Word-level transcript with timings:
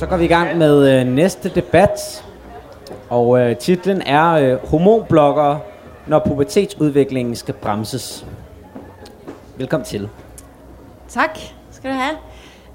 Så 0.00 0.06
går 0.06 0.16
vi 0.16 0.24
i 0.24 0.28
gang 0.28 0.58
med 0.58 1.00
øh, 1.00 1.06
næste 1.06 1.48
debat. 1.48 2.24
Og 3.10 3.40
øh, 3.40 3.56
titlen 3.56 4.02
er 4.02 4.32
øh, 4.32 4.68
Hormonblokkere, 4.68 5.60
når 6.06 6.18
pubertetsudviklingen 6.18 7.36
skal 7.36 7.54
bremses. 7.54 8.26
Velkommen 9.56 9.84
til. 9.84 10.08
Tak 11.08 11.38
skal 11.70 11.90
du 11.90 11.96
have. 11.96 12.16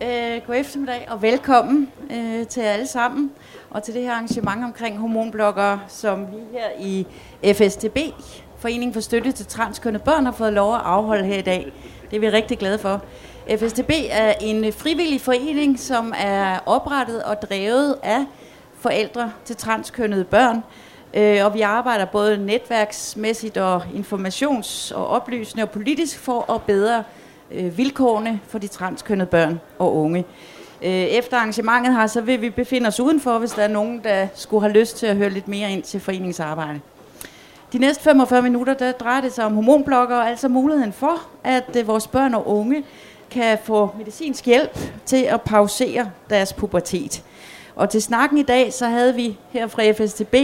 Øh, 0.02 0.42
god 0.48 0.56
eftermiddag 0.56 1.08
og 1.12 1.22
velkommen 1.22 1.90
øh, 2.12 2.48
til 2.48 2.62
alle 2.62 2.88
sammen 2.88 3.32
og 3.70 3.84
til 3.84 3.94
det 3.94 4.02
her 4.02 4.12
arrangement 4.12 4.64
omkring 4.64 4.98
hormonblokkere, 4.98 5.80
som 5.88 6.20
vi 6.20 6.58
her 6.58 6.68
i 6.80 7.08
FSTB, 7.54 7.98
Foreningen 8.58 8.94
for 8.94 9.02
Støtte 9.02 9.32
til 9.32 9.46
Transkønnede 9.46 10.04
Børn, 10.04 10.26
har 10.26 10.32
fået 10.32 10.54
lov 10.54 10.74
at 10.74 10.82
afholde 10.84 11.26
her 11.26 11.38
i 11.38 11.42
dag. 11.42 11.72
Det 12.12 12.16
er 12.16 12.20
vi 12.20 12.30
rigtig 12.30 12.58
glade 12.58 12.78
for. 12.78 13.02
FSTB 13.50 13.92
er 14.10 14.34
en 14.42 14.74
frivillig 14.74 15.22
forening, 15.22 15.80
som 15.80 16.14
er 16.18 16.60
oprettet 16.66 17.24
og 17.24 17.42
drevet 17.42 17.96
af 18.04 18.26
forældre 18.80 19.32
til 19.46 19.56
transkønnede 19.56 20.24
børn. 20.24 20.64
Øh, 21.14 21.46
og 21.46 21.54
vi 21.54 21.62
arbejder 21.62 22.06
både 22.06 22.38
netværksmæssigt 22.46 23.58
og 23.58 23.82
informations- 23.82 24.96
og 24.96 25.08
oplysende 25.08 25.64
og 25.64 25.70
politisk 25.70 26.20
for 26.20 26.54
at 26.54 26.62
bedre 26.62 27.04
øh, 27.52 27.78
vilkårene 27.78 28.40
for 28.48 28.60
de 28.60 28.68
transkønnede 28.68 29.30
børn 29.30 29.60
og 29.80 29.96
unge. 29.96 30.26
Øh, 30.82 30.92
efter 30.92 31.38
arrangementet 31.38 31.96
her, 31.96 32.08
så 32.08 32.22
vil 32.22 32.42
vi 32.42 32.50
befinde 32.50 32.88
os 32.88 33.00
udenfor, 33.00 33.38
hvis 33.40 33.52
der 33.52 33.64
er 33.64 33.68
nogen, 33.68 34.02
der 34.04 34.28
skulle 34.36 34.62
have 34.62 34.74
lyst 34.74 34.98
til 34.98 35.06
at 35.06 35.16
høre 35.16 35.30
lidt 35.30 35.48
mere 35.48 35.72
ind 35.72 35.84
til 35.84 36.00
foreningsarbejde. 36.00 36.80
De 37.74 37.78
næste 37.78 38.04
45 38.04 38.42
minutter, 38.42 38.74
der 38.74 38.92
drejer 38.92 39.22
det 39.22 39.34
sig 39.34 39.46
om 39.46 39.54
hormonblokker, 39.54 40.16
og 40.16 40.30
altså 40.30 40.48
muligheden 40.48 40.94
for, 40.94 41.22
at 41.44 41.88
vores 41.88 42.08
børn 42.08 42.34
og 42.34 42.48
unge 42.48 42.84
kan 43.32 43.58
få 43.64 43.90
medicinsk 43.98 44.46
hjælp 44.46 44.80
til 45.06 45.24
at 45.24 45.42
pausere 45.42 46.12
deres 46.30 46.54
pubertet. 46.54 47.24
Og 47.76 47.90
til 47.90 48.02
snakken 48.02 48.38
i 48.38 48.44
dag, 48.44 48.74
så 48.74 48.88
havde 48.88 49.16
vi 49.16 49.38
her 49.50 49.68
fra 49.68 49.92
FSTB 49.92 50.36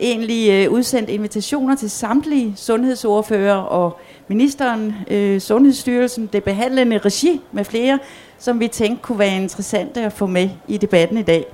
egentlig 0.00 0.50
øh, 0.50 0.72
udsendt 0.72 1.10
invitationer 1.10 1.76
til 1.76 1.90
samtlige 1.90 2.52
sundhedsordfører 2.56 3.56
og 3.56 4.00
ministeren, 4.28 4.94
øh, 5.10 5.40
Sundhedsstyrelsen, 5.40 6.26
det 6.32 6.44
behandlende 6.44 6.98
regi 6.98 7.40
med 7.52 7.64
flere, 7.64 7.98
som 8.38 8.60
vi 8.60 8.68
tænkte 8.68 9.02
kunne 9.02 9.18
være 9.18 9.36
interessante 9.36 10.00
at 10.00 10.12
få 10.12 10.26
med 10.26 10.50
i 10.68 10.76
debatten 10.76 11.18
i 11.18 11.22
dag. 11.22 11.46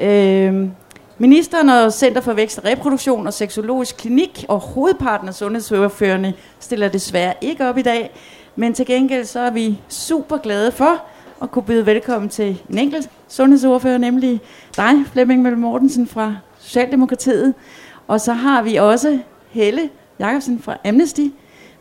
Øh, 0.00 0.68
Ministeren 1.18 1.68
og 1.68 1.92
Center 1.92 2.20
for 2.20 2.32
Vækst 2.32 2.58
og 2.58 2.64
Reproduktion 2.64 3.26
og 3.26 3.34
Seksologisk 3.34 3.96
Klinik 3.96 4.44
og 4.48 4.60
hovedparten 4.60 5.28
af 5.28 5.34
sundhedsordførerne 5.34 6.34
stiller 6.60 6.88
desværre 6.88 7.34
ikke 7.40 7.68
op 7.68 7.78
i 7.78 7.82
dag, 7.82 8.10
men 8.56 8.74
til 8.74 8.86
gengæld 8.86 9.24
så 9.24 9.40
er 9.40 9.50
vi 9.50 9.80
super 9.88 10.36
glade 10.36 10.72
for 10.72 11.04
at 11.42 11.50
kunne 11.50 11.62
byde 11.62 11.86
velkommen 11.86 12.28
til 12.28 12.62
en 12.70 12.78
enkelt 12.78 13.10
sundhedsordfører, 13.28 13.98
nemlig 13.98 14.40
dig, 14.76 15.04
Flemming 15.12 15.42
Mølle 15.42 15.58
Mortensen 15.58 16.06
fra 16.06 16.36
Socialdemokratiet. 16.58 17.54
Og 18.08 18.20
så 18.20 18.32
har 18.32 18.62
vi 18.62 18.76
også 18.76 19.18
Helle 19.48 19.90
Jacobsen 20.18 20.62
fra 20.62 20.76
Amnesty. 20.84 21.26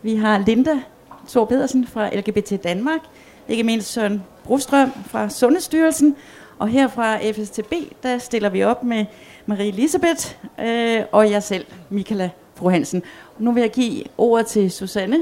Vi 0.02 0.16
har 0.16 0.38
Linda 0.38 0.80
Thor 1.28 1.46
Pedersen 1.46 1.88
fra 1.88 2.10
LGBT 2.16 2.64
Danmark. 2.64 3.00
Ikke 3.48 3.64
mindst 3.64 3.94
Søren 3.94 4.24
Brostrøm 4.44 4.92
fra 5.08 5.30
Sundhedsstyrelsen. 5.30 6.16
Og 6.60 6.68
her 6.68 6.88
fra 6.88 7.18
FSTB, 7.32 7.74
der 8.04 8.18
stiller 8.18 8.50
vi 8.50 8.64
op 8.64 8.84
med 8.84 9.06
Marie 9.46 9.68
Elisabeth 9.68 10.32
øh, 10.60 11.02
og 11.12 11.32
jeg 11.32 11.44
selv, 11.44 11.66
Michaela 11.90 12.30
Fru 12.56 12.70
Hansen. 12.70 13.04
Nu 13.40 13.52
vil 13.52 13.62
jeg 13.62 13.72
give 13.72 14.04
ordet 14.18 14.46
til 14.48 14.72
Susanne 14.72 15.18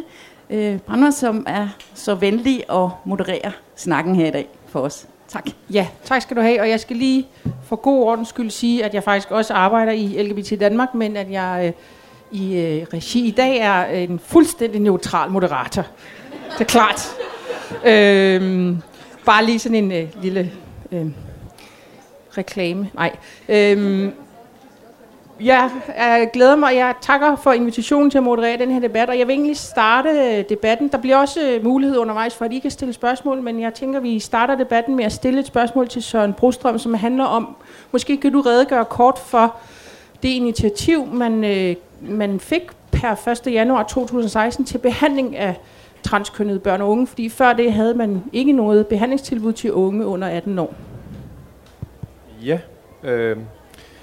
øh, 0.50 0.80
Brander, 0.80 1.12
som 1.12 1.44
er 1.48 1.68
så 1.94 2.16
venlig 2.16 2.64
og 2.68 2.92
modererer 3.06 3.52
snakken 3.76 4.16
her 4.16 4.28
i 4.28 4.32
dag 4.32 4.48
for 4.68 4.80
os. 4.80 5.08
Tak. 5.28 5.50
Ja, 5.70 5.88
tak 6.04 6.22
skal 6.22 6.38
du 6.38 6.42
have. 6.42 6.62
Og 6.62 6.70
jeg 6.70 6.80
skal 6.80 6.96
lige 6.96 7.28
for 7.64 7.76
god 7.76 8.04
ordens 8.04 8.30
skyld 8.30 8.50
sige, 8.50 8.86
at 8.86 8.94
jeg 8.94 9.04
faktisk 9.04 9.32
også 9.32 9.54
arbejder 9.54 9.92
i 9.92 10.24
LGBT 10.24 10.60
Danmark, 10.60 10.94
men 10.94 11.18
at 11.18 11.32
jeg 11.32 11.64
øh, 11.66 11.74
i 12.40 12.58
øh, 12.58 12.86
regi 12.94 13.28
i 13.28 13.32
dag 13.32 13.58
er 13.58 13.86
en 13.86 14.20
fuldstændig 14.20 14.82
neutral 14.82 15.30
moderator. 15.30 15.86
Det 16.52 16.62
er 16.62 16.66
klart. 16.66 17.16
Øh, 17.86 18.76
bare 19.26 19.46
lige 19.46 19.60
sådan 19.60 19.84
en 19.84 19.92
øh, 19.92 20.08
lille 20.22 20.52
øh, 20.92 21.06
reklame. 22.38 22.90
Nej. 22.94 23.16
Øh, 23.50 24.10
jeg, 25.44 25.70
jeg 25.98 26.30
glæder 26.34 26.56
mig, 26.56 26.76
jeg 26.76 26.94
takker 27.02 27.36
for 27.36 27.52
invitationen 27.52 28.12
til 28.12 28.18
at 28.18 28.24
moderere 28.24 28.58
den 28.58 28.72
her 28.72 28.80
debat, 28.80 29.10
og 29.10 29.20
jeg 29.20 29.28
vil 29.28 29.34
egentlig 29.34 29.58
starte 29.58 30.10
øh, 30.10 30.44
debatten. 30.50 30.88
Der 30.88 30.98
bliver 30.98 31.18
også 31.18 31.42
øh, 31.42 31.64
mulighed 31.64 31.98
undervejs 31.98 32.36
for, 32.36 32.46
at 32.46 32.54
I 32.54 32.60
kan 32.60 32.72
stille 32.72 32.94
spørgsmål, 32.94 33.42
men 33.42 33.62
jeg 33.62 33.74
tænker, 33.74 34.00
vi 34.00 34.20
starter 34.20 34.56
debatten 34.56 34.96
med 34.96 35.06
at 35.06 35.12
stille 35.12 35.40
et 35.40 35.48
spørgsmål 35.48 35.88
til 35.88 36.04
Søren 36.04 36.34
Brostrøm, 36.34 36.80
som 36.80 36.94
handler 36.94 37.24
om, 37.24 37.56
måske 37.92 38.18
kan 38.18 38.32
du 38.32 38.42
redegøre 38.42 38.86
kort 38.86 39.20
for 39.20 39.56
det 40.24 40.30
initiativ, 40.30 41.06
man, 41.06 41.44
øh, 41.44 41.76
man 42.02 42.40
fik 42.40 42.62
per 42.92 43.30
1. 43.48 43.54
januar 43.54 43.84
2016 43.84 44.66
til 44.66 44.78
behandling 44.78 45.38
af 45.38 45.56
transkønnede 46.04 46.60
børn 46.60 46.82
og 46.82 46.90
unge, 46.90 47.08
fordi 47.08 47.30
før 47.30 47.54
det 47.54 47.74
havde 47.74 47.94
man 47.94 48.24
ikke 48.34 48.52
noget 48.52 48.88
behandlingstilbud 48.88 49.54
til 49.54 49.74
unge 49.74 50.06
under 50.06 50.28
18 50.28 50.60
år. 50.60 50.74
Ja, 52.46 52.60
øh, 53.04 53.38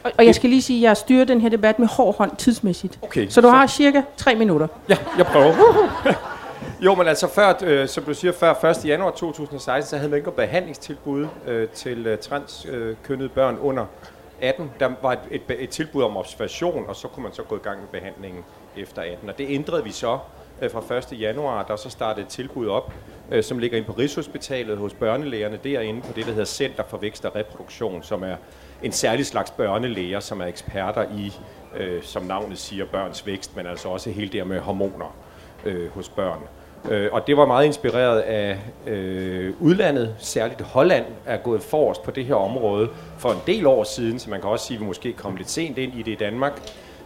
og, 0.04 0.10
og 0.18 0.26
jeg 0.26 0.34
skal 0.34 0.50
lige 0.50 0.62
sige, 0.62 0.78
at 0.78 0.88
jeg 0.88 0.96
styrer 0.96 1.24
den 1.24 1.40
her 1.40 1.48
debat 1.48 1.78
med 1.78 1.88
hård 1.88 2.16
hånd 2.18 2.36
tidsmæssigt. 2.36 2.98
Okay, 3.02 3.28
så 3.28 3.40
du 3.40 3.46
så- 3.46 3.50
har 3.50 3.66
cirka 3.66 4.02
tre 4.16 4.34
minutter. 4.34 4.66
Ja, 4.88 4.96
jeg 5.18 5.26
prøver. 5.26 5.54
jo, 6.84 6.94
men 6.94 7.06
altså 7.08 7.28
før, 7.28 7.52
øh, 7.62 7.88
som 7.88 8.04
du 8.04 8.14
siger, 8.14 8.32
før 8.32 8.64
1. 8.64 8.84
januar 8.84 9.10
2016, 9.10 9.90
så 9.90 9.96
havde 9.96 10.10
man 10.10 10.16
ikke 10.16 10.26
noget 10.26 10.36
behandlingstilbud 10.48 11.26
øh, 11.46 11.68
til 11.68 12.06
øh, 12.06 12.18
transkønnede 12.18 13.28
børn 13.28 13.56
under 13.62 13.84
18. 14.40 14.70
Der 14.80 14.90
var 15.02 15.12
et, 15.12 15.18
et, 15.30 15.42
et 15.58 15.68
tilbud 15.70 16.02
om 16.02 16.16
observation, 16.16 16.84
og 16.88 16.96
så 16.96 17.08
kunne 17.08 17.22
man 17.22 17.32
så 17.32 17.42
gå 17.42 17.56
i 17.56 17.60
gang 17.62 17.78
med 17.80 17.88
behandlingen 18.00 18.44
efter 18.76 19.02
18. 19.02 19.28
Og 19.28 19.38
det 19.38 19.46
ændrede 19.48 19.84
vi 19.84 19.90
så 19.92 20.18
øh, 20.62 20.70
fra 20.70 20.96
1. 20.96 21.20
januar, 21.20 21.62
der 21.62 21.76
så 21.76 21.90
startede 21.90 22.26
et 22.26 22.28
tilbud 22.28 22.68
op, 22.68 22.92
øh, 23.30 23.42
som 23.42 23.58
ligger 23.58 23.76
inde 23.76 23.86
på 23.86 23.92
Rigshospitalet 23.92 24.78
hos 24.78 24.94
børnelægerne 24.94 25.58
derinde 25.64 26.00
på 26.00 26.12
det, 26.16 26.26
der 26.26 26.30
hedder 26.30 26.44
Center 26.44 26.82
for 26.88 26.98
Vækst 26.98 27.24
og 27.24 27.36
Reproduktion, 27.36 28.02
som 28.02 28.22
er 28.22 28.36
en 28.82 28.92
særlig 28.92 29.26
slags 29.26 29.50
børnelæger, 29.50 30.20
som 30.20 30.40
er 30.40 30.46
eksperter 30.46 31.04
i, 31.16 31.32
øh, 31.76 32.02
som 32.02 32.22
navnet 32.22 32.58
siger, 32.58 32.84
børns 32.84 33.26
vækst, 33.26 33.56
men 33.56 33.66
altså 33.66 33.88
også 33.88 34.10
hele 34.10 34.28
det 34.28 34.46
med 34.46 34.60
hormoner 34.60 35.16
øh, 35.64 35.90
hos 35.90 36.08
børn. 36.08 36.40
Øh, 36.90 37.08
og 37.12 37.26
det 37.26 37.36
var 37.36 37.46
meget 37.46 37.66
inspireret 37.66 38.20
af 38.20 38.58
øh, 38.86 39.54
udlandet, 39.60 40.16
særligt 40.18 40.60
Holland 40.60 41.04
er 41.26 41.36
gået 41.36 41.62
forrest 41.62 42.02
på 42.02 42.10
det 42.10 42.24
her 42.24 42.34
område 42.34 42.88
for 43.18 43.30
en 43.30 43.38
del 43.46 43.66
år 43.66 43.84
siden, 43.84 44.18
så 44.18 44.30
man 44.30 44.40
kan 44.40 44.50
også 44.50 44.66
sige, 44.66 44.76
at 44.76 44.80
vi 44.80 44.86
måske 44.86 45.12
kom 45.12 45.36
lidt 45.36 45.50
sent 45.50 45.78
ind 45.78 45.94
i 45.94 46.02
det 46.02 46.12
i 46.12 46.14
Danmark, 46.14 46.60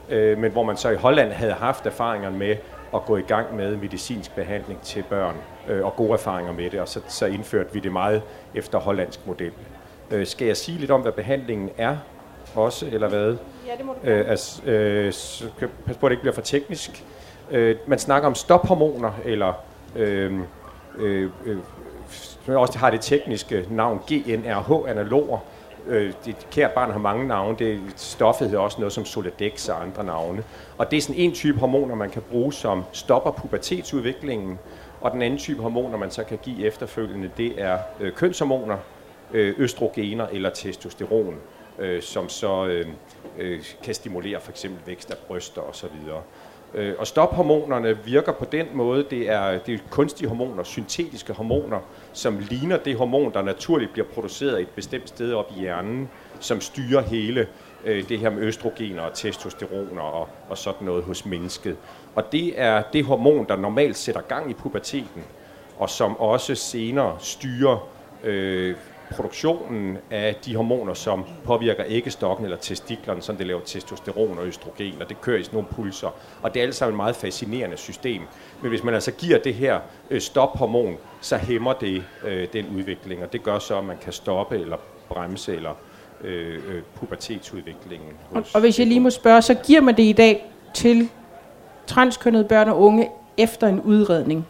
øh, 0.08 0.38
men 0.38 0.52
hvor 0.52 0.62
man 0.62 0.76
så 0.76 0.90
i 0.90 0.96
Holland 0.96 1.32
havde 1.32 1.52
haft 1.52 1.86
erfaringerne 1.86 2.38
med 2.38 2.56
at 2.94 3.04
gå 3.04 3.16
i 3.16 3.22
gang 3.22 3.56
med 3.56 3.76
medicinsk 3.76 4.34
behandling 4.34 4.80
til 4.82 5.04
børn, 5.08 5.36
øh, 5.68 5.84
og 5.84 5.96
gode 5.96 6.12
erfaringer 6.12 6.52
med 6.52 6.70
det, 6.70 6.80
og 6.80 6.88
så, 6.88 7.00
så 7.08 7.26
indførte 7.26 7.72
vi 7.72 7.80
det 7.80 7.92
meget 7.92 8.22
efter 8.54 8.78
hollandsk 8.78 9.26
model. 9.26 9.52
Øh, 10.10 10.26
skal 10.26 10.46
jeg 10.46 10.56
sige 10.56 10.78
lidt 10.78 10.90
om, 10.90 11.00
hvad 11.00 11.12
behandlingen 11.12 11.70
er 11.78 11.96
også, 12.54 12.86
eller 12.86 13.08
hvad? 13.08 13.36
Ja, 13.66 13.76
det 13.76 13.84
må 13.84 13.94
du 14.04 14.08
Øh, 14.08 14.30
altså, 14.30 14.64
øh, 14.70 15.12
så 15.12 15.44
passe 15.86 16.00
på, 16.00 16.06
at 16.06 16.10
det 16.10 16.14
ikke 16.14 16.20
bliver 16.20 16.34
for 16.34 16.42
teknisk. 16.42 17.04
Øh, 17.50 17.76
man 17.86 17.98
snakker 17.98 18.28
om 18.28 18.34
stophormoner, 18.34 19.12
eller 19.24 19.52
øh, 19.96 20.40
øh, 20.98 21.30
øh, 21.44 21.58
som 22.44 22.54
også 22.54 22.78
har 22.78 22.90
det 22.90 23.00
tekniske 23.00 23.66
navn 23.70 24.00
GnRH-analoger. 24.06 25.38
Øh, 25.86 26.12
det 26.24 26.46
kære 26.50 26.70
barn 26.74 26.90
har 26.90 26.98
mange 26.98 27.26
navne. 27.26 27.58
Det, 27.58 27.80
stoffet 27.96 28.48
hedder 28.48 28.62
også 28.62 28.78
noget 28.78 28.92
som 28.92 29.04
Soladex 29.04 29.68
og 29.68 29.82
andre 29.82 30.04
navne. 30.04 30.44
Og 30.78 30.90
det 30.90 30.96
er 30.96 31.00
sådan 31.00 31.20
en 31.20 31.32
type 31.32 31.58
hormoner, 31.58 31.94
man 31.94 32.10
kan 32.10 32.22
bruge, 32.30 32.52
som 32.52 32.84
stopper 32.92 33.30
pubertetsudviklingen. 33.30 34.58
Og 35.00 35.10
den 35.10 35.22
anden 35.22 35.38
type 35.38 35.62
hormoner, 35.62 35.98
man 35.98 36.10
så 36.10 36.24
kan 36.24 36.38
give 36.42 36.66
efterfølgende, 36.66 37.30
det 37.36 37.62
er 37.62 37.78
øh, 38.00 38.12
kønshormoner, 38.12 38.76
øh, 39.32 39.54
østrogener 39.58 40.26
eller 40.26 40.50
testosteron, 40.50 41.36
øh, 41.78 42.02
som 42.02 42.28
så 42.28 42.66
øh, 42.66 42.86
øh, 43.38 43.60
kan 43.82 43.94
stimulere 43.94 44.40
for 44.40 44.50
eksempel 44.50 44.86
vækst 44.86 45.10
af 45.10 45.16
bryster 45.16 45.60
osv. 45.60 45.86
Øh, 46.74 46.94
og 46.98 47.06
stophormonerne 47.06 47.98
virker 48.04 48.32
på 48.32 48.44
den 48.44 48.66
måde, 48.74 49.06
det 49.10 49.30
er, 49.30 49.58
det 49.58 49.74
er 49.74 49.78
kunstige 49.90 50.28
hormoner, 50.28 50.62
syntetiske 50.62 51.32
hormoner, 51.32 51.78
som 52.12 52.38
ligner 52.50 52.76
det 52.76 52.96
hormon, 52.96 53.32
der 53.32 53.42
naturligt 53.42 53.92
bliver 53.92 54.06
produceret 54.14 54.60
et 54.60 54.68
bestemt 54.68 55.08
sted 55.08 55.32
op 55.32 55.52
i 55.56 55.60
hjernen, 55.60 56.10
som 56.40 56.60
styrer 56.60 57.02
hele 57.02 57.46
øh, 57.84 58.08
det 58.08 58.18
her 58.18 58.30
med 58.30 58.42
østrogener 58.42 59.02
og 59.02 59.14
testosteroner 59.14 60.02
og, 60.02 60.28
og 60.48 60.58
sådan 60.58 60.86
noget 60.86 61.04
hos 61.04 61.26
mennesket. 61.26 61.76
Og 62.14 62.32
det 62.32 62.60
er 62.60 62.82
det 62.92 63.04
hormon, 63.04 63.46
der 63.48 63.56
normalt 63.56 63.96
sætter 63.96 64.20
gang 64.20 64.50
i 64.50 64.54
puberteten, 64.54 65.24
og 65.78 65.90
som 65.90 66.20
også 66.20 66.54
senere 66.54 67.16
styrer 67.18 67.88
øh, 68.24 68.76
produktionen 69.12 69.98
af 70.10 70.34
de 70.44 70.56
hormoner, 70.56 70.94
som 70.94 71.24
påvirker 71.44 71.84
æggestokken 71.86 72.44
eller 72.44 72.58
testiklerne, 72.58 73.22
som 73.22 73.36
det 73.36 73.46
laver 73.46 73.60
testosteron 73.60 74.38
og 74.38 74.46
østrogen, 74.46 74.94
og 75.00 75.08
det 75.08 75.20
kører 75.20 75.38
i 75.38 75.42
sådan 75.42 75.56
nogle 75.56 75.68
pulser. 75.70 76.08
Og 76.42 76.54
det 76.54 76.60
er 76.60 76.66
alt 76.66 76.74
sammen 76.74 76.94
et 76.94 76.96
meget 76.96 77.16
fascinerende 77.16 77.76
system. 77.76 78.22
Men 78.62 78.68
hvis 78.68 78.84
man 78.84 78.94
altså 78.94 79.10
giver 79.12 79.38
det 79.38 79.54
her 79.54 79.80
øh, 80.10 80.20
stophormon, 80.20 80.96
så 81.20 81.36
hæmmer 81.36 81.72
det 81.72 82.04
øh, 82.24 82.48
den 82.52 82.66
udvikling, 82.76 83.22
og 83.22 83.32
det 83.32 83.42
gør 83.42 83.58
så, 83.58 83.78
at 83.78 83.84
man 83.84 83.96
kan 84.02 84.12
stoppe 84.12 84.58
eller 84.58 84.76
bremse 85.08 85.56
eller 85.56 85.74
øh, 86.24 86.54
øh, 86.54 86.82
pubertetsudviklingen. 86.94 88.10
Og, 88.30 88.38
Hos 88.38 88.54
og 88.54 88.60
hvis 88.60 88.78
jeg 88.78 88.86
lige 88.86 89.00
må 89.00 89.10
spørge, 89.10 89.42
så 89.42 89.54
giver 89.54 89.80
man 89.80 89.96
det 89.96 90.02
i 90.02 90.12
dag 90.12 90.52
til 90.74 91.08
transkønnede 91.86 92.44
børn 92.44 92.68
og 92.68 92.80
unge 92.80 93.08
efter 93.36 93.66
en 93.66 93.80
udredning? 93.80 94.46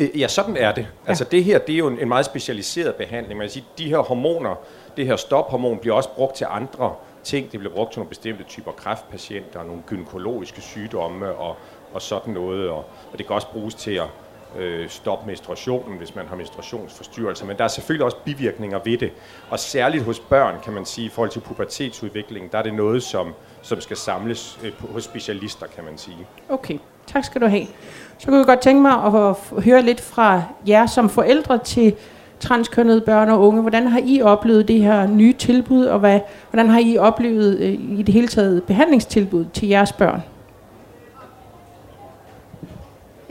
Øh, 0.00 0.20
Ja, 0.20 0.28
sådan 0.28 0.56
er 0.56 0.72
det. 0.72 0.86
Altså 1.06 1.24
det 1.24 1.44
her, 1.44 1.58
det 1.58 1.72
er 1.74 1.78
jo 1.78 1.86
en, 1.86 1.98
en 1.98 2.08
meget 2.08 2.24
specialiseret 2.26 2.94
behandling. 2.94 3.38
Man 3.38 3.46
kan 3.46 3.52
sige, 3.52 3.64
de 3.78 3.88
her 3.88 3.98
hormoner, 3.98 4.54
det 4.96 5.06
her 5.06 5.16
stophormon 5.16 5.78
bliver 5.78 5.96
også 5.96 6.08
brugt 6.08 6.34
til 6.36 6.46
andre 6.50 6.94
ting. 7.24 7.52
Det 7.52 7.60
bliver 7.60 7.74
brugt 7.74 7.92
til 7.92 7.98
nogle 7.98 8.08
bestemte 8.08 8.44
typer 8.44 8.72
kræftpatienter, 8.72 9.64
nogle 9.64 9.82
gynækologiske 9.86 10.60
sygdomme 10.60 11.32
og, 11.34 11.56
og 11.92 12.02
sådan 12.02 12.34
noget. 12.34 12.68
Og, 12.70 12.76
og 13.12 13.18
det 13.18 13.26
kan 13.26 13.34
også 13.34 13.46
bruges 13.52 13.74
til 13.74 13.90
at 13.94 14.06
øh, 14.58 14.88
stoppe 14.88 15.26
menstruationen, 15.26 15.98
hvis 15.98 16.14
man 16.14 16.26
har 16.28 16.36
menstruationsforstyrrelser. 16.36 17.46
Men 17.46 17.56
der 17.58 17.64
er 17.64 17.68
selvfølgelig 17.68 18.04
også 18.04 18.16
bivirkninger 18.24 18.78
ved 18.84 18.98
det. 18.98 19.12
Og 19.50 19.58
særligt 19.58 20.04
hos 20.04 20.20
børn, 20.20 20.54
kan 20.64 20.72
man 20.72 20.84
sige, 20.84 21.06
i 21.06 21.08
forhold 21.08 21.30
til 21.30 21.40
pubertetsudviklingen, 21.40 22.50
der 22.52 22.58
er 22.58 22.62
det 22.62 22.74
noget, 22.74 23.02
som, 23.02 23.34
som 23.62 23.80
skal 23.80 23.96
samles 23.96 24.58
øh, 24.64 24.72
på- 24.72 24.86
hos 24.86 25.04
specialister, 25.04 25.66
kan 25.66 25.84
man 25.84 25.98
sige. 25.98 26.16
Okay, 26.48 26.78
tak 27.06 27.24
skal 27.24 27.40
du 27.40 27.46
have. 27.46 27.66
Så 28.20 28.26
kunne 28.26 28.38
jeg 28.38 28.46
godt 28.46 28.60
tænke 28.60 28.82
mig 28.82 28.92
at 28.92 29.36
høre 29.64 29.82
lidt 29.82 30.00
fra 30.00 30.42
jer 30.68 30.86
som 30.86 31.10
forældre 31.10 31.58
til 31.58 31.96
transkønnede 32.40 33.00
børn 33.00 33.28
og 33.28 33.40
unge. 33.40 33.60
Hvordan 33.60 33.86
har 33.86 34.00
I 34.04 34.22
oplevet 34.22 34.68
det 34.68 34.80
her 34.80 35.06
nye 35.06 35.32
tilbud, 35.32 35.84
og 35.84 35.98
hvad, 35.98 36.20
hvordan 36.50 36.68
har 36.68 36.80
I 36.80 36.98
oplevet 36.98 37.58
øh, 37.58 37.98
i 37.98 38.02
det 38.02 38.14
hele 38.14 38.28
taget 38.28 38.62
behandlingstilbud 38.62 39.44
til 39.52 39.68
jeres 39.68 39.92
børn? 39.92 40.22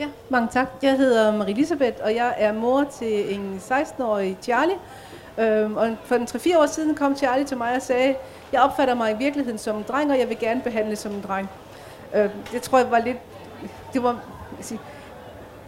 Ja, 0.00 0.06
mange 0.28 0.48
tak. 0.52 0.68
Jeg 0.82 0.96
hedder 0.96 1.36
Marie 1.36 1.52
Elisabeth, 1.52 1.96
og 2.04 2.14
jeg 2.14 2.34
er 2.36 2.52
mor 2.52 2.84
til 2.98 3.34
en 3.34 3.60
16-årig 3.70 4.36
Charlie. 4.42 4.76
Øhm, 5.38 5.76
og 5.76 5.88
for 6.04 6.14
en 6.14 6.22
3-4 6.22 6.58
år 6.58 6.66
siden 6.66 6.94
kom 6.94 7.16
Charlie 7.16 7.44
til 7.44 7.56
mig 7.56 7.76
og 7.76 7.82
sagde, 7.82 8.14
jeg 8.52 8.60
opfatter 8.60 8.94
mig 8.94 9.12
i 9.12 9.16
virkeligheden 9.18 9.58
som 9.58 9.76
en 9.76 9.84
dreng, 9.88 10.10
og 10.10 10.18
jeg 10.18 10.28
vil 10.28 10.38
gerne 10.38 10.60
behandles 10.60 10.98
som 10.98 11.12
en 11.12 11.24
dreng. 11.28 11.48
Øhm, 12.14 12.30
det 12.52 12.62
tror 12.62 12.78
jeg 12.78 12.90
var 12.90 12.98
lidt... 12.98 13.18
Det 13.92 14.02
var, 14.02 14.16
sige, 14.64 14.80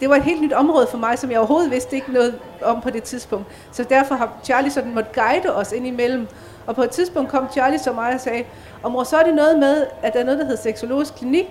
det 0.00 0.10
var 0.10 0.16
et 0.16 0.22
helt 0.22 0.42
nyt 0.42 0.52
område 0.52 0.86
for 0.86 0.98
mig, 0.98 1.18
som 1.18 1.30
jeg 1.30 1.38
overhovedet 1.38 1.70
vidste 1.70 1.96
ikke 1.96 2.12
noget 2.12 2.38
om 2.62 2.80
på 2.80 2.90
det 2.90 3.02
tidspunkt. 3.02 3.46
Så 3.72 3.84
derfor 3.84 4.14
har 4.14 4.32
Charlie 4.44 4.70
sådan 4.70 4.94
måtte 4.94 5.10
guide 5.14 5.56
os 5.56 5.72
ind 5.72 5.86
imellem. 5.86 6.28
Og 6.66 6.74
på 6.74 6.82
et 6.82 6.90
tidspunkt 6.90 7.30
kom 7.30 7.48
Charlie 7.52 7.78
så 7.78 7.92
mig 7.92 8.14
og 8.14 8.20
sagde, 8.20 8.44
og 8.82 8.92
mor, 8.92 9.04
så 9.04 9.16
er 9.16 9.22
det 9.22 9.34
noget 9.34 9.58
med, 9.58 9.86
at 10.02 10.12
der 10.12 10.20
er 10.20 10.24
noget, 10.24 10.38
der 10.38 10.44
hedder 10.44 10.62
seksologisk 10.62 11.14
klinik, 11.14 11.46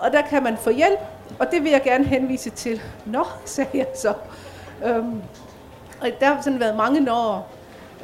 og 0.00 0.12
der 0.12 0.22
kan 0.22 0.42
man 0.42 0.56
få 0.56 0.70
hjælp, 0.70 0.98
og 1.38 1.50
det 1.50 1.62
vil 1.62 1.70
jeg 1.70 1.82
gerne 1.82 2.04
henvise 2.04 2.50
til. 2.50 2.82
Nå, 3.06 3.24
sagde 3.44 3.70
jeg 3.74 3.86
så. 3.94 4.14
Øhm, 4.86 5.22
og 6.00 6.08
der 6.20 6.26
har 6.26 6.42
sådan 6.42 6.60
været 6.60 6.76
mange 6.76 7.00
når. 7.00 7.48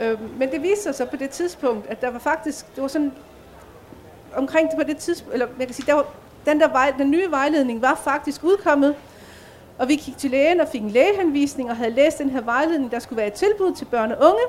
Øhm, 0.01 0.31
men 0.39 0.51
det 0.51 0.63
viste 0.63 0.83
sig 0.83 0.95
så 0.95 1.05
på 1.05 1.17
det 1.17 1.31
tidspunkt, 1.31 1.87
at 1.91 2.01
der 2.01 2.11
var 2.11 2.19
faktisk, 2.19 2.75
det 2.75 2.83
var 2.83 2.89
sådan 2.89 3.13
omkring 4.37 4.71
det 4.71 4.79
på 4.79 4.85
det 4.85 4.97
tidspunkt, 4.97 5.33
eller 5.33 5.47
jeg 5.59 5.67
kan 5.67 5.75
sige, 5.75 5.87
der 5.87 5.95
var, 5.95 6.07
den, 6.47 6.61
der 6.61 6.69
vej, 6.69 6.93
den 6.99 7.11
nye 7.11 7.31
vejledning 7.31 7.83
var 7.83 8.01
faktisk 8.05 8.45
udkommet, 8.45 8.95
og 9.79 9.89
vi 9.89 9.97
gik 9.97 10.19
til 10.19 10.31
lægen 10.31 10.61
og 10.61 10.69
fik 10.69 10.83
en 10.83 10.91
lægehenvisning 10.91 11.71
og 11.71 11.77
havde 11.77 11.91
læst 11.91 12.19
den 12.19 12.31
her 12.31 12.41
vejledning, 12.41 12.91
der 12.91 12.99
skulle 12.99 13.17
være 13.17 13.27
et 13.27 13.33
tilbud 13.33 13.73
til 13.73 13.85
børn 13.85 14.13
og 14.13 14.19
unge. 14.21 14.43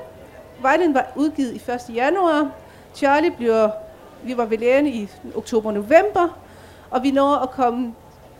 Vejledningen 0.62 0.94
var 0.94 1.06
udgivet 1.16 1.52
i 1.52 1.70
1. 1.90 1.96
januar. 1.96 2.50
Charlie 2.94 3.30
bliver, 3.30 3.70
vi 4.22 4.36
var 4.36 4.44
ved 4.44 4.58
lægen 4.58 4.86
i 4.86 5.08
oktober-november, 5.36 6.38
og 6.90 7.02
vi 7.02 7.10
når 7.10 7.34
at 7.34 7.50
komme 7.50 7.94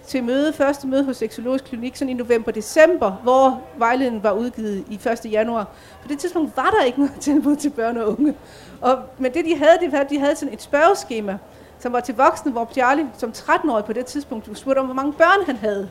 til 0.06 0.24
møde, 0.24 0.52
første 0.52 0.86
møde 0.86 1.04
hos 1.04 1.16
Seksologisk 1.16 1.64
Klinik, 1.64 1.96
sådan 1.96 2.10
i 2.10 2.14
november-december, 2.14 3.10
hvor 3.10 3.62
vejledningen 3.76 4.22
var 4.22 4.32
udgivet 4.32 4.84
i 4.90 5.00
1. 5.24 5.32
januar. 5.32 5.64
På 6.02 6.08
det 6.08 6.18
tidspunkt 6.18 6.56
var 6.56 6.70
der 6.78 6.84
ikke 6.84 6.98
noget 6.98 7.14
tilbud 7.20 7.56
til 7.56 7.70
børn 7.70 7.96
og 7.96 8.08
unge. 8.08 8.34
Og, 8.80 8.98
men 9.18 9.34
det 9.34 9.44
de 9.44 9.56
havde, 9.56 9.78
det 9.80 9.92
var, 9.92 9.98
at 9.98 10.10
de 10.10 10.18
havde 10.18 10.36
sådan 10.36 10.54
et 10.54 10.62
spørgeskema, 10.62 11.38
som 11.78 11.92
var 11.92 12.00
til 12.00 12.16
voksne, 12.16 12.52
hvor 12.52 12.68
Charlie 12.72 13.06
som 13.18 13.30
13-årig 13.36 13.84
på 13.84 13.92
det 13.92 14.06
tidspunkt 14.06 14.58
spurgte 14.58 14.78
om, 14.78 14.84
hvor 14.84 14.94
mange 14.94 15.12
børn 15.12 15.46
han 15.46 15.56
havde. 15.56 15.90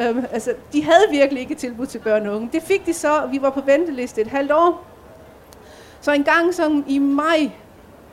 Øhm, 0.00 0.24
altså, 0.32 0.54
de 0.72 0.84
havde 0.84 1.04
virkelig 1.10 1.40
ikke 1.40 1.52
et 1.52 1.58
tilbud 1.58 1.86
til 1.86 1.98
børn 1.98 2.26
og 2.26 2.36
unge. 2.36 2.48
Det 2.52 2.62
fik 2.62 2.86
de 2.86 2.94
så, 2.94 3.26
vi 3.30 3.42
var 3.42 3.50
på 3.50 3.60
venteliste 3.60 4.20
et 4.20 4.26
halvt 4.26 4.52
år. 4.52 4.86
Så 6.00 6.12
en 6.12 6.24
gang 6.24 6.54
som 6.54 6.84
i 6.88 6.98
maj, 6.98 7.50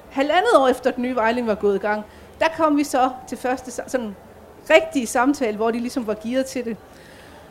halvandet 0.10 0.52
år 0.58 0.68
efter 0.68 0.92
den 0.92 1.04
nye 1.04 1.16
vejling 1.16 1.48
var 1.48 1.56
gået 1.56 1.76
i 1.76 1.80
gang, 1.80 2.06
der 2.40 2.48
kom 2.58 2.78
vi 2.78 2.84
så 2.84 3.10
til 3.28 3.38
første 3.38 3.72
sådan 3.72 4.16
rigtige 4.70 5.08
samtale, 5.08 5.58
hvor 5.58 5.72
de 5.72 5.80
ligesom 5.80 6.08
var 6.08 6.16
gearet 6.24 6.46
til 6.46 6.66
det. 6.66 6.78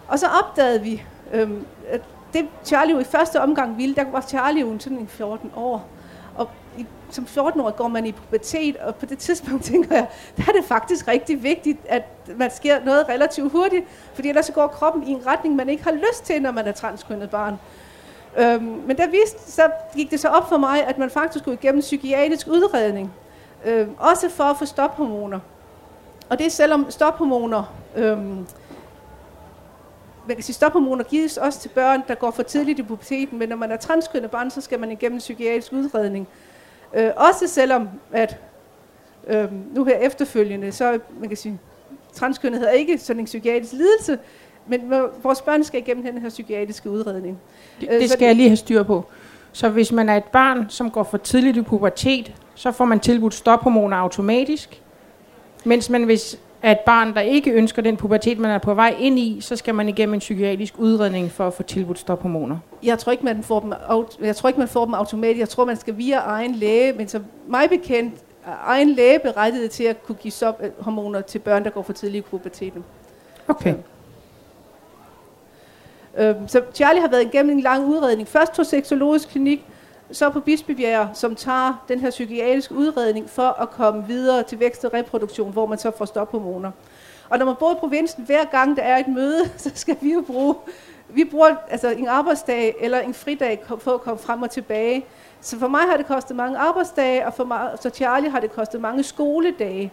Og 0.09 0.19
så 0.19 0.27
opdagede 0.43 0.83
vi, 0.83 1.03
øhm, 1.33 1.67
at 1.89 2.01
det 2.33 2.49
Charlie 2.65 2.95
jo 2.95 3.01
i 3.01 3.05
første 3.05 3.41
omgang 3.41 3.79
ville, 3.79 3.95
der 3.95 4.11
var 4.11 4.21
Charlie 4.21 4.61
jo 4.61 4.79
sådan 4.79 4.99
en 4.99 5.09
14 5.09 5.53
år. 5.57 5.89
Som 7.11 7.27
14-årig 7.37 7.77
går 7.77 7.89
man 7.89 8.07
i 8.07 8.13
pubertet, 8.13 8.77
og 8.77 8.95
på 8.95 9.07
det 9.07 9.19
tidspunkt 9.19 9.65
tænker 9.73 9.95
jeg, 9.97 10.07
der 10.37 10.43
er 10.49 10.53
det 10.53 10.65
faktisk 10.65 11.09
rigtig 11.09 11.43
vigtigt, 11.43 11.79
at 11.89 12.03
man 12.37 12.51
sker 12.51 12.85
noget 12.85 13.09
relativt 13.09 13.53
hurtigt, 13.53 13.85
fordi 14.15 14.29
ellers 14.29 14.47
så 14.47 14.53
går 14.53 14.67
kroppen 14.67 15.09
i 15.09 15.11
en 15.11 15.27
retning, 15.27 15.57
man 15.57 15.69
ikke 15.69 15.85
har 15.85 15.93
lyst 15.93 16.25
til, 16.25 16.43
når 16.43 16.51
man 16.51 16.67
er 16.67 16.73
transkønnet 16.73 17.31
barn. 17.31 17.59
Øhm, 18.39 18.63
men 18.63 18.97
der 18.97 19.07
viste, 19.07 19.53
så 19.53 19.71
gik 19.95 20.11
det 20.11 20.21
så 20.21 20.29
op 20.29 20.49
for 20.49 20.57
mig, 20.57 20.87
at 20.87 20.99
man 20.99 21.11
faktisk 21.11 21.43
skulle 21.45 21.59
igennem 21.63 21.81
psykiatrisk 21.81 22.47
udredning. 22.47 23.13
Øhm, 23.65 23.91
også 23.99 24.29
for 24.29 24.45
at 24.45 24.57
få 24.57 24.65
stophormoner. 24.65 25.41
Og 26.29 26.39
det 26.39 26.47
er 26.47 26.51
selvom 26.51 26.91
stophormoner, 26.91 27.75
øhm, 27.97 28.47
man 30.27 30.37
kan 30.37 30.43
sige, 30.43 30.55
stophormoner 30.55 31.05
gives 31.05 31.37
også 31.37 31.61
til 31.61 31.69
børn, 31.69 32.03
der 32.09 32.15
går 32.15 32.31
for 32.31 32.43
tidligt 32.43 32.79
i 32.79 32.83
puberteten, 32.83 33.39
men 33.39 33.49
når 33.49 33.57
man 33.57 33.73
er 33.73 33.77
transkønnet 33.77 34.31
barn, 34.31 34.51
så 34.51 34.61
skal 34.61 34.81
man 34.81 34.91
igennem 34.91 35.19
psykiatrisk 35.19 35.73
udredning. 35.73 36.29
Øh, 36.95 37.11
også 37.17 37.47
selvom, 37.49 37.89
at 38.13 38.37
øh, 39.27 39.47
nu 39.75 39.85
her 39.85 39.97
efterfølgende, 39.97 40.73
så 40.73 40.99
man 41.21 41.29
kan 41.29 41.37
sige, 41.37 41.59
transkønnethed 42.13 42.67
er 42.69 42.73
ikke 42.73 42.99
sådan 42.99 43.21
en 43.21 43.27
psykiatrisk 43.27 43.73
lidelse, 43.73 44.19
men 44.67 44.93
vores 45.23 45.43
børn 45.43 45.65
skal 45.65 45.81
igennem 45.81 46.05
den 46.05 46.23
her 46.23 46.29
psykiatriske 46.29 46.91
udredning. 46.91 47.39
Det, 47.81 47.89
Øh, 47.91 48.01
det 48.01 48.11
skal 48.11 48.27
jeg 48.27 48.37
lige 48.37 48.49
have 48.49 48.57
styr 48.57 48.83
på. 48.83 49.05
Så 49.53 49.69
hvis 49.69 49.93
man 49.93 50.09
er 50.09 50.17
et 50.17 50.25
barn, 50.25 50.67
som 50.69 50.91
går 50.91 51.03
for 51.03 51.19
tidligt 51.19 51.57
i 51.57 51.63
pubertet, 51.63 52.35
så 52.55 52.73
får 52.73 52.85
man 52.85 53.01
tilbudt 53.01 53.35
stophormoner 53.35 53.97
automatisk. 53.97 54.83
Mens 55.65 55.91
man 55.91 56.05
hvis 56.05 56.39
er 56.63 56.71
et 56.71 56.81
barn, 56.81 57.15
der 57.15 57.21
ikke 57.21 57.51
ønsker 57.51 57.83
den 57.83 57.97
pubertet, 57.97 58.39
man 58.39 58.51
er 58.51 58.59
på 58.59 58.75
vej 58.75 58.97
ind 58.99 59.19
i, 59.19 59.39
så 59.41 59.57
skal 59.57 59.75
man 59.75 59.89
igennem 59.89 60.15
en 60.15 60.21
psykiatrisk 60.21 60.75
udredning 60.79 61.31
for 61.31 61.47
at 61.47 61.55
få 61.55 61.63
tilbudt 61.63 61.99
stophormoner. 61.99 62.59
Jeg 62.83 62.99
tror 62.99 63.13
ikke, 63.13 63.25
man 63.25 63.43
får 63.43 63.61
dem, 63.61 63.73
jeg 64.21 64.37
tror 64.37 64.49
ikke, 64.49 64.59
man 64.59 64.69
får 64.69 64.85
dem 64.85 64.95
automatisk. 64.95 65.39
Jeg 65.39 65.49
tror, 65.49 65.65
man 65.65 65.77
skal 65.77 65.99
via 65.99 66.19
egen 66.19 66.55
læge, 66.55 66.93
men 66.93 67.09
som 67.09 67.25
mig 67.49 67.69
bekendt, 67.69 68.15
er 68.47 68.53
egen 68.65 68.91
læge 68.91 69.19
berettiget 69.19 69.71
til 69.71 69.85
at 69.85 70.03
kunne 70.03 70.17
give 70.17 70.33
stophormoner 70.33 71.21
til 71.21 71.39
børn, 71.39 71.65
der 71.65 71.71
går 71.71 71.83
for 71.83 71.93
tidligt 71.93 72.27
i 72.27 72.29
puberteten. 72.31 72.85
Okay. 73.49 73.75
Øhm, 76.19 76.49
så 76.49 76.63
Charlie 76.75 77.01
har 77.01 77.09
været 77.09 77.23
igennem 77.23 77.57
en 77.57 77.61
lang 77.61 77.87
udredning. 77.87 78.29
Først 78.29 78.53
på 78.57 78.65
seksologisk 78.65 79.29
klinik, 79.29 79.65
så 80.13 80.31
på 80.31 80.41
Bispebjerg, 80.41 81.09
som 81.15 81.35
tager 81.35 81.85
den 81.89 82.01
her 82.01 82.11
psykiatriske 82.11 82.75
udredning 82.75 83.31
for 83.31 83.63
at 83.63 83.71
komme 83.71 84.07
videre 84.07 84.43
til 84.43 84.61
vækst 84.61 84.85
og 84.85 84.95
reproduktion, 84.95 85.53
hvor 85.53 85.67
man 85.67 85.79
så 85.79 85.91
får 85.91 86.05
stophormoner. 86.05 86.71
Og 87.29 87.39
når 87.39 87.47
man 87.47 87.55
bor 87.59 87.73
i 87.73 87.77
provinsen, 87.79 88.25
hver 88.25 88.45
gang 88.45 88.77
der 88.77 88.83
er 88.83 88.99
et 88.99 89.09
møde, 89.09 89.51
så 89.57 89.71
skal 89.75 89.97
vi 90.01 90.13
jo 90.13 90.21
bruge, 90.21 90.55
vi 91.09 91.25
bruger 91.25 91.57
altså 91.71 91.91
en 91.91 92.09
arbejdsdag 92.09 92.75
eller 92.81 93.01
en 93.01 93.15
fridag 93.15 93.63
for 93.79 93.95
at 93.95 94.01
komme 94.01 94.19
frem 94.19 94.43
og 94.43 94.51
tilbage. 94.51 95.05
Så 95.41 95.59
for 95.59 95.69
mig 95.69 95.81
har 95.81 95.97
det 95.97 96.07
kostet 96.07 96.37
mange 96.37 96.59
arbejdsdage, 96.59 97.27
og 97.27 97.35
for 97.35 97.45
mig, 97.45 97.71
så 97.81 97.91
Charlie 97.91 98.31
har 98.31 98.41
det 98.41 98.53
kostet 98.53 98.81
mange 98.81 99.03
skoledage 99.03 99.93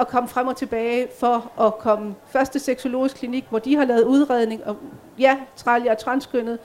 at 0.00 0.08
komme 0.08 0.28
frem 0.28 0.46
og 0.46 0.56
tilbage 0.56 1.08
for 1.18 1.60
at 1.60 1.78
komme 1.78 2.14
første 2.26 2.58
seksologisk 2.58 3.16
klinik, 3.16 3.44
hvor 3.50 3.58
de 3.58 3.76
har 3.76 3.84
lavet 3.84 4.04
udredning, 4.04 4.66
og 4.66 4.76
ja, 5.18 5.36
Charlie 5.56 5.88
er 5.88 5.94
transkønnet, 5.94 6.58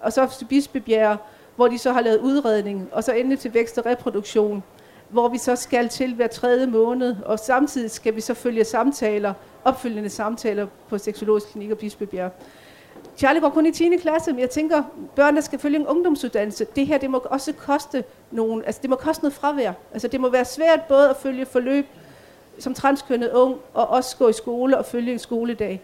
og 0.00 0.12
så 0.12 0.36
til 0.38 0.44
Bispebjerg, 0.44 1.18
hvor 1.56 1.68
de 1.68 1.78
så 1.78 1.92
har 1.92 2.00
lavet 2.00 2.18
udredning, 2.18 2.88
og 2.92 3.04
så 3.04 3.12
endelig 3.12 3.38
til 3.38 3.54
vækst 3.54 3.78
og 3.78 3.86
reproduktion, 3.86 4.62
hvor 5.08 5.28
vi 5.28 5.38
så 5.38 5.56
skal 5.56 5.88
til 5.88 6.14
hver 6.14 6.26
tredje 6.26 6.66
måned, 6.66 7.16
og 7.24 7.38
samtidig 7.38 7.90
skal 7.90 8.16
vi 8.16 8.20
så 8.20 8.34
følge 8.34 8.64
samtaler, 8.64 9.34
opfølgende 9.64 10.10
samtaler 10.10 10.66
på 10.88 10.98
seksologisk 10.98 11.48
klinik 11.48 11.70
og 11.70 11.78
Bispebjerg. 11.78 12.30
Charlie 13.16 13.40
går 13.40 13.48
kun 13.48 13.66
i 13.66 13.72
10. 13.72 13.96
klasse, 13.96 14.32
men 14.32 14.40
jeg 14.40 14.50
tænker, 14.50 14.82
børn, 15.16 15.34
der 15.34 15.40
skal 15.40 15.58
følge 15.58 15.78
en 15.78 15.86
ungdomsuddannelse, 15.86 16.66
det 16.76 16.86
her, 16.86 16.98
det 16.98 17.10
må 17.10 17.18
også 17.18 17.52
koste 17.52 18.04
nogen, 18.30 18.64
altså 18.64 18.80
det 18.82 18.90
må 18.90 18.96
koste 18.96 19.24
noget 19.24 19.34
fravær. 19.34 19.72
Altså 19.92 20.08
det 20.08 20.20
må 20.20 20.28
være 20.28 20.44
svært 20.44 20.80
både 20.88 21.10
at 21.10 21.16
følge 21.16 21.46
forløb 21.46 21.86
som 22.58 22.74
transkønnet 22.74 23.32
ung, 23.32 23.56
og 23.74 23.88
også 23.88 24.16
gå 24.16 24.28
i 24.28 24.32
skole 24.32 24.78
og 24.78 24.86
følge 24.86 25.12
en 25.12 25.18
skoledag. 25.18 25.82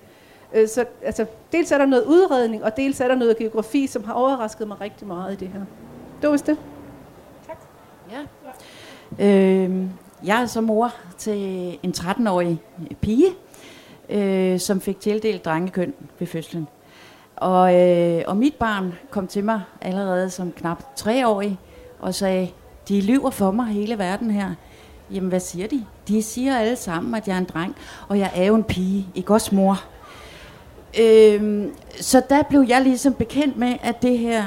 Øh, 0.54 0.68
Så 0.68 0.84
altså, 1.02 1.26
dels 1.52 1.72
er 1.72 1.78
der 1.78 1.86
noget 1.86 2.04
udredning, 2.04 2.64
og 2.64 2.76
dels 2.76 3.00
er 3.00 3.08
der 3.08 3.14
noget 3.14 3.36
geografi, 3.36 3.86
som 3.86 4.04
har 4.04 4.12
overrasket 4.12 4.68
mig 4.68 4.80
rigtig 4.80 5.06
meget 5.06 5.32
i 5.32 5.36
det 5.36 5.48
her. 5.48 5.60
Det 6.22 6.30
var 6.30 6.36
det. 6.36 6.56
Tak. 7.46 7.58
Ja. 8.10 8.18
Øh, 9.26 9.86
jeg 10.24 10.42
er 10.42 10.46
så 10.46 10.60
mor 10.60 10.94
til 11.18 11.38
en 11.82 11.94
13-årig 11.96 12.62
pige, 13.00 13.26
øh, 14.08 14.60
som 14.60 14.80
fik 14.80 15.00
tildelt 15.00 15.44
drengekøn 15.44 15.94
ved 16.18 16.26
fødslen. 16.26 16.68
Og, 17.36 17.74
øh, 17.80 18.22
og 18.26 18.36
mit 18.36 18.54
barn 18.54 18.94
kom 19.10 19.26
til 19.26 19.44
mig 19.44 19.60
allerede 19.80 20.30
som 20.30 20.52
knap 20.52 20.82
3-årig 21.00 21.58
og 22.00 22.14
sagde, 22.14 22.50
de 22.88 23.00
lyver 23.00 23.30
for 23.30 23.50
mig 23.50 23.66
hele 23.66 23.98
verden 23.98 24.30
her. 24.30 24.50
Jamen, 25.10 25.28
hvad 25.28 25.40
siger 25.40 25.68
de? 25.68 25.84
De 26.08 26.22
siger 26.22 26.58
alle 26.58 26.76
sammen, 26.76 27.14
at 27.14 27.28
jeg 27.28 27.34
er 27.34 27.38
en 27.38 27.44
dreng, 27.44 27.76
og 28.08 28.18
jeg 28.18 28.30
er 28.34 28.44
jo 28.44 28.54
en 28.54 28.64
pige. 28.64 29.06
Ikke 29.14 29.32
også, 29.34 29.54
mor? 29.54 29.84
Øhm, 31.00 31.72
så 32.00 32.22
der 32.28 32.42
blev 32.42 32.64
jeg 32.68 32.82
ligesom 32.82 33.14
bekendt 33.14 33.56
med, 33.56 33.74
at 33.82 34.02
det 34.02 34.18
her, 34.18 34.44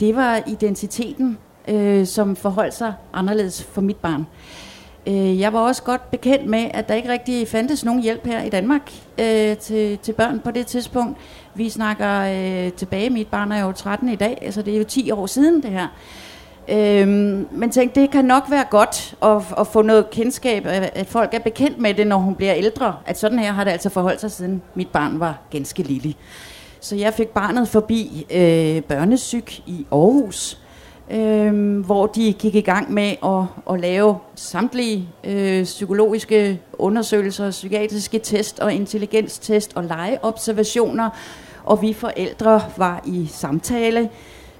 det 0.00 0.16
var 0.16 0.42
identiteten, 0.46 1.38
øh, 1.68 2.06
som 2.06 2.36
forholdt 2.36 2.74
sig 2.74 2.94
anderledes 3.12 3.62
for 3.62 3.80
mit 3.80 3.96
barn. 3.96 4.26
Øh, 5.06 5.40
jeg 5.40 5.52
var 5.52 5.58
også 5.58 5.82
godt 5.82 6.10
bekendt 6.10 6.46
med, 6.46 6.70
at 6.74 6.88
der 6.88 6.94
ikke 6.94 7.08
rigtig 7.08 7.48
fandtes 7.48 7.84
nogen 7.84 8.02
hjælp 8.02 8.26
her 8.26 8.42
i 8.42 8.48
Danmark 8.48 8.92
øh, 9.18 9.56
til, 9.56 9.98
til 9.98 10.12
børn 10.12 10.40
på 10.40 10.50
det 10.50 10.66
tidspunkt. 10.66 11.18
Vi 11.54 11.68
snakker 11.68 12.20
øh, 12.20 12.72
tilbage, 12.72 13.10
mit 13.10 13.26
barn 13.26 13.52
er 13.52 13.60
jo 13.60 13.72
13 13.72 14.08
i 14.08 14.16
dag, 14.16 14.38
altså 14.42 14.62
det 14.62 14.74
er 14.74 14.78
jo 14.78 14.84
10 14.84 15.10
år 15.10 15.26
siden 15.26 15.62
det 15.62 15.70
her. 15.70 15.86
Øhm, 16.70 17.46
men 17.52 17.70
tænkte, 17.70 18.00
det 18.00 18.10
kan 18.10 18.24
nok 18.24 18.42
være 18.50 18.64
godt 18.70 19.14
at, 19.22 19.60
at 19.60 19.66
få 19.66 19.82
noget 19.82 20.10
kendskab, 20.10 20.62
at 20.66 21.06
folk 21.06 21.34
er 21.34 21.38
bekendt 21.38 21.78
med 21.78 21.94
det, 21.94 22.06
når 22.06 22.16
hun 22.16 22.34
bliver 22.34 22.54
ældre. 22.54 22.96
At 23.06 23.18
sådan 23.18 23.38
her 23.38 23.52
har 23.52 23.64
det 23.64 23.70
altså 23.70 23.88
forholdt 23.88 24.20
sig, 24.20 24.30
siden 24.30 24.62
mit 24.74 24.88
barn 24.88 25.20
var 25.20 25.38
ganske 25.50 25.82
lille. 25.82 26.14
Så 26.80 26.96
jeg 26.96 27.14
fik 27.14 27.28
barnet 27.28 27.68
forbi 27.68 28.26
øh, 28.30 28.82
børnesyk 28.82 29.58
i 29.66 29.86
Aarhus, 29.92 30.58
øh, 31.10 31.78
hvor 31.78 32.06
de 32.06 32.32
gik 32.32 32.54
i 32.54 32.60
gang 32.60 32.92
med 32.92 33.14
at, 33.24 33.72
at 33.74 33.80
lave 33.80 34.16
samtlige 34.34 35.08
øh, 35.24 35.64
psykologiske 35.64 36.60
undersøgelser, 36.72 37.50
psykiatriske 37.50 38.18
test 38.18 38.60
og 38.60 38.72
intelligenstest 38.72 39.72
og 39.74 39.84
legeobservationer. 39.84 41.10
Og 41.64 41.82
vi 41.82 41.92
forældre 41.92 42.62
var 42.76 43.02
i 43.06 43.26
samtale 43.32 44.10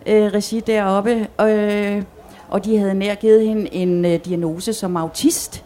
øh, 0.08 0.24
regi 0.34 0.60
deroppe, 0.60 1.26
øh, 1.40 2.02
og 2.48 2.64
de 2.64 2.78
havde 2.78 2.94
nær 2.94 3.14
givet 3.14 3.46
hende 3.46 3.74
en 3.74 4.04
øh, 4.04 4.18
diagnose 4.24 4.72
som 4.72 4.96
autist, 4.96 5.64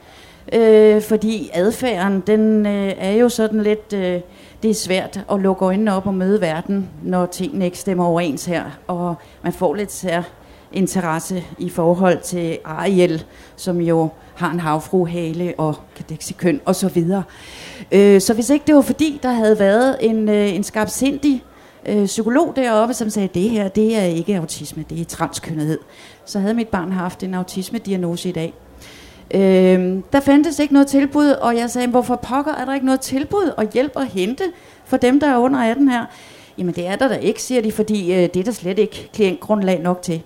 øh, 0.52 1.02
fordi 1.02 1.50
adfærden, 1.52 2.22
den 2.26 2.66
øh, 2.66 2.92
er 2.98 3.12
jo 3.12 3.28
sådan 3.28 3.62
lidt, 3.62 3.92
øh, 3.92 4.20
det 4.62 4.70
er 4.70 4.74
svært 4.74 5.20
at 5.32 5.40
lukke 5.40 5.64
øjnene 5.64 5.94
op 5.94 6.06
og 6.06 6.14
møde 6.14 6.40
verden, 6.40 6.88
når 7.02 7.26
tingene 7.26 7.64
ikke 7.64 7.78
stemmer 7.78 8.04
overens 8.04 8.44
her, 8.44 8.64
og 8.86 9.14
man 9.42 9.52
får 9.52 9.74
lidt 9.74 9.92
sær 9.92 10.22
interesse 10.72 11.44
i 11.58 11.68
forhold 11.68 12.20
til 12.20 12.58
Ariel, 12.64 13.24
som 13.56 13.80
jo 13.80 14.08
har 14.34 14.50
en 14.50 14.60
havfruhale 14.60 15.54
og 15.58 15.74
kadexikøn 15.96 16.60
og 16.64 16.74
så 16.74 16.88
videre. 16.88 17.22
Øh, 17.92 18.20
så 18.20 18.34
hvis 18.34 18.50
ikke 18.50 18.66
det 18.66 18.74
var 18.74 18.80
fordi, 18.80 19.20
der 19.22 19.32
havde 19.32 19.58
været 19.58 19.96
en, 20.00 20.28
øh, 20.28 20.54
en 20.54 20.64
skarpsindig 20.64 21.44
øh, 21.86 22.06
psykolog 22.06 22.52
deroppe, 22.56 22.94
som 22.94 23.10
sagde, 23.10 23.28
det 23.34 23.50
her, 23.50 23.68
det 23.68 23.96
er 23.96 24.02
ikke 24.02 24.36
autisme, 24.36 24.84
det 24.90 25.00
er 25.00 25.04
transkønnethed. 25.04 25.78
Så 26.24 26.38
havde 26.38 26.54
mit 26.54 26.68
barn 26.68 26.92
haft 26.92 27.22
en 27.22 27.34
autisme-diagnose 27.34 28.28
i 28.28 28.32
dag. 28.32 28.54
Øh, 29.34 30.02
der 30.12 30.20
fandtes 30.20 30.58
ikke 30.58 30.72
noget 30.72 30.86
tilbud, 30.88 31.26
og 31.26 31.56
jeg 31.56 31.70
sagde, 31.70 31.88
hvorfor 31.88 32.16
pokker 32.16 32.52
er 32.52 32.64
der 32.64 32.74
ikke 32.74 32.86
noget 32.86 33.00
tilbud 33.00 33.52
og 33.56 33.68
hjælp 33.72 33.92
at 33.96 34.06
hente 34.06 34.44
for 34.84 34.96
dem, 34.96 35.20
der 35.20 35.26
er 35.26 35.38
under 35.38 35.60
18 35.60 35.88
her? 35.88 36.04
Jamen 36.58 36.74
det 36.74 36.86
er 36.86 36.96
der 36.96 37.08
da 37.08 37.14
ikke, 37.14 37.42
siger 37.42 37.62
de, 37.62 37.72
fordi 37.72 38.12
øh, 38.12 38.18
det 38.18 38.36
er 38.36 38.44
der 38.44 38.52
slet 38.52 38.78
ikke 38.78 39.10
klientgrundlag 39.14 39.80
nok 39.80 40.02
til. 40.02 40.22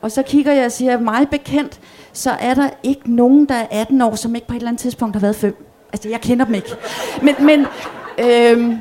Og 0.00 0.10
så 0.10 0.22
kigger 0.22 0.52
jeg 0.52 0.64
og 0.64 0.72
siger, 0.72 1.00
meget 1.00 1.30
bekendt, 1.30 1.80
så 2.12 2.30
er 2.30 2.54
der 2.54 2.68
ikke 2.82 3.14
nogen, 3.14 3.46
der 3.46 3.54
er 3.54 3.66
18 3.70 4.02
år, 4.02 4.14
som 4.14 4.34
ikke 4.34 4.46
på 4.46 4.54
et 4.54 4.56
eller 4.56 4.68
andet 4.68 4.80
tidspunkt 4.80 5.16
har 5.16 5.20
været 5.20 5.36
fem. 5.36 5.66
Altså, 5.92 6.08
jeg 6.08 6.20
kender 6.20 6.44
dem 6.44 6.54
ikke. 6.54 6.68
Men, 7.22 7.34
men 7.40 7.66
øhm, 8.18 8.78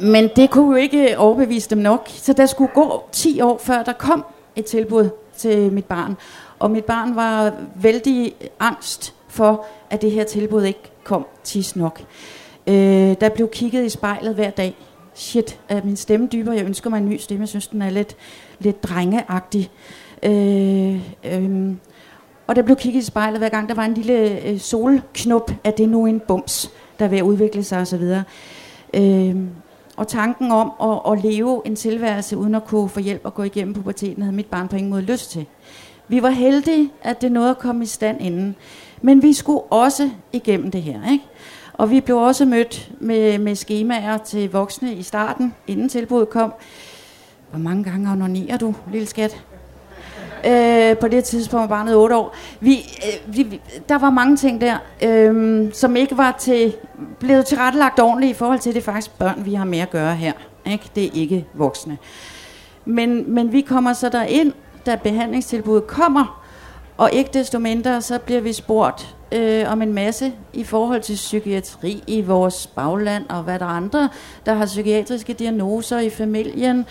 men 0.00 0.30
det 0.36 0.50
kunne 0.50 0.70
jo 0.70 0.82
ikke 0.82 1.18
overbevise 1.18 1.70
dem 1.70 1.78
nok, 1.78 2.08
så 2.08 2.32
der 2.32 2.46
skulle 2.46 2.70
gå 2.74 3.04
10 3.12 3.40
år, 3.40 3.58
før 3.58 3.82
der 3.82 3.92
kom 3.92 4.24
et 4.56 4.64
tilbud 4.64 5.10
til 5.36 5.72
mit 5.72 5.84
barn. 5.84 6.16
Og 6.58 6.70
mit 6.70 6.84
barn 6.84 7.16
var 7.16 7.52
vældig 7.74 8.34
angst 8.60 9.14
for, 9.28 9.66
at 9.90 10.02
det 10.02 10.10
her 10.10 10.24
tilbud 10.24 10.64
ikke 10.64 10.90
kom 11.04 11.26
tis 11.44 11.76
nok. 11.76 12.00
Øh, 12.66 13.14
der 13.20 13.28
blev 13.28 13.48
kigget 13.48 13.84
i 13.84 13.88
spejlet 13.88 14.34
hver 14.34 14.50
dag. 14.50 14.76
Shit, 15.14 15.60
er 15.68 15.80
min 15.84 15.96
stemme 15.96 16.28
dybere? 16.32 16.54
Jeg 16.56 16.64
ønsker 16.64 16.90
mig 16.90 16.98
en 16.98 17.08
ny 17.08 17.16
stemme. 17.16 17.42
Jeg 17.42 17.48
synes, 17.48 17.66
den 17.66 17.82
er 17.82 17.90
lidt, 17.90 18.16
lidt 18.58 18.82
drengeagtig. 18.82 19.70
Øh, 20.22 20.94
øh, 21.24 21.74
og 22.46 22.56
der 22.56 22.62
blev 22.62 22.76
kigget 22.76 23.02
i 23.02 23.04
spejlet 23.04 23.38
hver 23.38 23.48
gang, 23.48 23.68
der 23.68 23.74
var 23.74 23.84
en 23.84 23.94
lille 23.94 24.46
øh, 24.46 24.58
solknop. 24.58 25.50
Er 25.64 25.70
det 25.70 25.88
nu 25.88 26.06
en 26.06 26.20
bums, 26.20 26.70
der 26.98 27.08
vil 27.08 27.22
udvikle 27.22 27.64
sig 27.64 27.80
osv.? 27.80 28.02
Øh, 28.94 29.36
og 29.98 30.08
tanken 30.08 30.52
om 30.52 30.72
at, 30.82 31.12
at 31.12 31.24
leve 31.24 31.62
en 31.64 31.76
tilværelse 31.76 32.36
uden 32.36 32.54
at 32.54 32.64
kunne 32.64 32.88
få 32.88 33.00
hjælp 33.00 33.20
og 33.24 33.34
gå 33.34 33.42
igennem 33.42 33.74
puberteten, 33.74 34.22
havde 34.22 34.36
mit 34.36 34.46
barn 34.46 34.68
på 34.68 34.76
ingen 34.76 34.90
måde 34.90 35.02
lyst 35.02 35.30
til. 35.30 35.46
Vi 36.08 36.22
var 36.22 36.30
heldige, 36.30 36.90
at 37.02 37.22
det 37.22 37.32
nåede 37.32 37.50
at 37.50 37.58
komme 37.58 37.82
i 37.82 37.86
stand 37.86 38.20
inden. 38.20 38.56
Men 39.02 39.22
vi 39.22 39.32
skulle 39.32 39.60
også 39.60 40.10
igennem 40.32 40.70
det 40.70 40.82
her. 40.82 41.10
Ikke? 41.12 41.24
Og 41.72 41.90
vi 41.90 42.00
blev 42.00 42.16
også 42.16 42.44
mødt 42.44 42.90
med, 43.00 43.38
med 43.38 43.54
skemaer 43.54 44.18
til 44.18 44.50
voksne 44.50 44.94
i 44.94 45.02
starten, 45.02 45.54
inden 45.66 45.88
tilbuddet 45.88 46.30
kom. 46.30 46.52
Hvor 47.50 47.58
mange 47.58 47.84
gange 47.84 48.10
onanerer 48.10 48.56
du, 48.56 48.74
lille 48.92 49.06
skat? 49.06 49.44
Øh, 50.46 50.96
på 50.96 51.08
det 51.08 51.24
tidspunkt 51.24 51.70
var 51.70 51.76
barnet 51.76 51.96
8 51.96 52.16
år. 52.16 52.34
Vi, 52.60 52.76
øh, 52.76 53.36
vi, 53.36 53.60
der 53.88 53.98
var 53.98 54.10
mange 54.10 54.36
ting 54.36 54.60
der, 54.60 54.76
øh, 55.02 55.66
som 55.72 55.96
ikke 55.96 56.16
var 56.16 56.36
til, 56.40 56.74
blevet 57.20 57.46
tilrettelagt 57.46 58.00
ordentligt 58.00 58.30
i 58.30 58.34
forhold 58.34 58.58
til, 58.58 58.70
at 58.70 58.74
det 58.74 58.80
er 58.80 58.84
faktisk 58.84 59.18
børn, 59.18 59.42
vi 59.44 59.54
har 59.54 59.64
med 59.64 59.78
at 59.78 59.90
gøre 59.90 60.14
her. 60.14 60.32
Ikke? 60.66 60.90
Det 60.94 61.04
er 61.04 61.10
ikke 61.14 61.46
voksne. 61.54 61.98
Men, 62.84 63.34
men 63.34 63.52
vi 63.52 63.60
kommer 63.60 63.92
så 63.92 64.08
der 64.08 64.22
ind, 64.22 64.52
da 64.86 64.98
behandlingstilbuddet 65.04 65.86
kommer, 65.86 66.42
og 66.96 67.12
ikke 67.12 67.30
desto 67.32 67.58
mindre, 67.58 68.02
så 68.02 68.18
bliver 68.18 68.40
vi 68.40 68.52
spurgt 68.52 69.14
øh, 69.32 69.72
om 69.72 69.82
en 69.82 69.94
masse 69.94 70.32
i 70.52 70.64
forhold 70.64 71.00
til 71.00 71.14
psykiatri 71.14 72.02
i 72.06 72.20
vores 72.20 72.66
bagland, 72.66 73.24
og 73.28 73.42
hvad 73.42 73.58
der 73.58 73.64
er 73.64 73.70
andre, 73.70 74.08
der 74.46 74.54
har 74.54 74.66
psykiatriske 74.66 75.32
diagnoser 75.32 75.98
i 75.98 76.10
familien. 76.10 76.86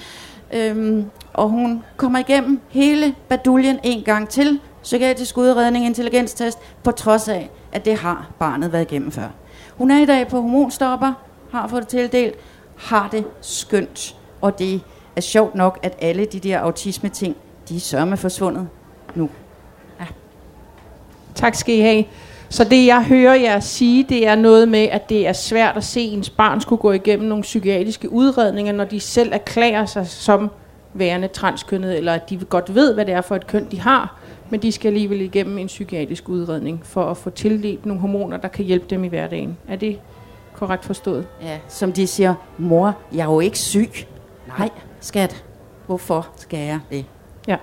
Øhm, 0.54 1.06
og 1.38 1.50
hun 1.50 1.84
kommer 1.98 2.20
igennem 2.20 2.60
hele 2.70 3.16
baduljen 3.30 3.80
en 3.84 4.04
gang 4.04 4.30
til. 4.30 4.60
Psykiatrisk 4.84 5.38
udredning, 5.38 5.86
intelligenstest, 5.86 6.58
på 6.84 6.92
trods 6.92 7.28
af, 7.28 7.50
at 7.72 7.86
det 7.86 7.98
har 7.98 8.32
barnet 8.40 8.72
været 8.72 8.92
igennem 8.92 9.12
før. 9.12 9.28
Hun 9.76 9.92
er 9.92 10.00
i 10.00 10.06
dag 10.06 10.28
på 10.28 10.42
hormonstopper, 10.42 11.14
har 11.52 11.68
fået 11.68 11.82
det 11.82 11.90
tildelt, 11.90 12.36
har 12.78 13.10
det 13.12 13.26
skønt. 13.42 14.16
Og 14.42 14.60
det 14.60 14.82
er 15.16 15.22
sjovt 15.22 15.56
nok, 15.56 15.80
at 15.84 15.98
alle 16.02 16.26
de 16.26 16.40
der 16.40 16.60
autisme-ting, 16.60 17.36
de 17.70 17.76
er 17.76 17.80
sørme 17.80 18.18
forsvundet 18.18 18.68
nu. 19.16 19.30
Ja. 20.00 20.06
Tak 21.36 21.56
skal 21.56 21.76
I 21.76 21.80
have. 21.80 22.04
Så 22.50 22.64
det 22.64 22.86
jeg 22.86 23.04
hører 23.04 23.36
jer 23.36 23.60
sige, 23.60 24.06
det 24.10 24.28
er 24.28 24.36
noget 24.36 24.70
med, 24.70 24.88
at 24.92 25.10
det 25.10 25.28
er 25.28 25.34
svært 25.34 25.78
at 25.78 25.84
se, 25.84 26.00
at 26.00 26.14
ens 26.14 26.30
barn 26.30 26.62
skulle 26.62 26.82
gå 26.82 26.92
igennem 26.92 27.28
nogle 27.28 27.42
psykiatriske 27.42 28.12
udredninger, 28.12 28.74
når 28.74 28.86
de 28.86 29.00
selv 29.00 29.34
erklærer 29.34 29.86
sig 29.86 30.08
som 30.08 30.50
værende 31.00 31.28
transkønnet, 31.28 31.98
eller 31.98 32.14
at 32.14 32.30
de 32.30 32.38
godt 32.38 32.76
ved, 32.76 32.94
hvad 32.94 33.06
det 33.06 33.14
er 33.14 33.22
for 33.22 33.36
et 33.36 33.48
køn, 33.48 33.68
de 33.72 33.80
har, 33.80 34.16
men 34.50 34.62
de 34.62 34.72
skal 34.72 34.88
alligevel 34.88 35.22
igennem 35.22 35.58
en 35.58 35.68
psykiatrisk 35.68 36.30
udredning 36.30 36.82
for 36.84 37.04
at 37.04 37.18
få 37.18 37.30
tildelt 37.30 37.86
nogle 37.86 38.02
hormoner, 38.02 38.38
der 38.38 38.48
kan 38.48 38.66
hjælpe 38.66 38.86
dem 38.90 39.04
i 39.04 39.08
hverdagen. 39.08 39.58
Er 39.68 39.76
det 39.76 40.00
korrekt 40.54 40.86
forstået? 40.86 41.28
Ja, 41.42 41.58
som 41.68 41.92
de 41.92 42.08
siger, 42.08 42.36
mor, 42.58 42.98
jeg 43.14 43.20
er 43.20 43.34
jo 43.34 43.40
ikke 43.40 43.60
syg. 43.60 43.90
Nej, 44.60 44.70
skat, 45.00 45.44
hvorfor 45.86 46.28
skal 46.36 46.60
jeg 46.60 46.80
det? 46.92 47.06
Ja. 47.48 47.56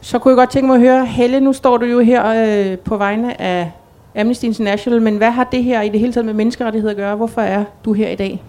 Så 0.00 0.18
kunne 0.18 0.32
jeg 0.32 0.36
godt 0.36 0.50
tænke 0.50 0.66
mig 0.66 0.74
at 0.74 0.80
høre, 0.80 1.06
Helle, 1.06 1.40
nu 1.40 1.52
står 1.52 1.76
du 1.76 1.86
jo 1.86 2.00
her 2.00 2.26
øh, 2.70 2.78
på 2.78 2.96
vegne 2.96 3.40
af 3.40 3.70
Amnesty 4.16 4.44
International, 4.44 5.02
men 5.02 5.16
hvad 5.16 5.30
har 5.30 5.44
det 5.44 5.64
her 5.64 5.82
i 5.82 5.88
det 5.88 6.00
hele 6.00 6.12
taget 6.12 6.24
med 6.26 6.34
menneskerettigheder 6.34 6.90
at 6.90 6.96
gøre? 6.96 7.16
Hvorfor 7.16 7.40
er 7.40 7.64
du 7.84 7.92
her 7.92 8.08
i 8.08 8.16
dag? 8.16 8.42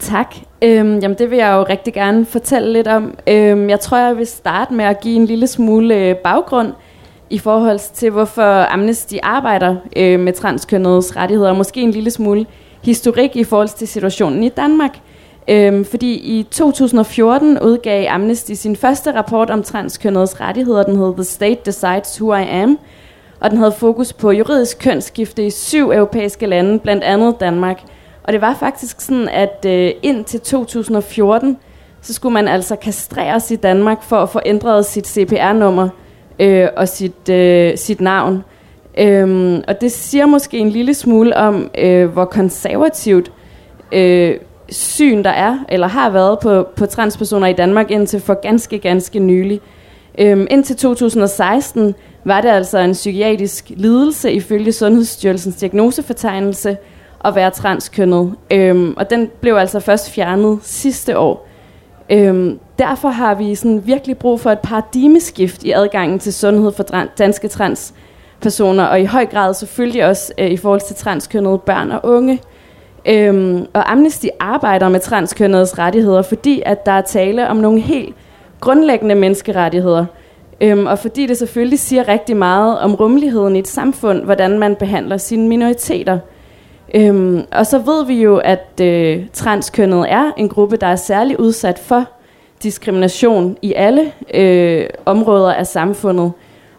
Tak. 0.00 0.34
Øhm, 0.62 0.98
jamen 0.98 1.18
det 1.18 1.30
vil 1.30 1.38
jeg 1.38 1.52
jo 1.52 1.62
rigtig 1.62 1.94
gerne 1.94 2.26
fortælle 2.26 2.72
lidt 2.72 2.88
om. 2.88 3.14
Øhm, 3.26 3.70
jeg 3.70 3.80
tror, 3.80 3.98
jeg 3.98 4.16
vil 4.16 4.26
starte 4.26 4.74
med 4.74 4.84
at 4.84 5.00
give 5.00 5.16
en 5.16 5.26
lille 5.26 5.46
smule 5.46 5.94
øh, 5.94 6.16
baggrund 6.16 6.72
i 7.30 7.38
forhold 7.38 7.94
til, 7.94 8.10
hvorfor 8.10 8.72
Amnesty 8.72 9.14
arbejder 9.22 9.76
øh, 9.96 10.20
med 10.20 10.32
transkønnedes 10.32 11.16
rettigheder, 11.16 11.50
og 11.50 11.56
måske 11.56 11.80
en 11.80 11.90
lille 11.90 12.10
smule 12.10 12.46
historik 12.84 13.36
i 13.36 13.44
forhold 13.44 13.68
til 13.68 13.88
situationen 13.88 14.42
i 14.42 14.48
Danmark. 14.48 14.98
Øhm, 15.48 15.84
fordi 15.84 16.14
i 16.14 16.42
2014 16.42 17.58
udgav 17.62 18.06
Amnesty 18.10 18.52
sin 18.52 18.76
første 18.76 19.14
rapport 19.14 19.50
om 19.50 19.62
transkønnedes 19.62 20.40
rettigheder, 20.40 20.82
den 20.82 20.96
hed 20.96 21.14
The 21.14 21.24
State 21.24 21.60
Decides 21.66 22.22
Who 22.22 22.34
I 22.34 22.48
Am, 22.48 22.78
og 23.40 23.50
den 23.50 23.58
havde 23.58 23.72
fokus 23.72 24.12
på 24.12 24.30
juridisk 24.30 24.78
kønsskifte 24.78 25.46
i 25.46 25.50
syv 25.50 25.90
europæiske 25.90 26.46
lande, 26.46 26.78
blandt 26.78 27.04
andet 27.04 27.40
Danmark– 27.40 27.80
og 28.22 28.32
det 28.32 28.40
var 28.40 28.54
faktisk 28.54 29.00
sådan, 29.00 29.28
at 29.28 29.64
øh, 29.66 29.90
indtil 30.02 30.40
2014, 30.40 31.56
så 32.00 32.14
skulle 32.14 32.32
man 32.32 32.48
altså 32.48 32.76
kastreres 32.76 33.50
i 33.50 33.56
Danmark 33.56 34.02
for 34.02 34.16
at 34.16 34.28
få 34.28 34.40
ændret 34.46 34.86
sit 34.86 35.06
CPR-nummer 35.06 35.88
øh, 36.38 36.68
og 36.76 36.88
sit, 36.88 37.28
øh, 37.28 37.78
sit 37.78 38.00
navn. 38.00 38.44
Øhm, 38.98 39.62
og 39.68 39.80
det 39.80 39.92
siger 39.92 40.26
måske 40.26 40.58
en 40.58 40.70
lille 40.70 40.94
smule 40.94 41.36
om, 41.36 41.70
øh, 41.78 42.06
hvor 42.06 42.24
konservativt 42.24 43.32
øh, 43.92 44.34
syn, 44.68 45.24
der 45.24 45.30
er, 45.30 45.58
eller 45.68 45.86
har 45.86 46.10
været 46.10 46.38
på, 46.38 46.66
på 46.76 46.86
transpersoner 46.86 47.46
i 47.46 47.52
Danmark 47.52 47.90
indtil 47.90 48.20
for 48.20 48.40
ganske, 48.42 48.78
ganske 48.78 49.18
nylig. 49.18 49.60
Øhm, 50.18 50.46
indtil 50.50 50.76
2016 50.76 51.94
var 52.24 52.40
det 52.40 52.48
altså 52.48 52.78
en 52.78 52.92
psykiatrisk 52.92 53.70
lidelse 53.76 54.32
ifølge 54.32 54.72
Sundhedsstyrelsens 54.72 55.56
diagnosefortegnelse 55.56 56.76
at 57.24 57.34
være 57.34 57.50
transkønnet. 57.50 58.34
Øhm, 58.50 58.94
og 58.96 59.10
den 59.10 59.30
blev 59.40 59.54
altså 59.54 59.80
først 59.80 60.10
fjernet 60.10 60.58
sidste 60.62 61.18
år. 61.18 61.46
Øhm, 62.10 62.58
derfor 62.78 63.08
har 63.08 63.34
vi 63.34 63.54
sådan 63.54 63.86
virkelig 63.86 64.18
brug 64.18 64.40
for 64.40 64.50
et 64.50 64.58
paradigmeskift 64.58 65.64
i 65.64 65.70
adgangen 65.70 66.18
til 66.18 66.32
sundhed 66.32 66.72
for 66.72 66.84
danske 67.18 67.48
transpersoner, 67.48 68.84
og 68.84 69.00
i 69.00 69.04
høj 69.04 69.26
grad 69.26 69.54
selvfølgelig 69.54 70.06
også 70.06 70.32
øh, 70.38 70.50
i 70.50 70.56
forhold 70.56 70.80
til 70.80 70.96
transkønnede 70.96 71.58
børn 71.58 71.90
og 71.90 72.00
unge. 72.02 72.40
Øhm, 73.06 73.66
og 73.72 73.92
Amnesty 73.92 74.26
arbejder 74.40 74.88
med 74.88 75.00
transkønnedes 75.00 75.78
rettigheder, 75.78 76.22
fordi 76.22 76.62
at 76.66 76.86
der 76.86 76.92
er 76.92 77.00
tale 77.00 77.48
om 77.48 77.56
nogle 77.56 77.80
helt 77.80 78.14
grundlæggende 78.60 79.14
menneskerettigheder. 79.14 80.04
Øhm, 80.60 80.86
og 80.86 80.98
fordi 80.98 81.26
det 81.26 81.36
selvfølgelig 81.36 81.78
siger 81.78 82.08
rigtig 82.08 82.36
meget 82.36 82.78
om 82.78 82.94
rummeligheden 82.94 83.56
i 83.56 83.58
et 83.58 83.68
samfund, 83.68 84.24
hvordan 84.24 84.58
man 84.58 84.76
behandler 84.76 85.16
sine 85.16 85.48
minoriteter. 85.48 86.18
Øhm, 86.94 87.42
og 87.52 87.66
så 87.66 87.78
ved 87.78 88.06
vi 88.06 88.22
jo, 88.22 88.36
at 88.36 88.80
øh, 88.82 89.26
transkønnet 89.32 90.12
er 90.12 90.32
en 90.36 90.48
gruppe, 90.48 90.76
der 90.76 90.86
er 90.86 90.96
særlig 90.96 91.40
udsat 91.40 91.78
for 91.78 92.04
diskrimination 92.62 93.56
i 93.62 93.72
alle 93.74 94.12
øh, 94.34 94.86
områder 95.06 95.52
af 95.52 95.66
samfundet. 95.66 96.32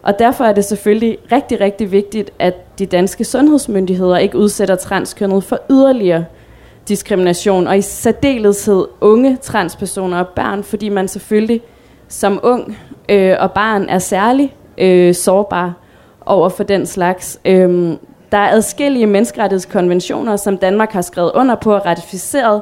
Og 0.04 0.20
derfor 0.20 0.44
er 0.44 0.54
det 0.54 0.66
selvfølgelig 0.66 1.18
rigtig, 1.32 1.62
rigtig 1.62 1.92
vigtigt, 1.92 2.32
at 2.40 2.80
de 2.80 2.86
danske 2.86 3.24
sundhedsmyndigheder 3.24 4.18
ikke 4.18 4.38
udsætter 4.38 4.76
transkønnet 4.76 5.44
for 5.44 5.60
yderligere 5.70 6.26
diskrimination, 6.88 7.68
og 7.68 7.78
i 7.78 7.82
særdeleshed 7.82 8.86
unge 9.02 9.38
transpersoner 9.42 10.20
og 10.20 10.28
børn, 10.28 10.64
fordi 10.64 10.90
man 10.90 11.08
selvfølgelig 11.08 11.62
som 12.08 12.40
ung 12.44 12.78
øh, 13.10 13.36
og 13.40 13.52
barn 13.52 13.86
er 13.90 14.00
særlig 14.00 14.56
øh, 14.78 15.16
sårbar 15.16 15.74
over 16.26 16.50
for 16.50 16.64
den 16.64 16.86
slags. 16.86 17.40
Øhm, 17.46 17.98
der 18.32 18.38
er 18.38 18.52
adskillige 18.52 19.08
menneskerettighedskonventioner, 19.08 20.36
som 20.36 20.58
Danmark 20.58 20.92
har 20.92 21.02
skrevet 21.02 21.32
under 21.34 21.56
på 21.56 21.74
og 21.74 21.86
ratificeret, 21.86 22.62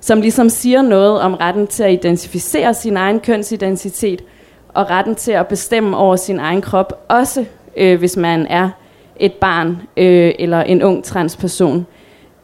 som 0.00 0.20
ligesom 0.20 0.48
siger 0.48 0.82
noget 0.82 1.20
om 1.20 1.34
retten 1.34 1.66
til 1.66 1.82
at 1.82 1.92
identificere 1.92 2.74
sin 2.74 2.96
egen 2.96 3.20
kønsidentitet 3.20 4.22
og 4.68 4.90
retten 4.90 5.14
til 5.14 5.32
at 5.32 5.46
bestemme 5.46 5.96
over 5.96 6.16
sin 6.16 6.38
egen 6.38 6.62
krop, 6.62 7.04
også 7.08 7.44
øh, 7.76 7.98
hvis 7.98 8.16
man 8.16 8.46
er 8.46 8.70
et 9.16 9.32
barn 9.32 9.68
øh, 9.96 10.34
eller 10.38 10.62
en 10.62 10.82
ung 10.82 11.04
transperson. 11.04 11.86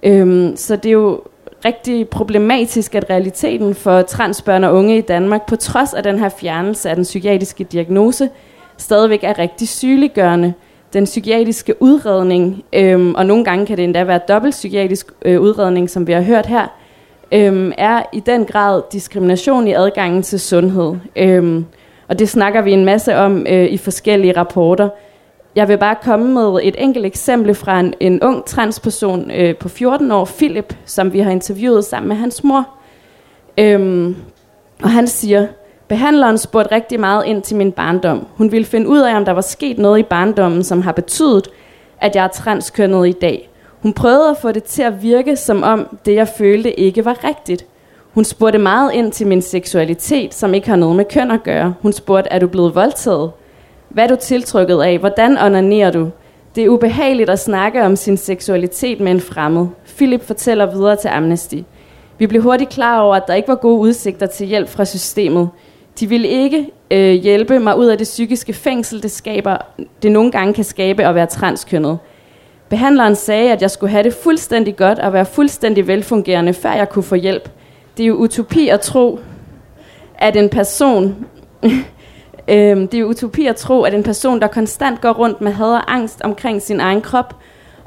Øhm, 0.03 0.57
så 0.57 0.77
det 0.77 0.87
er 0.87 0.93
jo 0.93 1.21
rigtig 1.65 2.09
problematisk, 2.09 2.95
at 2.95 3.11
realiteten 3.11 3.75
for 3.75 4.03
transbørn 4.03 4.65
og 4.65 4.75
unge 4.75 4.99
i 4.99 5.01
Danmark, 5.01 5.47
på 5.47 5.57
trods 5.57 5.95
af 5.95 6.03
den 6.03 6.19
her 6.19 6.29
fjernelse 6.29 6.91
af 6.91 6.97
den 6.97 7.05
psykiatriske 7.05 7.65
diagnose, 7.65 8.29
stadigvæk 8.77 9.25
er 9.25 9.39
rigtig 9.39 9.69
sygeliggørende. 9.69 10.55
Den 10.93 11.05
psykiatriske 11.05 11.83
udredning, 11.83 12.65
øhm, 12.73 13.15
og 13.15 13.27
nogle 13.27 13.45
gange 13.45 13.67
kan 13.67 13.77
det 13.77 13.85
endda 13.85 14.05
være 14.05 14.21
dobbelt 14.29 14.53
psykiatrisk 14.53 15.07
øh, 15.23 15.41
udredning, 15.41 15.91
som 15.91 16.07
vi 16.07 16.13
har 16.13 16.23
hørt 16.23 16.47
her, 16.47 16.67
øhm, 17.33 17.73
er 17.79 18.03
i 18.13 18.21
den 18.21 18.45
grad 18.45 18.83
diskrimination 18.93 19.69
i 19.69 19.73
adgangen 19.73 20.23
til 20.23 20.41
sundhed. 20.41 20.95
Øhm, 21.17 21.65
og 22.09 22.19
det 22.19 22.29
snakker 22.29 22.63
vi 22.63 22.73
en 22.73 22.85
masse 22.85 23.17
om 23.17 23.47
øh, 23.49 23.65
i 23.65 23.77
forskellige 23.77 24.37
rapporter. 24.37 24.89
Jeg 25.57 25.69
vil 25.69 25.79
bare 25.79 25.97
komme 26.03 26.35
med 26.35 26.61
et 26.63 26.75
enkelt 26.79 27.07
eksempel 27.07 27.55
fra 27.55 27.81
en, 27.81 27.95
en 28.01 28.23
ung 28.23 28.45
transperson 28.45 29.31
øh, 29.31 29.57
på 29.57 29.69
14 29.69 30.13
år, 30.13 30.25
Philip, 30.25 30.77
som 30.85 31.13
vi 31.13 31.21
har 31.21 31.31
interviewet 31.31 31.85
sammen 31.85 32.09
med 32.09 32.17
hans 32.17 32.45
mor. 32.45 32.69
Øhm, 33.59 34.17
og 34.83 34.91
han 34.91 35.07
siger, 35.07 35.47
behandleren 35.93 36.39
spurgte 36.39 36.75
rigtig 36.75 37.01
meget 37.01 37.27
ind 37.27 37.43
til 37.43 37.57
min 37.57 37.73
barndom. 37.73 38.27
Hun 38.37 38.53
ville 38.53 38.65
finde 38.65 38.89
ud 38.89 39.01
af, 39.01 39.17
om 39.17 39.25
der 39.25 39.33
var 39.33 39.41
sket 39.41 39.79
noget 39.79 39.99
i 39.99 40.03
barndommen, 40.03 40.65
som 40.65 40.83
har 40.83 40.93
betydet, 40.93 41.49
at 42.01 42.17
jeg 42.17 42.25
er 42.25 42.29
transkønnet 42.29 43.09
i 43.09 43.13
dag. 43.13 43.51
Hun 43.83 43.93
prøvede 43.93 44.31
at 44.31 44.37
få 44.37 44.53
det 44.53 44.65
til 44.65 44.83
at 44.83 45.03
virke, 45.03 45.37
som 45.37 45.63
om 45.63 45.99
det, 46.07 46.15
jeg 46.15 46.29
følte, 46.29 46.81
ikke 46.81 47.05
var 47.05 47.25
rigtigt. 47.25 47.67
Hun 48.15 48.25
spurgte 48.25 48.59
meget 48.59 48.93
ind 48.93 49.13
til 49.13 49.27
min 49.27 49.43
seksualitet, 49.43 50.35
som 50.35 50.55
ikke 50.55 50.69
har 50.69 50.77
noget 50.77 50.97
med 50.97 51.05
køn 51.05 51.31
at 51.31 51.43
gøre. 51.43 51.75
Hun 51.83 51.93
spurgte, 51.93 52.31
er 52.33 52.39
du 52.39 52.47
blevet 52.47 52.75
voldtaget? 52.75 53.31
Hvad 53.89 54.05
er 54.05 54.09
du 54.09 54.17
tiltrykket 54.21 54.83
af? 54.83 54.99
Hvordan 54.99 55.39
onanerer 55.39 55.91
du? 55.91 56.11
Det 56.55 56.65
er 56.65 56.69
ubehageligt 56.69 57.31
at 57.31 57.39
snakke 57.39 57.85
om 57.85 57.97
sin 57.97 58.17
seksualitet 58.17 59.01
med 59.01 59.13
en 59.13 59.21
fremmed. 59.21 59.67
Philip 59.97 60.23
fortæller 60.27 60.73
videre 60.73 60.97
til 60.97 61.09
Amnesty. 61.09 61.57
Vi 62.19 62.27
blev 62.27 62.43
hurtigt 62.43 62.71
klar 62.71 63.01
over, 63.01 63.17
at 63.17 63.27
der 63.27 63.35
ikke 63.35 63.49
var 63.49 63.55
gode 63.55 63.79
udsigter 63.79 64.27
til 64.27 64.47
hjælp 64.47 64.69
fra 64.69 64.85
systemet. 64.85 65.49
De 66.01 66.07
vil 66.09 66.25
ikke 66.25 66.71
øh, 66.91 67.13
hjælpe 67.13 67.59
mig 67.59 67.79
ud 67.79 67.87
af 67.87 67.99
det 67.99 68.05
psykiske 68.05 68.53
fængsel, 68.53 69.03
det, 69.03 69.11
skaber, 69.11 69.57
det 70.03 70.13
nogle 70.13 70.31
gange 70.31 70.55
kan 70.55 70.65
skabe 70.65 71.05
at 71.05 71.15
være 71.15 71.27
transkønnet. 71.27 71.99
Behandleren 72.69 73.17
sagde, 73.17 73.53
at 73.53 73.63
jeg 73.63 73.71
skulle 73.71 73.91
have 73.91 74.03
det 74.03 74.15
fuldstændig 74.15 74.77
godt 74.77 74.99
og 74.99 75.13
være 75.13 75.27
fuldstændig 75.27 75.87
velfungerende, 75.87 76.55
før 76.55 76.73
jeg 76.73 76.89
kunne 76.89 77.03
få 77.03 77.15
hjælp. 77.15 77.49
Det 77.97 78.03
er 78.03 78.07
jo 78.07 78.15
utopi 78.15 78.69
at 78.69 78.81
tro, 78.81 79.21
at 80.19 80.37
en 80.37 80.49
person 80.49 81.17
Øhm, 82.49 82.89
det 82.89 83.01
er 83.01 83.05
utopi 83.05 83.47
at 83.47 83.57
tro, 83.57 83.83
at 83.83 83.95
en 83.95 84.03
person, 84.03 84.41
der 84.41 84.47
konstant 84.47 85.01
går 85.01 85.13
rundt 85.13 85.41
med 85.41 85.53
had 85.53 85.67
og 85.67 85.95
angst 85.95 86.21
omkring 86.21 86.63
sin 86.63 86.81
egen 86.81 87.01
krop, 87.01 87.37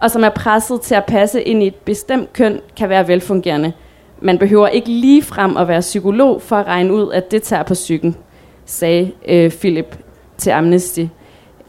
og 0.02 0.12
som 0.12 0.24
er 0.24 0.30
presset 0.30 0.82
til 0.82 0.96
at 0.96 1.06
passe 1.06 1.44
ind 1.44 1.64
i 1.64 1.68
et 1.68 1.76
bestemt 1.76 2.34
køn, 2.34 2.62
kan 2.78 2.90
være 2.90 3.08
velfungerende. 3.08 3.74
Man 4.22 4.38
behøver 4.38 4.68
ikke 4.68 4.90
lige 4.90 5.24
frem 5.24 5.58
at 5.58 5.68
være 5.68 5.82
psykolog 5.82 6.42
for 6.42 6.56
at 6.56 6.68
regne 6.68 6.94
ud, 6.94 7.12
at 7.12 7.32
det 7.32 7.44
tager 7.44 7.64
på 7.64 7.74
psyken, 7.74 8.16
sagde 8.66 9.12
øh, 9.28 9.52
Philip 9.52 9.98
til 10.38 10.50
Amnesty. 10.50 11.06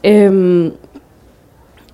Øhm, 0.03 0.73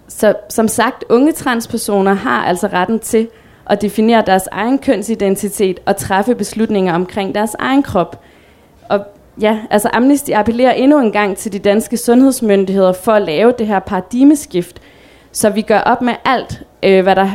så 0.07 0.33
som 0.49 0.67
sagt, 0.67 1.05
unge 1.09 1.31
transpersoner 1.31 2.13
har 2.13 2.45
altså 2.45 2.67
retten 2.67 2.99
til 2.99 3.27
at 3.69 3.81
definere 3.81 4.23
deres 4.25 4.47
egen 4.51 4.79
kønsidentitet 4.79 5.79
og 5.85 5.97
træffe 5.97 6.35
beslutninger 6.35 6.93
omkring 6.93 7.35
deres 7.35 7.55
egen 7.59 7.83
krop. 7.83 8.21
Og 8.89 8.99
Ja, 9.41 9.59
altså 9.69 9.89
Amnesty 9.93 10.31
appellerer 10.31 10.71
endnu 10.71 10.99
en 10.99 11.11
gang 11.11 11.37
til 11.37 11.53
de 11.53 11.59
danske 11.59 11.97
sundhedsmyndigheder 11.97 12.93
for 12.93 13.11
at 13.11 13.21
lave 13.21 13.53
det 13.59 13.67
her 13.67 13.79
paradigmeskift, 13.79 14.81
så 15.31 15.49
vi 15.49 15.61
gør 15.61 15.79
op 15.79 16.01
med 16.01 16.13
alt, 16.25 16.61
øh, 16.83 17.03
hvad 17.03 17.15
der 17.15 17.29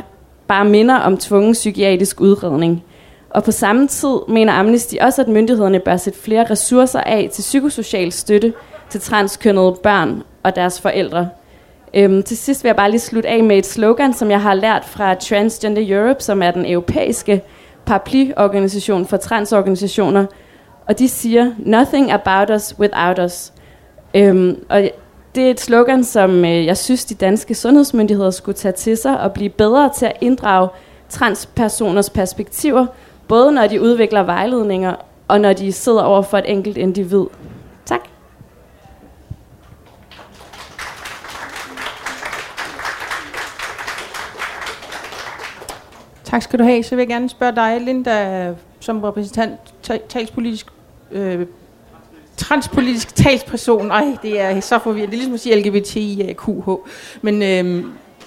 bare 0.49 0.65
minder 0.65 0.97
om 0.97 1.17
tvungen 1.17 1.53
psykiatrisk 1.53 2.21
udredning. 2.21 2.85
Og 3.31 3.45
på 3.45 3.53
samme 3.53 3.89
tid 3.89 4.17
mener 4.29 4.53
Amnesty 4.53 4.95
også, 5.01 5.23
at 5.23 5.29
myndighederne 5.29 5.81
bør 5.81 5.97
sætte 5.97 6.19
flere 6.19 6.51
ressourcer 6.51 7.01
af 7.01 7.29
til 7.33 7.43
psykosocial 7.43 8.13
støtte 8.13 8.53
til 8.91 9.01
transkønnede 9.01 9.77
børn 9.83 10.23
og 10.43 10.57
deres 10.57 10.81
forældre. 10.81 11.29
Øhm, 11.95 12.23
til 12.23 12.37
sidst 12.37 12.65
vil 12.65 12.69
jeg 12.69 12.77
bare 12.77 12.91
lige 12.91 13.01
slutte 13.01 13.29
af 13.29 13.45
med 13.45 13.59
et 13.59 13.67
slogan, 13.67 14.15
som 14.15 14.31
jeg 14.31 14.43
har 14.43 14.55
lært 14.55 14.85
fra 14.85 15.15
Transgender 15.15 15.99
Europe, 15.99 16.23
som 16.23 16.43
er 16.43 16.51
den 16.51 16.67
europæiske 16.67 17.43
paraplyorganisation 17.87 19.07
for 19.07 19.17
transorganisationer, 19.17 20.27
og 20.87 20.99
de 20.99 21.09
siger, 21.09 21.53
nothing 21.59 22.13
about 22.13 22.51
us 22.51 22.79
without 22.79 23.19
us. 23.19 23.53
Øhm, 24.15 24.65
og 24.69 24.91
det 25.35 25.47
er 25.47 25.51
et 25.51 25.61
slogan, 25.61 26.05
som 26.05 26.45
øh, 26.45 26.67
jeg 26.67 26.77
synes, 26.77 27.05
de 27.05 27.15
danske 27.15 27.55
sundhedsmyndigheder 27.55 28.31
skulle 28.31 28.57
tage 28.57 28.73
til 28.73 28.97
sig 28.97 29.21
og 29.21 29.33
blive 29.33 29.51
bedre 29.51 29.91
til 29.97 30.07
at 30.07 30.17
inddrage 30.21 30.69
transpersoners 31.09 32.11
perspektiver, 32.11 32.87
både 33.29 33.53
når 33.53 33.67
de 33.67 33.81
udvikler 33.81 34.23
vejledninger 34.23 34.95
og 35.29 35.41
når 35.41 35.53
de 35.53 35.73
sidder 35.73 36.03
over 36.03 36.23
for 36.23 36.39
et 36.39 36.51
enkelt 36.51 36.77
individ. 36.77 37.25
Tak. 37.85 38.01
Tak 46.25 46.43
skal 46.43 46.59
du 46.59 46.65
have. 46.65 46.83
Så 46.83 46.97
vil 46.97 47.03
jeg 47.03 47.09
gerne 47.09 47.29
spørge 47.29 47.57
dig, 47.57 47.81
Linda, 47.81 48.55
som 48.81 49.05
repræsentant 49.05 49.61
talspolitisk 50.09 50.67
øh, 51.11 51.47
transpolitisk 52.37 53.15
talsperson. 53.15 53.91
Ej, 53.91 54.17
det 54.23 54.41
er 54.41 54.61
så 54.61 54.79
forvirrende. 54.79 55.07
Det 55.07 55.15
er 55.15 55.19
ligesom 55.19 55.35
at 55.35 55.41
sige 55.41 55.57
LGBTIQH. 55.57 56.71
Men 57.23 57.43
øh, 57.43 57.85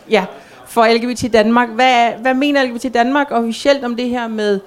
ja, 0.10 0.26
for 0.66 0.94
LGBT 0.94 1.34
Danmark. 1.34 1.70
Hvad, 1.70 2.12
hvad 2.22 2.34
mener 2.34 2.64
LGBT 2.64 2.94
Danmark 2.94 3.28
officielt 3.32 3.84
om 3.84 3.96
det 3.96 4.10
her 4.10 4.28
med 4.28 4.60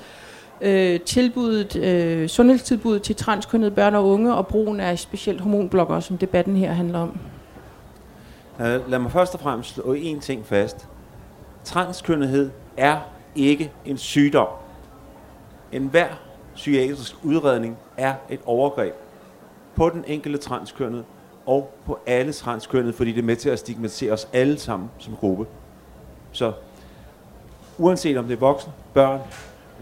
øh, 0.64 1.00
tilbuddet, 1.00 1.77
øh, 1.77 2.29
sundhedstilbuddet 2.29 3.03
til 3.03 3.16
transkønnede 3.16 3.70
børn 3.70 3.94
og 3.94 4.09
unge 4.09 4.35
og 4.35 4.46
brugen 4.46 4.81
af 4.81 4.98
specielt 4.98 5.40
hormonblokker, 5.40 6.00
som 6.00 6.18
debatten 6.18 6.57
her 6.57 6.72
handler 6.72 6.98
om? 6.98 7.18
Lad 8.59 8.98
mig 8.98 9.12
først 9.12 9.35
og 9.35 9.40
fremmest 9.40 9.74
slå 9.74 9.92
en 9.92 10.20
ting 10.20 10.46
fast. 10.46 10.88
Transkønnethed 11.64 12.50
er 12.77 12.98
ikke 13.37 13.72
en 13.85 13.98
sygdom. 13.98 14.48
En 15.72 15.87
hver 15.87 16.07
psykiatrisk 16.55 17.14
udredning 17.22 17.79
er 17.96 18.14
et 18.31 18.40
overgreb 18.46 18.94
på 19.74 19.88
den 19.88 20.05
enkelte 20.07 20.38
transkønnede 20.38 21.05
og 21.46 21.74
på 21.87 21.98
alle 22.07 22.33
transkønnede, 22.33 22.92
fordi 22.92 23.12
det 23.12 23.18
er 23.18 23.24
med 23.24 23.37
til 23.37 23.48
at 23.48 23.59
stigmatisere 23.59 24.12
os 24.12 24.29
alle 24.33 24.59
sammen 24.59 24.90
som 24.98 25.16
gruppe. 25.16 25.46
Så 26.33 26.53
uanset 27.79 28.16
om 28.16 28.24
det 28.24 28.33
er 28.33 28.38
voksne, 28.38 28.72
børn, 28.94 29.20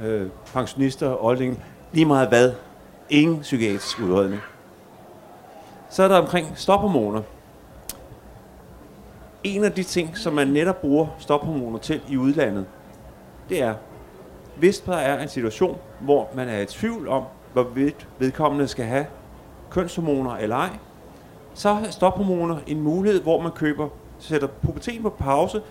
øh, 0.03 0.27
pensionister, 0.53 1.25
oldinge, 1.25 1.61
lige 1.93 2.07
meget 2.07 2.29
hvad, 2.29 2.53
ingen 3.11 3.41
psykiatrisk 3.41 4.01
udredning. 4.01 4.41
Så 5.91 6.03
er 6.03 6.09
der 6.09 6.19
omkring 6.19 6.53
stophormoner. 6.55 7.23
En 9.45 9.65
af 9.65 9.73
de 9.73 9.83
ting, 9.83 10.17
som 10.17 10.33
man 10.33 10.49
netop 10.49 10.81
bruger 10.81 11.07
stophormoner 11.19 11.79
til 11.79 12.01
i 12.09 12.17
udlandet, 12.17 12.67
det 13.49 13.63
er, 13.63 13.75
hvis 14.57 14.81
der 14.81 14.97
er 14.97 15.23
en 15.23 15.29
situation, 15.29 15.79
hvor 16.01 16.29
man 16.35 16.49
er 16.49 16.59
i 16.59 16.67
tvivl 16.67 17.09
om, 17.09 17.25
hvorvidt 17.53 18.09
vedkommende 18.19 18.69
skal 18.69 18.85
have 18.85 19.07
kønshormoner 19.71 20.37
eller 20.37 20.57
ej, 20.57 20.71
så 21.55 21.69
er 21.69 21.91
stophormoner 21.91 22.59
en 22.67 22.81
mulighed, 22.81 23.23
hvor 23.23 23.41
man 23.41 23.53
køber, 23.53 23.89
sætter 24.19 24.47
puberteten 24.47 25.03
på 25.03 25.11
pause, 25.11 25.63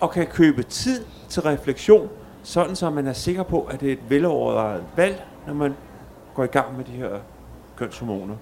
og 0.00 0.10
kan 0.10 0.26
købe 0.26 0.62
tid 0.62 1.04
til 1.28 1.42
refleksion, 1.42 2.08
sådan 2.44 2.76
så 2.76 2.90
man 2.90 3.06
er 3.06 3.12
sikker 3.12 3.42
på, 3.42 3.62
at 3.62 3.80
det 3.80 3.88
er 3.88 3.92
et 3.92 4.10
velovervejet 4.10 4.84
valg, 4.96 5.26
når 5.46 5.54
man 5.54 5.74
går 6.34 6.44
i 6.44 6.46
gang 6.46 6.76
med 6.76 6.84
de 6.84 6.92
her 6.92 7.18
kønshormoner. 7.76 8.34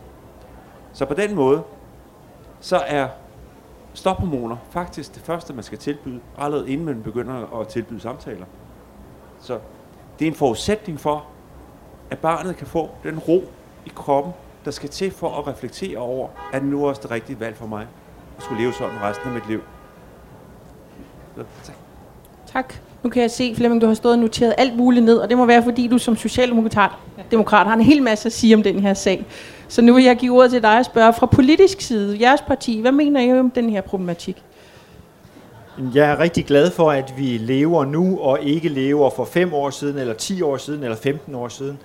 Så 0.93 1.05
på 1.05 1.15
den 1.15 1.35
måde, 1.35 1.63
så 2.61 2.77
er 2.77 3.09
stophormoner 3.95 4.57
faktisk 4.71 5.15
det 5.15 5.23
første, 5.23 5.53
man 5.53 5.63
skal 5.63 5.79
tilbyde, 5.79 6.21
allerede 6.39 6.71
inden 6.71 6.87
man 6.87 7.03
begynder 7.03 7.61
at 7.61 7.69
tilbyde 7.69 8.01
samtaler. 8.01 8.47
Så 9.41 9.59
det 10.19 10.27
er 10.27 10.31
en 10.31 10.37
forudsætning 10.37 11.01
for, 11.01 11.27
at 12.11 12.19
barnet 12.19 12.57
kan 12.57 12.67
få 12.67 12.91
den 13.03 13.19
ro 13.19 13.45
i 13.87 13.93
kroppen, 13.95 14.33
der 14.65 14.71
skal 14.71 14.89
til 14.89 15.11
for 15.11 15.39
at 15.39 15.47
reflektere 15.47 15.99
over, 15.99 16.29
at 16.53 16.63
det 16.63 16.71
nu 16.71 16.85
er 16.85 16.89
også 16.89 17.03
det 17.03 17.11
rigtige 17.11 17.41
valg 17.41 17.57
for 17.57 17.67
mig 17.67 17.87
at 18.37 18.43
skulle 18.43 18.63
leve 18.63 18.73
sådan 18.73 19.03
resten 19.03 19.29
af 19.29 19.35
mit 19.35 19.49
liv. 19.49 19.61
Så, 21.37 21.45
tak. 21.63 21.77
Tak. 22.47 22.75
Nu 23.03 23.11
kan 23.11 23.23
jeg 23.23 23.31
se, 23.31 23.55
Flemming, 23.55 23.83
du 23.83 23.87
har 23.87 23.95
stået 23.95 24.15
og 24.15 24.19
noteret 24.19 24.55
alt 24.59 24.77
muligt 24.77 25.05
ned, 25.05 25.17
og 25.17 25.29
det 25.29 25.39
må 25.39 25.47
være, 25.47 25.63
fordi 25.63 25.89
du 25.89 25.99
som 25.99 26.17
socialdemokrat 26.17 26.91
demokrat 27.31 27.67
har 27.67 27.75
en 27.75 27.81
hel 27.81 28.03
masse 28.03 28.27
at 28.27 28.33
sige 28.33 28.55
om 28.55 28.63
den 28.63 28.81
her 28.81 28.95
sag. 28.95 29.25
Så 29.69 29.83
nu 29.83 29.95
vil 29.95 30.05
jeg 30.05 30.17
give 30.17 30.37
ordet 30.37 30.51
til 30.51 30.63
dig 30.63 30.79
og 30.79 30.85
spørge 30.85 31.13
fra 31.13 31.27
politisk 31.27 31.81
side, 31.81 32.19
jeres 32.21 32.41
parti, 32.41 32.81
hvad 32.81 32.93
mener 32.93 33.21
I 33.21 33.39
om 33.39 33.51
den 33.51 33.71
her 33.71 33.81
problematik? 33.81 34.43
Jeg 35.95 36.11
er 36.11 36.19
rigtig 36.21 36.45
glad 36.45 36.71
for, 36.71 36.91
at 36.91 37.15
vi 37.17 37.25
lever 37.25 37.85
nu 37.85 38.19
og 38.19 38.39
ikke 38.43 38.69
lever 38.69 39.11
for 39.11 39.25
5 39.25 39.55
år 39.55 39.71
siden, 39.71 39.99
eller 39.99 40.15
10 40.15 40.43
år 40.43 40.57
siden, 40.57 40.83
eller 40.83 40.97
15 40.97 41.35
år 41.35 41.49
siden. 41.49 41.79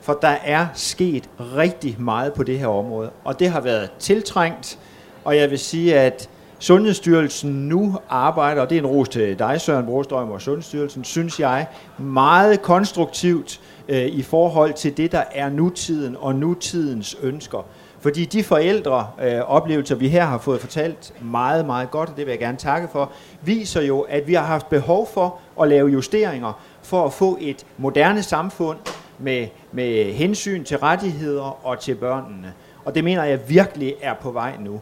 For 0.00 0.18
der 0.22 0.36
er 0.44 0.66
sket 0.74 1.28
rigtig 1.56 1.96
meget 1.98 2.32
på 2.32 2.42
det 2.42 2.58
her 2.58 2.66
område, 2.66 3.10
og 3.24 3.38
det 3.38 3.50
har 3.50 3.60
været 3.60 3.90
tiltrængt. 3.98 4.78
Og 5.24 5.36
jeg 5.36 5.50
vil 5.50 5.58
sige, 5.58 5.94
at 5.94 6.28
Sundhedsstyrelsen 6.62 7.68
nu 7.68 7.96
arbejder, 8.08 8.62
og 8.62 8.70
det 8.70 8.76
er 8.76 8.80
en 8.80 8.86
ros 8.86 9.08
til 9.08 9.38
dig, 9.38 9.60
Søren 9.60 9.86
Brostrøm 9.86 10.30
og 10.30 10.40
Sundhedsstyrelsen, 10.40 11.04
synes 11.04 11.40
jeg, 11.40 11.66
meget 11.98 12.62
konstruktivt 12.62 13.60
øh, 13.88 14.06
i 14.06 14.22
forhold 14.22 14.72
til 14.72 14.96
det, 14.96 15.12
der 15.12 15.22
er 15.32 15.50
nutiden 15.50 16.16
og 16.20 16.34
nutidens 16.34 17.16
ønsker. 17.22 17.66
Fordi 18.00 18.24
de 18.24 18.44
forældre 18.44 19.06
øh, 19.22 19.40
oplevelser, 19.40 19.94
vi 19.94 20.08
her 20.08 20.24
har 20.24 20.38
fået 20.38 20.60
fortalt 20.60 21.14
meget, 21.22 21.66
meget 21.66 21.90
godt, 21.90 22.10
og 22.10 22.16
det 22.16 22.26
vil 22.26 22.32
jeg 22.32 22.38
gerne 22.38 22.58
takke 22.58 22.88
for, 22.92 23.12
viser 23.42 23.82
jo, 23.82 24.00
at 24.00 24.26
vi 24.26 24.34
har 24.34 24.44
haft 24.44 24.68
behov 24.68 25.08
for 25.14 25.38
at 25.62 25.68
lave 25.68 25.88
justeringer 25.88 26.60
for 26.82 27.06
at 27.06 27.12
få 27.12 27.38
et 27.40 27.66
moderne 27.78 28.22
samfund 28.22 28.78
med, 29.18 29.46
med 29.72 30.12
hensyn 30.12 30.64
til 30.64 30.78
rettigheder 30.78 31.66
og 31.66 31.80
til 31.80 31.94
børnene. 31.94 32.52
Og 32.84 32.94
det 32.94 33.04
mener 33.04 33.24
jeg 33.24 33.40
virkelig 33.48 33.94
er 34.02 34.14
på 34.14 34.30
vej 34.30 34.52
nu. 34.60 34.80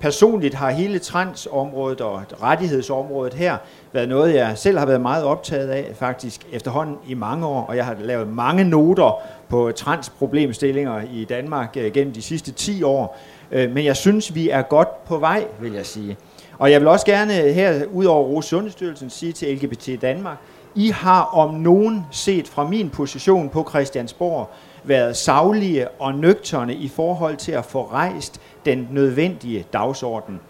Personligt 0.00 0.54
har 0.54 0.70
hele 0.70 0.98
transområdet 0.98 2.00
og 2.00 2.22
rettighedsområdet 2.42 3.34
her 3.34 3.56
været 3.92 4.08
noget, 4.08 4.34
jeg 4.34 4.58
selv 4.58 4.78
har 4.78 4.86
været 4.86 5.00
meget 5.00 5.24
optaget 5.24 5.68
af, 5.68 5.92
faktisk 5.94 6.46
efterhånden 6.52 6.96
i 7.08 7.14
mange 7.14 7.46
år, 7.46 7.66
og 7.68 7.76
jeg 7.76 7.84
har 7.84 7.96
lavet 8.00 8.28
mange 8.28 8.64
noter 8.64 9.20
på 9.48 9.72
transproblemstillinger 9.76 11.02
i 11.12 11.24
Danmark 11.24 11.76
øh, 11.76 11.92
gennem 11.92 12.12
de 12.14 12.22
sidste 12.22 12.52
10 12.52 12.82
år. 12.82 13.18
Øh, 13.50 13.72
men 13.72 13.84
jeg 13.84 13.96
synes, 13.96 14.34
vi 14.34 14.50
er 14.50 14.62
godt 14.62 15.04
på 15.04 15.18
vej, 15.18 15.44
vil 15.60 15.72
jeg 15.72 15.86
sige. 15.86 16.16
Og 16.58 16.70
jeg 16.72 16.80
vil 16.80 16.88
også 16.88 17.06
gerne 17.06 17.32
her, 17.32 17.84
ud 17.92 18.04
over 18.04 18.24
Rose 18.24 18.48
Sundhedsstyrelsen, 18.48 19.10
sige 19.10 19.32
til 19.32 19.56
LGBT 19.56 20.02
Danmark, 20.02 20.36
I 20.74 20.90
har 20.90 21.22
om 21.22 21.54
nogen 21.54 22.06
set 22.10 22.48
fra 22.48 22.68
min 22.68 22.90
position 22.90 23.48
på 23.48 23.66
Christiansborg 23.70 24.50
været 24.86 25.16
savlige 25.16 25.88
og 25.88 26.14
nøgterne 26.14 26.74
i 26.74 26.88
forhold 26.88 27.36
til 27.36 27.52
at 27.52 27.64
få 27.64 27.88
rejst 27.92 28.40
den 28.64 28.88
nødvendige 28.90 29.64
dagsorden. 29.72 30.40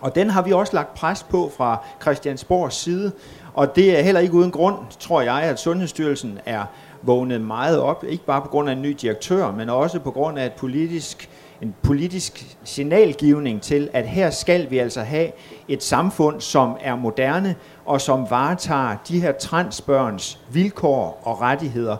Og 0.00 0.14
den 0.14 0.30
har 0.30 0.42
vi 0.42 0.52
også 0.52 0.72
lagt 0.76 0.94
pres 0.94 1.22
på 1.22 1.50
fra 1.56 1.84
Christiansborgs 2.02 2.76
side, 2.76 3.12
og 3.54 3.76
det 3.76 3.98
er 3.98 4.02
heller 4.02 4.20
ikke 4.20 4.34
uden 4.34 4.50
grund, 4.50 4.76
tror 4.98 5.20
jeg, 5.20 5.42
at 5.42 5.60
Sundhedsstyrelsen 5.60 6.38
er 6.46 6.64
vågnet 7.02 7.40
meget 7.40 7.80
op, 7.80 8.04
ikke 8.08 8.24
bare 8.24 8.40
på 8.40 8.48
grund 8.48 8.68
af 8.68 8.72
en 8.72 8.82
ny 8.82 8.96
direktør, 9.00 9.50
men 9.50 9.68
også 9.68 9.98
på 9.98 10.10
grund 10.10 10.38
af 10.38 10.46
et 10.46 10.52
politisk, 10.52 11.30
en 11.62 11.74
politisk 11.82 12.56
signalgivning 12.64 13.62
til, 13.62 13.90
at 13.92 14.08
her 14.08 14.30
skal 14.30 14.70
vi 14.70 14.78
altså 14.78 15.00
have 15.00 15.30
et 15.68 15.82
samfund, 15.82 16.40
som 16.40 16.76
er 16.80 16.96
moderne, 16.96 17.54
og 17.84 18.00
som 18.00 18.30
varetager 18.30 18.96
de 19.08 19.20
her 19.20 19.32
transbørns 19.32 20.38
vilkår 20.52 21.20
og 21.24 21.40
rettigheder. 21.40 21.96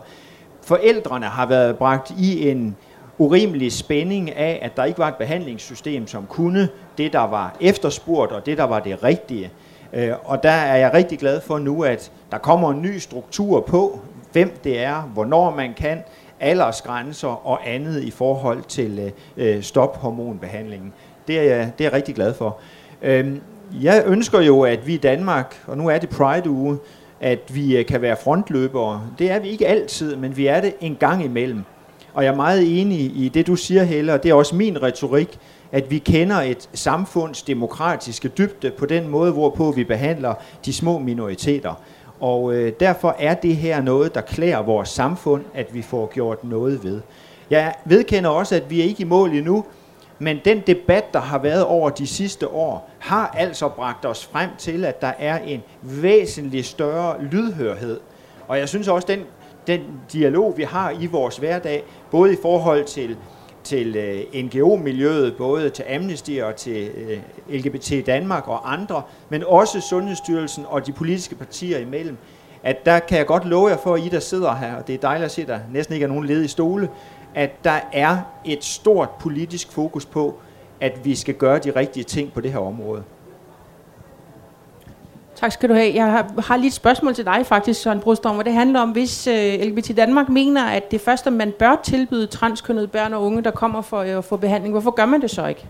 Forældrene 0.63 1.25
har 1.25 1.45
været 1.45 1.77
bragt 1.77 2.11
i 2.19 2.49
en 2.49 2.75
urimelig 3.17 3.71
spænding 3.71 4.35
af, 4.35 4.59
at 4.61 4.77
der 4.77 4.83
ikke 4.83 4.99
var 4.99 5.07
et 5.07 5.15
behandlingssystem, 5.15 6.07
som 6.07 6.25
kunne 6.25 6.69
det, 6.97 7.13
der 7.13 7.27
var 7.27 7.55
efterspurgt, 7.61 8.31
og 8.31 8.45
det, 8.45 8.57
der 8.57 8.63
var 8.63 8.79
det 8.79 9.03
rigtige. 9.03 9.51
Øh, 9.93 10.11
og 10.23 10.43
der 10.43 10.51
er 10.51 10.77
jeg 10.77 10.93
rigtig 10.93 11.19
glad 11.19 11.41
for 11.41 11.59
nu, 11.59 11.83
at 11.83 12.11
der 12.31 12.37
kommer 12.37 12.71
en 12.71 12.81
ny 12.81 12.97
struktur 12.97 13.61
på, 13.61 13.99
hvem 14.31 14.57
det 14.63 14.79
er, 14.79 15.01
hvornår 15.01 15.55
man 15.55 15.73
kan, 15.73 16.03
aldersgrænser 16.39 17.47
og 17.47 17.59
andet 17.69 18.03
i 18.03 18.11
forhold 18.11 18.63
til 18.63 19.11
øh, 19.37 19.63
stophormonbehandlingen. 19.63 20.93
Det 21.27 21.39
er, 21.39 21.43
jeg, 21.43 21.71
det 21.77 21.85
er 21.85 21.89
jeg 21.89 21.93
rigtig 21.93 22.15
glad 22.15 22.33
for. 22.33 22.57
Øhm, 23.01 23.41
jeg 23.81 24.03
ønsker 24.05 24.41
jo, 24.41 24.61
at 24.61 24.87
vi 24.87 24.93
i 24.93 24.97
Danmark, 24.97 25.63
og 25.67 25.77
nu 25.77 25.87
er 25.87 25.97
det 25.97 26.09
Pride-uge, 26.09 26.77
at 27.23 27.55
vi 27.55 27.77
øh, 27.77 27.85
kan 27.85 28.01
være 28.01 28.15
frontløbere. 28.23 29.01
Det 29.19 29.31
er 29.31 29.39
vi 29.39 29.49
ikke 29.49 29.67
altid, 29.67 30.15
men 30.15 30.37
vi 30.37 30.47
er 30.47 30.61
det 30.61 30.73
en 30.81 30.95
gang 30.95 31.23
imellem. 31.25 31.63
Og 32.13 32.23
jeg 32.23 32.31
er 32.31 32.35
meget 32.35 32.81
enig 32.81 32.99
i 32.99 33.31
det, 33.33 33.47
du 33.47 33.55
siger, 33.55 33.83
Helle, 33.83 34.13
og 34.13 34.23
det 34.23 34.29
er 34.29 34.33
også 34.33 34.55
min 34.55 34.83
retorik, 34.83 35.39
at 35.71 35.91
vi 35.91 35.97
kender 35.97 36.35
et 36.35 36.69
samfunds 36.73 37.43
demokratiske 37.43 38.27
dybde 38.27 38.71
på 38.71 38.85
den 38.85 39.07
måde, 39.07 39.31
hvorpå 39.31 39.71
vi 39.71 39.83
behandler 39.83 40.33
de 40.65 40.73
små 40.73 40.99
minoriteter. 40.99 41.73
Og 42.19 42.53
øh, 42.53 42.73
derfor 42.79 43.15
er 43.19 43.33
det 43.33 43.55
her 43.55 43.81
noget, 43.81 44.15
der 44.15 44.21
klæder 44.21 44.61
vores 44.61 44.89
samfund, 44.89 45.43
at 45.53 45.73
vi 45.73 45.81
får 45.81 46.11
gjort 46.13 46.43
noget 46.43 46.83
ved. 46.83 47.01
Jeg 47.49 47.73
vedkender 47.85 48.29
også, 48.29 48.55
at 48.55 48.69
vi 48.69 48.81
er 48.81 48.85
ikke 48.85 49.01
i 49.01 49.05
mål 49.05 49.31
endnu, 49.31 49.65
men 50.23 50.39
den 50.45 50.63
debat, 50.67 51.13
der 51.13 51.19
har 51.19 51.39
været 51.39 51.65
over 51.65 51.89
de 51.89 52.07
sidste 52.07 52.47
år, 52.47 52.89
har 52.99 53.27
altså 53.37 53.69
bragt 53.69 54.05
os 54.05 54.25
frem 54.25 54.49
til, 54.57 54.85
at 54.85 55.01
der 55.01 55.11
er 55.19 55.39
en 55.39 55.63
væsentlig 55.81 56.65
større 56.65 57.23
lydhørhed. 57.23 57.99
Og 58.47 58.59
jeg 58.59 58.69
synes 58.69 58.87
også, 58.87 59.07
den 59.07 59.25
den 59.67 59.81
dialog, 60.13 60.53
vi 60.57 60.63
har 60.63 60.91
i 61.01 61.05
vores 61.05 61.37
hverdag, 61.37 61.83
både 62.11 62.33
i 62.33 62.37
forhold 62.41 62.85
til, 62.85 63.17
til 63.63 63.95
øh, 63.95 64.43
NGO-miljøet, 64.43 65.35
både 65.37 65.69
til 65.69 65.85
Amnesty 65.95 66.39
og 66.41 66.55
til 66.55 66.89
øh, 66.97 67.19
LGBT 67.49 68.05
Danmark 68.05 68.47
og 68.47 68.73
andre, 68.73 69.01
men 69.29 69.43
også 69.47 69.81
Sundhedsstyrelsen 69.81 70.65
og 70.67 70.87
de 70.87 70.91
politiske 70.91 71.35
partier 71.35 71.77
imellem, 71.77 72.17
at 72.63 72.85
der 72.85 72.99
kan 72.99 73.17
jeg 73.17 73.25
godt 73.25 73.45
love 73.45 73.69
jer 73.69 73.77
for, 73.77 73.95
at 73.95 74.01
I 74.05 74.09
der 74.09 74.19
sidder 74.19 74.55
her, 74.55 74.75
og 74.75 74.87
det 74.87 74.95
er 74.95 74.99
dejligt 74.99 75.25
at 75.25 75.31
se, 75.31 75.41
at 75.41 75.47
der 75.47 75.59
næsten 75.71 75.93
ikke 75.93 76.03
er 76.03 76.07
nogen 76.07 76.25
ledige 76.25 76.47
stole, 76.47 76.89
at 77.35 77.63
der 77.63 77.79
er 77.93 78.17
et 78.45 78.63
stort 78.63 79.09
politisk 79.09 79.71
fokus 79.71 80.05
på, 80.05 80.39
at 80.81 81.05
vi 81.05 81.15
skal 81.15 81.33
gøre 81.33 81.59
de 81.59 81.71
rigtige 81.71 82.03
ting 82.03 82.33
på 82.33 82.41
det 82.41 82.51
her 82.51 82.59
område. 82.59 83.03
Tak 85.35 85.51
skal 85.51 85.69
du 85.69 85.73
have. 85.73 85.95
Jeg 85.95 86.11
har, 86.11 86.41
har 86.41 86.57
lige 86.57 86.67
et 86.67 86.73
spørgsmål 86.73 87.13
til 87.13 87.25
dig 87.25 87.45
faktisk, 87.45 87.81
Søren 87.81 87.99
Brostrøm, 87.99 88.37
og 88.37 88.45
det 88.45 88.53
handler 88.53 88.79
om, 88.79 88.89
hvis 88.91 89.27
øh, 89.27 89.61
LGBT 89.61 89.97
Danmark 89.97 90.29
mener, 90.29 90.65
at 90.65 90.91
det 90.91 91.01
første, 91.01 91.31
man 91.31 91.53
bør 91.59 91.75
tilbyde 91.83 92.27
transkønnede 92.27 92.87
børn 92.87 93.13
og 93.13 93.23
unge, 93.23 93.41
der 93.41 93.51
kommer 93.51 93.81
for 93.81 93.99
at 93.99 94.17
uh, 94.17 94.23
få 94.23 94.37
behandling, 94.37 94.73
hvorfor 94.73 94.91
gør 94.91 95.05
man 95.05 95.21
det 95.21 95.31
så 95.31 95.47
ikke? 95.47 95.65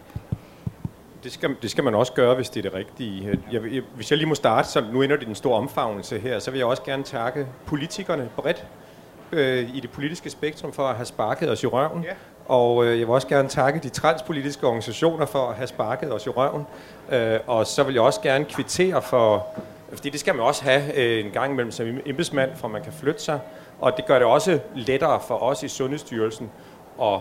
Det 1.23 1.31
skal, 1.31 1.55
det 1.61 1.71
skal 1.71 1.83
man 1.83 1.95
også 1.95 2.13
gøre, 2.13 2.35
hvis 2.35 2.49
det 2.49 2.65
er 2.65 2.69
det 2.69 2.73
rigtige. 2.73 3.39
Jeg, 3.51 3.61
jeg, 3.71 3.81
hvis 3.95 4.11
jeg 4.11 4.17
lige 4.17 4.27
må 4.27 4.35
starte, 4.35 4.67
så 4.67 4.83
nu 4.93 5.01
ender 5.01 5.17
det 5.17 5.27
den 5.27 5.35
store 5.35 5.57
omfavnelse 5.57 6.19
her, 6.19 6.39
så 6.39 6.51
vil 6.51 6.57
jeg 6.57 6.67
også 6.67 6.83
gerne 6.83 7.03
takke 7.03 7.47
politikerne 7.65 8.29
bredt 8.35 8.65
øh, 9.31 9.75
i 9.75 9.79
det 9.79 9.91
politiske 9.91 10.29
spektrum 10.29 10.73
for 10.73 10.83
at 10.83 10.95
have 10.95 11.05
sparket 11.05 11.51
os 11.51 11.63
i 11.63 11.67
røven. 11.67 12.03
Ja. 12.03 12.13
Og 12.45 12.85
øh, 12.85 12.99
jeg 12.99 13.07
vil 13.07 13.13
også 13.13 13.27
gerne 13.27 13.49
takke 13.49 13.79
de 13.79 13.89
transpolitiske 13.89 14.67
organisationer 14.67 15.25
for 15.25 15.47
at 15.47 15.55
have 15.55 15.67
sparket 15.67 16.13
os 16.13 16.25
i 16.25 16.29
røven. 16.29 16.65
Øh, 17.11 17.39
og 17.47 17.67
så 17.67 17.83
vil 17.83 17.93
jeg 17.93 18.01
også 18.01 18.21
gerne 18.21 18.45
kvittere 18.45 19.01
for, 19.01 19.47
fordi 19.93 20.09
det 20.09 20.19
skal 20.19 20.35
man 20.35 20.45
også 20.45 20.63
have 20.63 20.97
øh, 20.97 21.25
en 21.25 21.31
gang 21.31 21.51
imellem 21.51 21.71
som 21.71 21.87
embedsmand, 22.05 22.55
for 22.55 22.67
man 22.67 22.83
kan 22.83 22.93
flytte 22.93 23.21
sig. 23.21 23.39
Og 23.81 23.97
det 23.97 24.05
gør 24.05 24.19
det 24.19 24.27
også 24.27 24.59
lettere 24.75 25.19
for 25.27 25.43
os 25.43 25.63
i 25.63 25.67
Sundhedsstyrelsen 25.67 26.51
at 27.01 27.19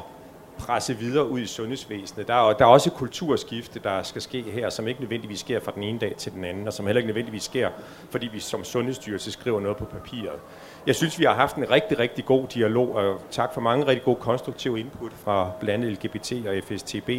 presse 0.58 0.96
videre 0.96 1.28
ud 1.28 1.40
i 1.40 1.46
sundhedsvæsenet. 1.46 2.28
Der 2.28 2.34
er, 2.34 2.52
der 2.52 2.64
er 2.64 2.68
også 2.68 2.90
et 2.90 2.94
kulturskifte, 2.94 3.80
der 3.84 4.02
skal 4.02 4.22
ske 4.22 4.42
her, 4.42 4.70
som 4.70 4.88
ikke 4.88 5.00
nødvendigvis 5.00 5.40
sker 5.40 5.60
fra 5.60 5.72
den 5.74 5.82
ene 5.82 5.98
dag 5.98 6.14
til 6.16 6.32
den 6.32 6.44
anden, 6.44 6.66
og 6.66 6.72
som 6.72 6.86
heller 6.86 6.98
ikke 6.98 7.06
nødvendigvis 7.06 7.42
sker, 7.42 7.70
fordi 8.10 8.26
vi 8.26 8.40
som 8.40 8.64
sundhedsstyrelse 8.64 9.32
skriver 9.32 9.60
noget 9.60 9.76
på 9.76 9.84
papiret. 9.84 10.38
Jeg 10.86 10.94
synes, 10.94 11.18
vi 11.18 11.24
har 11.24 11.34
haft 11.34 11.56
en 11.56 11.70
rigtig, 11.70 11.98
rigtig 11.98 12.24
god 12.24 12.46
dialog, 12.46 12.94
og 12.94 13.20
tak 13.30 13.54
for 13.54 13.60
mange 13.60 13.86
rigtig 13.86 14.04
gode 14.04 14.16
konstruktive 14.16 14.80
input 14.80 15.12
fra 15.24 15.50
blandt 15.60 15.84
andet 15.84 16.04
LGBT 16.04 16.32
og 16.46 16.54
FSTB. 16.64 17.10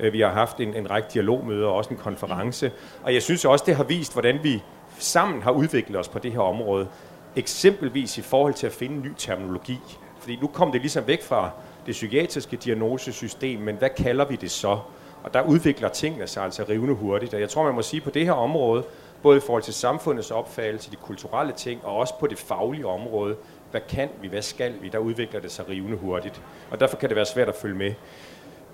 Øh, 0.00 0.12
vi 0.12 0.20
har 0.20 0.30
haft 0.30 0.60
en, 0.60 0.74
en 0.74 0.90
række 0.90 1.08
dialogmøder 1.14 1.66
og 1.66 1.74
også 1.74 1.90
en 1.90 1.96
konference, 1.96 2.72
og 3.02 3.14
jeg 3.14 3.22
synes 3.22 3.44
også, 3.44 3.64
det 3.66 3.76
har 3.76 3.84
vist, 3.84 4.12
hvordan 4.12 4.38
vi 4.42 4.62
sammen 4.98 5.42
har 5.42 5.50
udviklet 5.50 5.98
os 5.98 6.08
på 6.08 6.18
det 6.18 6.32
her 6.32 6.40
område. 6.40 6.88
Eksempelvis 7.36 8.18
i 8.18 8.22
forhold 8.22 8.54
til 8.54 8.66
at 8.66 8.72
finde 8.72 9.00
ny 9.00 9.12
terminologi. 9.16 9.78
Fordi 10.18 10.36
nu 10.36 10.46
kom 10.46 10.72
det 10.72 10.80
ligesom 10.80 11.06
væk 11.06 11.22
fra 11.22 11.50
det 11.86 11.92
psykiatriske 11.92 12.56
diagnosesystem, 12.56 13.60
men 13.60 13.76
hvad 13.76 13.90
kalder 13.96 14.24
vi 14.24 14.36
det 14.36 14.50
så? 14.50 14.78
Og 15.22 15.34
der 15.34 15.42
udvikler 15.42 15.88
tingene 15.88 16.26
sig 16.26 16.44
altså 16.44 16.64
rivende 16.68 16.94
hurtigt. 16.94 17.34
Og 17.34 17.40
jeg 17.40 17.48
tror, 17.48 17.64
man 17.64 17.74
må 17.74 17.82
sige, 17.82 18.00
på 18.00 18.10
det 18.10 18.24
her 18.24 18.32
område, 18.32 18.84
både 19.22 19.36
i 19.36 19.40
forhold 19.40 19.62
til 19.62 19.74
samfundets 19.74 20.30
opfattelse, 20.30 20.90
de 20.90 20.96
kulturelle 20.96 21.52
ting, 21.52 21.84
og 21.84 21.96
også 21.96 22.14
på 22.20 22.26
det 22.26 22.38
faglige 22.38 22.86
område, 22.86 23.36
hvad 23.70 23.80
kan 23.88 24.08
vi, 24.20 24.28
hvad 24.28 24.42
skal 24.42 24.74
vi, 24.80 24.88
der 24.88 24.98
udvikler 24.98 25.40
det 25.40 25.52
sig 25.52 25.68
rivende 25.68 25.96
hurtigt. 25.96 26.42
Og 26.70 26.80
derfor 26.80 26.96
kan 26.96 27.08
det 27.08 27.16
være 27.16 27.26
svært 27.26 27.48
at 27.48 27.54
følge 27.54 27.76
med. 27.76 27.94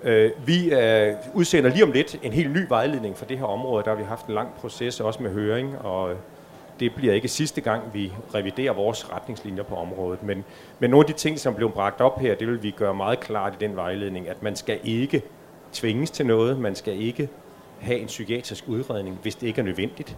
Øh, 0.03 0.31
vi 0.45 0.73
øh, 0.73 1.13
udsender 1.33 1.69
lige 1.69 1.83
om 1.83 1.91
lidt 1.91 2.19
en 2.23 2.33
helt 2.33 2.51
ny 2.51 2.65
vejledning 2.69 3.17
for 3.17 3.25
det 3.25 3.37
her 3.37 3.45
område. 3.45 3.83
Der 3.83 3.89
har 3.89 3.97
vi 3.97 4.03
haft 4.03 4.25
en 4.25 4.33
lang 4.33 4.53
proces, 4.53 4.99
også 4.99 5.23
med 5.23 5.31
høring, 5.31 5.77
og 5.77 6.13
det 6.79 6.95
bliver 6.95 7.13
ikke 7.13 7.27
sidste 7.27 7.61
gang, 7.61 7.93
vi 7.93 8.13
reviderer 8.35 8.73
vores 8.73 9.11
retningslinjer 9.11 9.63
på 9.63 9.75
området. 9.75 10.23
Men, 10.23 10.45
men 10.79 10.89
nogle 10.89 11.03
af 11.07 11.13
de 11.13 11.19
ting, 11.19 11.39
som 11.39 11.55
blev 11.55 11.71
bragt 11.71 12.01
op 12.01 12.19
her, 12.19 12.35
det 12.35 12.47
vil 12.47 12.63
vi 12.63 12.71
gøre 12.71 12.93
meget 12.93 13.19
klart 13.19 13.53
i 13.53 13.57
den 13.59 13.75
vejledning, 13.75 14.27
at 14.29 14.43
man 14.43 14.55
skal 14.55 14.79
ikke 14.83 15.21
tvinges 15.73 16.11
til 16.11 16.25
noget, 16.25 16.59
man 16.59 16.75
skal 16.75 17.01
ikke 17.01 17.29
have 17.79 17.99
en 17.99 18.07
psykiatrisk 18.07 18.63
udredning, 18.67 19.19
hvis 19.21 19.35
det 19.35 19.47
ikke 19.47 19.61
er 19.61 19.65
nødvendigt. 19.65 20.17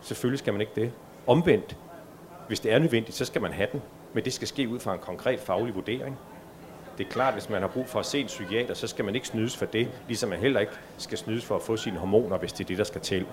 Selvfølgelig 0.00 0.38
skal 0.38 0.52
man 0.52 0.60
ikke 0.60 0.72
det. 0.76 0.92
Omvendt, 1.26 1.76
hvis 2.48 2.60
det 2.60 2.72
er 2.72 2.78
nødvendigt, 2.78 3.16
så 3.16 3.24
skal 3.24 3.42
man 3.42 3.52
have 3.52 3.68
den, 3.72 3.82
men 4.14 4.24
det 4.24 4.32
skal 4.32 4.48
ske 4.48 4.68
ud 4.68 4.80
fra 4.80 4.92
en 4.92 4.98
konkret 4.98 5.40
faglig 5.40 5.74
vurdering. 5.74 6.18
Det 6.98 7.06
er 7.06 7.10
klart, 7.10 7.28
at 7.28 7.34
hvis 7.34 7.50
man 7.50 7.60
har 7.60 7.68
brug 7.68 7.88
for 7.88 8.00
at 8.00 8.06
se 8.06 8.20
en 8.20 8.26
psykiater, 8.26 8.74
så 8.74 8.86
skal 8.86 9.04
man 9.04 9.14
ikke 9.14 9.26
snydes 9.26 9.56
for 9.56 9.66
det, 9.66 9.88
ligesom 10.06 10.28
man 10.28 10.38
heller 10.38 10.60
ikke 10.60 10.72
skal 10.98 11.18
snydes 11.18 11.44
for 11.44 11.56
at 11.56 11.62
få 11.62 11.76
sine 11.76 11.98
hormoner, 11.98 12.38
hvis 12.38 12.52
det 12.52 12.64
er 12.64 12.68
det, 12.68 12.78
der 12.78 12.84
skal 12.84 13.00
til. 13.00 13.26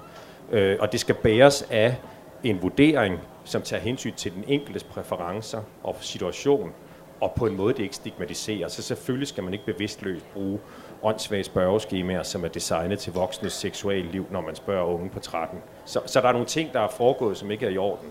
Øh, 0.52 0.78
og 0.80 0.92
det 0.92 1.00
skal 1.00 1.16
bæres 1.16 1.68
af 1.70 1.96
en 2.44 2.62
vurdering, 2.62 3.20
som 3.44 3.62
tager 3.62 3.82
hensyn 3.82 4.14
til 4.14 4.34
den 4.34 4.44
enkeltes 4.48 4.84
præferencer 4.84 5.62
og 5.84 5.96
situation, 6.00 6.74
og 7.22 7.32
på 7.36 7.46
en 7.46 7.56
måde, 7.56 7.74
det 7.74 7.84
ikke 7.84 7.96
stigmatiserer. 7.96 8.68
Så 8.68 8.82
selvfølgelig 8.82 9.28
skal 9.28 9.44
man 9.44 9.54
ikke 9.54 9.66
bevidstløst 9.66 10.34
bruge 10.34 10.60
åndssvage 11.04 11.44
spørgeskemaer, 11.44 12.24
som 12.24 12.44
er 12.44 12.48
designet 12.48 13.00
til 13.00 13.14
voksnes 13.14 13.54
seksuelle 13.54 14.12
liv, 14.12 14.26
når 14.32 14.42
man 14.42 14.56
spørger 14.56 14.86
unge 14.86 15.10
på 15.10 15.20
13. 15.20 15.60
Så, 15.86 16.02
så 16.06 16.22
der 16.22 16.28
er 16.28 16.32
nogle 16.32 16.48
ting, 16.48 16.74
der 16.74 16.80
er 16.80 16.88
foregået, 16.88 17.38
som 17.38 17.52
ikke 17.52 17.66
er 17.66 17.70
i 17.70 17.78
orden. 17.78 18.10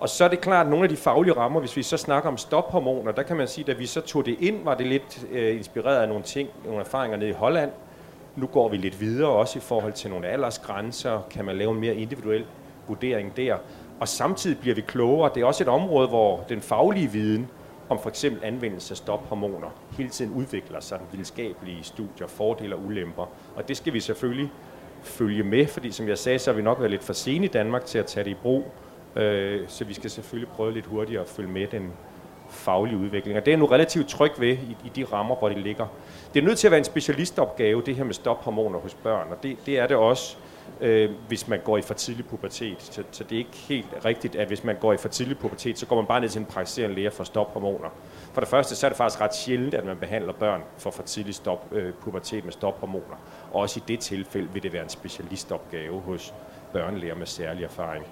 Og 0.00 0.08
så 0.08 0.24
er 0.24 0.28
det 0.28 0.40
klart, 0.40 0.66
at 0.66 0.70
nogle 0.70 0.84
af 0.84 0.88
de 0.88 0.96
faglige 0.96 1.36
rammer, 1.36 1.60
hvis 1.60 1.76
vi 1.76 1.82
så 1.82 1.96
snakker 1.96 2.30
om 2.30 2.36
stophormoner, 2.36 3.12
der 3.12 3.22
kan 3.22 3.36
man 3.36 3.48
sige, 3.48 3.62
at 3.62 3.66
da 3.66 3.72
vi 3.72 3.86
så 3.86 4.00
tog 4.00 4.26
det 4.26 4.36
ind, 4.40 4.64
var 4.64 4.74
det 4.74 4.86
lidt 4.86 5.26
øh, 5.32 5.56
inspireret 5.56 6.02
af 6.02 6.08
nogle 6.08 6.22
ting, 6.22 6.48
nogle 6.64 6.80
erfaringer 6.80 7.18
nede 7.18 7.30
i 7.30 7.32
Holland. 7.32 7.70
Nu 8.36 8.46
går 8.46 8.68
vi 8.68 8.76
lidt 8.76 9.00
videre, 9.00 9.30
også 9.30 9.58
i 9.58 9.62
forhold 9.62 9.92
til 9.92 10.10
nogle 10.10 10.26
aldersgrænser. 10.26 11.20
Kan 11.30 11.44
man 11.44 11.56
lave 11.56 11.72
en 11.72 11.80
mere 11.80 11.94
individuel 11.94 12.44
vurdering 12.88 13.36
der? 13.36 13.56
Og 14.00 14.08
samtidig 14.08 14.58
bliver 14.58 14.74
vi 14.74 14.80
klogere. 14.80 15.30
Det 15.34 15.40
er 15.40 15.46
også 15.46 15.64
et 15.64 15.68
område, 15.68 16.08
hvor 16.08 16.44
den 16.48 16.60
faglige 16.60 17.10
viden 17.10 17.48
om 17.88 17.98
for 17.98 18.08
eksempel 18.08 18.44
anvendelse 18.44 18.92
af 18.92 18.96
stophormoner 18.96 19.68
hele 19.96 20.08
tiden 20.08 20.32
udvikler 20.34 20.80
sig, 20.80 20.98
den 20.98 21.06
videnskabelige 21.12 21.82
studier, 21.82 22.26
fordele 22.26 22.76
og 22.76 22.84
ulemper. 22.84 23.26
Og 23.56 23.68
det 23.68 23.76
skal 23.76 23.92
vi 23.92 24.00
selvfølgelig 24.00 24.50
følge 25.02 25.42
med, 25.42 25.66
fordi 25.66 25.90
som 25.90 26.08
jeg 26.08 26.18
sagde, 26.18 26.38
så 26.38 26.50
har 26.50 26.56
vi 26.56 26.62
nok 26.62 26.78
været 26.78 26.90
lidt 26.90 27.04
for 27.04 27.12
sene 27.12 27.44
i 27.44 27.48
Danmark 27.48 27.84
til 27.84 27.98
at 27.98 28.06
tage 28.06 28.24
det 28.24 28.30
i 28.30 28.34
brug. 28.34 28.64
Øh, 29.16 29.68
så 29.68 29.84
vi 29.84 29.94
skal 29.94 30.10
selvfølgelig 30.10 30.48
prøve 30.48 30.72
lidt 30.72 30.86
hurtigere 30.86 31.22
at 31.22 31.28
følge 31.28 31.50
med 31.50 31.66
den 31.66 31.92
faglige 32.50 32.98
udvikling. 32.98 33.38
Og 33.38 33.46
det 33.46 33.52
er 33.52 33.56
nu 33.56 33.66
relativt 33.66 34.08
tryg 34.08 34.32
ved 34.38 34.52
i, 34.52 34.76
i 34.84 34.88
de 34.96 35.04
rammer, 35.04 35.36
hvor 35.36 35.48
det 35.48 35.58
ligger. 35.58 35.86
Det 36.34 36.42
er 36.42 36.44
nødt 36.44 36.58
til 36.58 36.66
at 36.66 36.70
være 36.70 36.78
en 36.78 36.84
specialistopgave, 36.84 37.82
det 37.86 37.96
her 37.96 38.04
med 38.04 38.14
stophormoner 38.14 38.78
hos 38.78 38.94
børn, 38.94 39.26
og 39.30 39.42
det, 39.42 39.56
det 39.66 39.78
er 39.78 39.86
det 39.86 39.96
også, 39.96 40.36
øh, 40.80 41.10
hvis 41.28 41.48
man 41.48 41.60
går 41.64 41.78
i 41.78 41.82
for 41.82 41.94
tidlig 41.94 42.26
pubertet. 42.26 42.76
Så, 42.82 43.02
så 43.10 43.24
det 43.24 43.32
er 43.32 43.38
ikke 43.38 43.56
helt 43.56 43.86
rigtigt, 44.04 44.36
at 44.36 44.48
hvis 44.48 44.64
man 44.64 44.76
går 44.76 44.92
i 44.92 44.96
for 44.96 45.08
tidlig 45.08 45.38
pubertet, 45.38 45.78
så 45.78 45.86
går 45.86 45.96
man 45.96 46.06
bare 46.06 46.20
ned 46.20 46.28
til 46.28 46.38
en 46.38 46.46
praktiserende 46.46 46.96
læge 46.96 47.10
for 47.10 47.24
stophormoner. 47.24 47.88
For 48.32 48.40
det 48.40 48.48
første, 48.48 48.76
så 48.76 48.86
er 48.86 48.88
det 48.88 48.96
faktisk 48.96 49.20
ret 49.20 49.34
sjældent, 49.34 49.74
at 49.74 49.84
man 49.84 49.96
behandler 49.96 50.32
børn 50.32 50.62
for 50.78 50.90
for 50.90 51.02
tidlig 51.02 51.34
stop, 51.34 51.68
øh, 51.72 51.92
pubertet 51.94 52.44
med 52.44 52.52
stophormoner. 52.52 53.16
Og 53.52 53.60
også 53.60 53.80
i 53.80 53.82
det 53.88 54.00
tilfælde 54.00 54.48
vil 54.52 54.62
det 54.62 54.72
være 54.72 54.82
en 54.82 54.88
specialistopgave 54.88 56.00
hos 56.00 56.34
børnelæger 56.72 57.14
med 57.14 57.26
særlig 57.26 57.64
erfaring. 57.64 58.04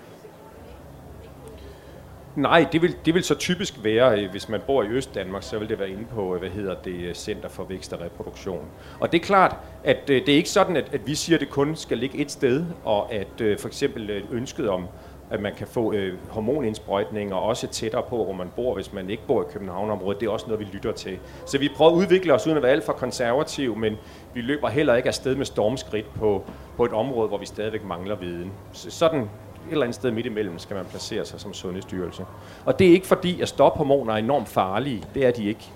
Nej, 2.37 2.67
det 2.73 2.83
vil, 2.83 2.97
det 3.05 3.15
vil 3.15 3.25
så 3.25 3.35
typisk 3.35 3.75
være, 3.83 4.21
øh, 4.21 4.31
hvis 4.31 4.49
man 4.49 4.61
bor 4.67 4.83
i 4.83 4.87
Øst-Danmark, 4.87 5.43
så 5.43 5.59
vil 5.59 5.69
det 5.69 5.79
være 5.79 5.91
inde 5.91 6.05
på, 6.15 6.35
øh, 6.35 6.41
hvad 6.41 6.51
hedder 6.51 6.75
det, 6.75 6.95
øh, 6.95 7.15
Center 7.15 7.49
for 7.49 7.65
Vækst 7.65 7.93
og 7.93 8.01
Reproduktion. 8.01 8.65
Og 9.01 9.13
det 9.13 9.21
er 9.21 9.25
klart, 9.25 9.57
at 9.85 10.09
det 10.09 10.29
er 10.29 10.37
ikke 10.37 10.51
sådan, 10.51 10.77
at, 10.77 10.95
at 10.95 11.07
vi 11.07 11.15
siger, 11.15 11.37
at 11.37 11.41
det 11.41 11.51
kun 11.51 11.77
skal 11.77 11.99
ligge 11.99 12.19
et 12.19 12.31
sted, 12.31 12.65
og 12.85 13.13
at 13.13 13.59
for 13.61 13.67
eksempel 13.67 14.23
ønsket 14.33 14.69
om, 14.69 14.89
at 15.31 15.41
man 15.41 15.55
kan 15.55 15.67
få 15.67 15.93
øh, 15.93 16.15
hormonindsprøjtninger 16.29 17.37
også 17.37 17.67
tættere 17.67 18.03
på, 18.03 18.25
hvor 18.25 18.33
man 18.33 18.49
bor, 18.57 18.75
hvis 18.75 18.93
man 18.93 19.11
ikke 19.11 19.23
bor 19.27 19.43
i 19.43 19.45
Københavnområdet. 19.53 20.21
Det 20.21 20.27
er 20.27 20.31
også 20.31 20.47
noget, 20.47 20.61
vi 20.61 20.65
lytter 20.73 20.93
til. 20.93 21.19
Så 21.47 21.59
vi 21.59 21.69
prøver 21.77 21.91
at 21.91 21.95
udvikle 21.95 22.35
os 22.35 22.47
uden 22.47 22.57
at 22.57 22.63
være 22.63 22.73
alt 22.73 22.85
for 22.85 22.93
konservative, 22.93 23.77
men 23.77 23.97
vi 24.35 24.41
løber 24.41 24.69
heller 24.69 24.95
ikke 24.95 25.09
afsted 25.09 25.35
med 25.35 25.47
stormskridt 25.47 26.15
på, 26.15 26.45
på 26.77 26.85
et 26.85 26.93
område, 26.93 27.29
hvor 27.29 27.39
vi 27.39 27.47
stadigvæk 27.47 27.85
mangler 27.85 28.17
viden. 28.17 28.53
Så 28.73 28.91
sådan 28.91 29.31
et 29.67 29.73
eller 29.73 29.85
andet 29.85 29.95
sted 29.95 30.11
midt 30.11 30.27
imellem 30.27 30.59
skal 30.59 30.77
man 30.77 30.85
placere 30.85 31.25
sig 31.25 31.41
som 31.41 31.55
sundhedsstyrelse. 31.55 32.25
Og 32.65 32.79
det 32.79 32.87
er 32.87 32.93
ikke 32.93 33.07
fordi, 33.07 33.41
at 33.41 33.49
stophormoner 33.49 34.13
er 34.13 34.17
enormt 34.17 34.49
farlige. 34.49 35.05
Det 35.15 35.27
er 35.27 35.31
de 35.31 35.45
ikke. 35.45 35.71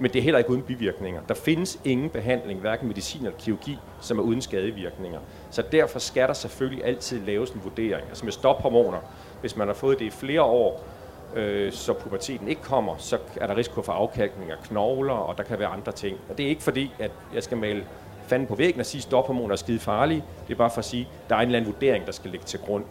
Men 0.00 0.10
det 0.12 0.18
er 0.18 0.22
heller 0.22 0.38
ikke 0.38 0.50
uden 0.50 0.62
bivirkninger. 0.62 1.20
Der 1.28 1.34
findes 1.34 1.80
ingen 1.84 2.10
behandling, 2.10 2.60
hverken 2.60 2.88
medicin 2.88 3.26
eller 3.26 3.38
kirurgi, 3.38 3.78
som 4.00 4.18
er 4.18 4.22
uden 4.22 4.42
skadevirkninger. 4.42 5.20
Så 5.50 5.62
derfor 5.72 5.98
skal 5.98 6.28
der 6.28 6.34
selvfølgelig 6.34 6.84
altid 6.84 7.20
laves 7.26 7.50
en 7.50 7.60
vurdering. 7.64 8.08
Altså 8.08 8.24
med 8.24 8.32
stophormoner, 8.32 8.98
hvis 9.40 9.56
man 9.56 9.66
har 9.66 9.74
fået 9.74 9.98
det 9.98 10.04
i 10.04 10.10
flere 10.10 10.42
år, 10.42 10.84
øh, 11.36 11.72
så 11.72 11.92
puberteten 11.92 12.48
ikke 12.48 12.62
kommer, 12.62 12.94
så 12.98 13.18
er 13.36 13.46
der 13.46 13.56
risiko 13.56 13.82
for 13.82 13.92
afkalkning 13.92 14.50
af 14.50 14.56
knogler, 14.64 15.14
og 15.14 15.38
der 15.38 15.42
kan 15.42 15.58
være 15.58 15.68
andre 15.68 15.92
ting. 15.92 16.18
Og 16.30 16.38
det 16.38 16.44
er 16.44 16.50
ikke 16.50 16.62
fordi, 16.62 16.92
at 16.98 17.10
jeg 17.34 17.42
skal 17.42 17.56
male 17.56 17.84
fanden 18.26 18.48
på 18.48 18.54
væggen 18.54 18.80
og 18.80 18.86
sige, 18.86 18.98
at 18.98 19.02
stophormoner 19.02 19.52
er 19.52 19.56
skide 19.56 19.78
farlige. 19.78 20.24
Det 20.46 20.52
er 20.54 20.58
bare 20.58 20.70
for 20.70 20.78
at 20.78 20.84
sige, 20.84 21.08
at 21.24 21.30
der 21.30 21.36
er 21.36 21.40
en 21.40 21.46
eller 21.46 21.58
anden 21.58 21.72
vurdering, 21.72 22.06
der 22.06 22.12
skal 22.12 22.30
ligge 22.30 22.46
til 22.46 22.60
grund. 22.60 22.84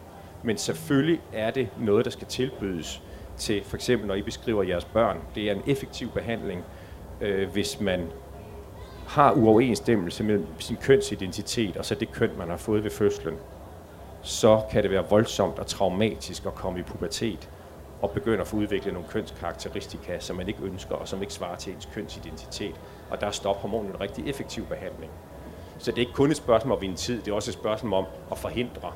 Men 0.47 0.57
selvfølgelig 0.57 1.21
er 1.33 1.51
det 1.51 1.69
noget, 1.79 2.05
der 2.05 2.11
skal 2.11 2.27
tilbydes 2.27 3.01
til, 3.37 3.63
for 3.63 3.75
eksempel 3.75 4.07
når 4.07 4.15
I 4.15 4.21
beskriver 4.21 4.63
jeres 4.63 4.85
børn. 4.85 5.17
Det 5.35 5.49
er 5.49 5.53
en 5.53 5.61
effektiv 5.67 6.09
behandling, 6.09 6.63
øh, 7.21 7.49
hvis 7.49 7.79
man 7.79 8.07
har 9.07 9.31
uoverensstemmelse 9.31 10.23
med 10.23 10.43
sin 10.59 10.77
kønsidentitet 10.77 11.77
og 11.77 11.85
så 11.85 11.95
det 11.95 12.11
køn, 12.11 12.29
man 12.37 12.49
har 12.49 12.57
fået 12.57 12.83
ved 12.83 12.91
fødslen, 12.91 13.35
så 14.21 14.61
kan 14.71 14.83
det 14.83 14.91
være 14.91 15.09
voldsomt 15.09 15.59
og 15.59 15.67
traumatisk 15.67 16.45
at 16.45 16.55
komme 16.55 16.79
i 16.79 16.83
pubertet 16.83 17.49
og 18.01 18.11
begynde 18.11 18.41
at 18.41 18.47
få 18.47 18.57
udviklet 18.57 18.93
nogle 18.93 19.09
kønskarakteristika, 19.09 20.19
som 20.19 20.35
man 20.35 20.47
ikke 20.47 20.63
ønsker, 20.63 20.95
og 20.95 21.07
som 21.07 21.21
ikke 21.21 21.33
svarer 21.33 21.55
til 21.55 21.73
ens 21.73 21.89
kønsidentitet. 21.93 22.75
Og 23.09 23.21
der 23.21 23.27
er 23.27 23.31
stophormonen 23.31 23.91
en 23.91 24.01
rigtig 24.01 24.29
effektiv 24.29 24.65
behandling. 24.65 25.11
Så 25.77 25.91
det 25.91 25.97
er 25.97 26.01
ikke 26.01 26.13
kun 26.13 26.31
et 26.31 26.37
spørgsmål 26.37 26.77
om 26.77 26.83
en 26.83 26.95
tid, 26.95 27.21
det 27.21 27.31
er 27.31 27.35
også 27.35 27.51
et 27.51 27.53
spørgsmål 27.53 27.93
om 27.93 28.05
at 28.31 28.37
forhindre 28.37 28.91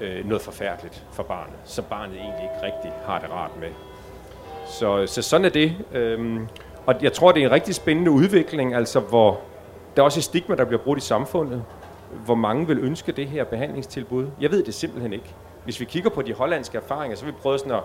øh, 0.00 0.28
noget 0.28 0.42
forfærdeligt 0.42 1.04
for 1.12 1.22
barnet, 1.22 1.54
som 1.64 1.84
barnet 1.84 2.16
egentlig 2.16 2.42
ikke 2.42 2.74
rigtig 2.74 2.92
har 3.06 3.18
det 3.18 3.30
rart 3.30 3.50
med. 3.60 3.68
Så, 4.66 5.06
så 5.06 5.22
sådan 5.22 5.44
er 5.44 5.48
det. 5.50 5.76
Øhm, 5.92 6.48
og 6.86 6.94
jeg 7.02 7.12
tror, 7.12 7.32
det 7.32 7.42
er 7.42 7.46
en 7.46 7.52
rigtig 7.52 7.74
spændende 7.74 8.10
udvikling, 8.10 8.74
altså 8.74 9.00
hvor 9.00 9.40
der 9.96 10.02
er 10.02 10.04
også 10.04 10.20
et 10.20 10.24
stigma, 10.24 10.54
der 10.54 10.64
bliver 10.64 10.82
brugt 10.82 10.98
i 10.98 11.06
samfundet. 11.06 11.64
Hvor 12.24 12.34
mange 12.34 12.66
vil 12.66 12.78
ønske 12.78 13.12
det 13.12 13.26
her 13.26 13.44
behandlingstilbud? 13.44 14.26
Jeg 14.40 14.50
ved 14.50 14.62
det 14.62 14.74
simpelthen 14.74 15.12
ikke. 15.12 15.34
Hvis 15.64 15.80
vi 15.80 15.84
kigger 15.84 16.10
på 16.10 16.22
de 16.22 16.32
hollandske 16.32 16.78
erfaringer, 16.78 17.16
så 17.16 17.24
vil 17.24 17.34
vi 17.34 17.38
prøve 17.42 17.58
sådan 17.58 17.72
at, 17.72 17.82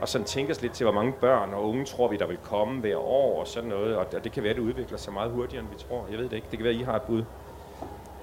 og 0.00 0.08
sådan 0.08 0.24
tænke 0.24 0.52
os 0.52 0.62
lidt 0.62 0.72
til, 0.72 0.84
hvor 0.84 0.92
mange 0.92 1.12
børn 1.12 1.54
og 1.54 1.68
unge 1.68 1.84
tror 1.84 2.08
vi, 2.08 2.16
der 2.16 2.26
vil 2.26 2.36
komme 2.36 2.80
hver 2.80 2.96
år 2.96 3.40
og 3.40 3.46
sådan 3.46 3.68
noget. 3.68 3.96
Og 3.96 4.06
det 4.24 4.32
kan 4.32 4.42
være, 4.42 4.50
at 4.50 4.56
det 4.56 4.62
udvikler 4.62 4.98
sig 4.98 5.12
meget 5.12 5.30
hurtigere, 5.30 5.62
end 5.62 5.70
vi 5.72 5.84
tror. 5.88 6.06
Jeg 6.10 6.18
ved 6.18 6.24
det 6.24 6.36
ikke. 6.36 6.46
Det 6.50 6.58
kan 6.58 6.64
være, 6.64 6.74
at 6.74 6.80
I 6.80 6.82
har 6.82 6.96
et 6.96 7.02
bud. 7.02 7.22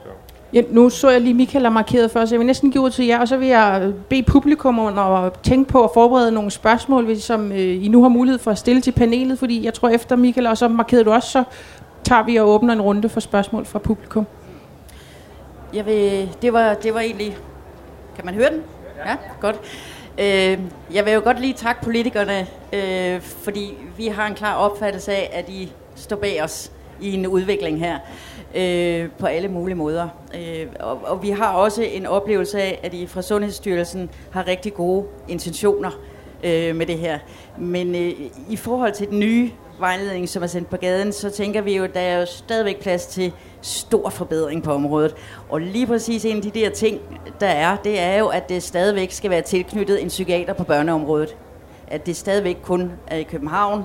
Så. 0.03 0.09
Ja, 0.53 0.61
nu 0.69 0.89
så 0.89 1.09
jeg 1.09 1.21
lige, 1.21 1.33
Michael 1.33 1.63
har 1.65 1.71
markeret 1.71 2.11
før, 2.11 2.25
så 2.25 2.35
jeg 2.35 2.39
vil 2.39 2.47
næsten 2.47 2.71
give 2.71 2.83
ud 2.83 2.89
til 2.89 3.05
jer, 3.05 3.19
og 3.19 3.27
så 3.27 3.37
vil 3.37 3.47
jeg 3.47 3.81
øh, 3.83 3.93
bede 3.93 4.23
publikum 4.23 4.79
om 4.79 5.25
at 5.25 5.33
tænke 5.43 5.71
på 5.71 5.83
at 5.83 5.89
forberede 5.93 6.31
nogle 6.31 6.51
spørgsmål, 6.51 7.17
som 7.17 7.51
øh, 7.51 7.85
I 7.85 7.87
nu 7.87 8.01
har 8.01 8.09
mulighed 8.09 8.39
for 8.39 8.51
at 8.51 8.57
stille 8.57 8.81
til 8.81 8.91
panelet, 8.91 9.39
fordi 9.39 9.65
jeg 9.65 9.73
tror 9.73 9.89
efter 9.89 10.15
Michael, 10.15 10.47
og 10.47 10.57
så 10.57 10.67
markerede 10.67 11.03
du 11.03 11.11
også, 11.11 11.29
så 11.31 11.43
tager 12.03 12.23
vi 12.23 12.35
og 12.35 12.49
åbner 12.49 12.73
en 12.73 12.81
runde 12.81 13.09
for 13.09 13.19
spørgsmål 13.19 13.65
fra 13.65 13.79
publikum. 13.79 14.25
Jeg 15.73 15.85
vil, 15.85 16.29
det, 16.41 16.53
var, 16.53 16.73
det 16.73 16.93
var 16.93 16.99
egentlig... 16.99 17.37
Kan 18.15 18.25
man 18.25 18.33
høre 18.33 18.49
den? 18.49 18.61
Ja, 19.05 19.15
godt. 19.41 19.55
Øh, 20.17 20.59
jeg 20.93 21.05
vil 21.05 21.13
jo 21.13 21.21
godt 21.23 21.39
lige 21.39 21.53
takke 21.53 21.81
politikerne, 21.83 22.47
øh, 22.73 23.21
fordi 23.21 23.73
vi 23.97 24.07
har 24.07 24.27
en 24.27 24.35
klar 24.35 24.55
opfattelse 24.55 25.11
af, 25.11 25.29
at 25.33 25.49
I 25.49 25.71
står 25.95 26.15
bag 26.15 26.43
os 26.43 26.71
i 27.01 27.13
en 27.13 27.27
udvikling 27.27 27.79
her 27.79 27.97
øh, 28.55 29.09
på 29.19 29.25
alle 29.25 29.47
mulige 29.47 29.75
måder. 29.75 30.07
Øh, 30.35 30.67
og, 30.79 31.01
og 31.03 31.23
vi 31.23 31.29
har 31.29 31.53
også 31.53 31.83
en 31.83 32.05
oplevelse 32.05 32.61
af, 32.61 32.79
at 32.83 32.93
I 32.93 33.07
fra 33.07 33.21
Sundhedsstyrelsen 33.21 34.09
har 34.31 34.47
rigtig 34.47 34.73
gode 34.73 35.05
intentioner 35.27 35.91
øh, 36.43 36.75
med 36.75 36.85
det 36.85 36.97
her. 36.97 37.19
Men 37.57 37.95
øh, 37.95 38.11
i 38.49 38.55
forhold 38.55 38.93
til 38.93 39.09
den 39.09 39.19
nye 39.19 39.51
vejledning, 39.79 40.29
som 40.29 40.43
er 40.43 40.47
sendt 40.47 40.69
på 40.69 40.77
gaden, 40.77 41.11
så 41.11 41.29
tænker 41.29 41.61
vi 41.61 41.75
jo, 41.77 41.83
at 41.83 41.93
der 41.93 41.99
er 41.99 42.19
jo 42.19 42.25
stadigvæk 42.25 42.81
plads 42.81 43.05
til 43.05 43.33
stor 43.61 44.09
forbedring 44.09 44.63
på 44.63 44.73
området. 44.73 45.15
Og 45.49 45.61
lige 45.61 45.87
præcis 45.87 46.25
en 46.25 46.37
af 46.37 46.43
de 46.43 46.59
der 46.59 46.69
ting, 46.69 47.01
der 47.39 47.47
er, 47.47 47.77
det 47.83 47.99
er 47.99 48.17
jo, 48.17 48.27
at 48.27 48.49
det 48.49 48.63
stadigvæk 48.63 49.11
skal 49.11 49.29
være 49.29 49.41
tilknyttet 49.41 50.01
en 50.01 50.07
psykiater 50.07 50.53
på 50.53 50.63
børneområdet. 50.63 51.35
At 51.87 52.05
det 52.05 52.15
stadigvæk 52.15 52.57
kun 52.63 52.91
er 53.07 53.17
i 53.17 53.23
København, 53.23 53.83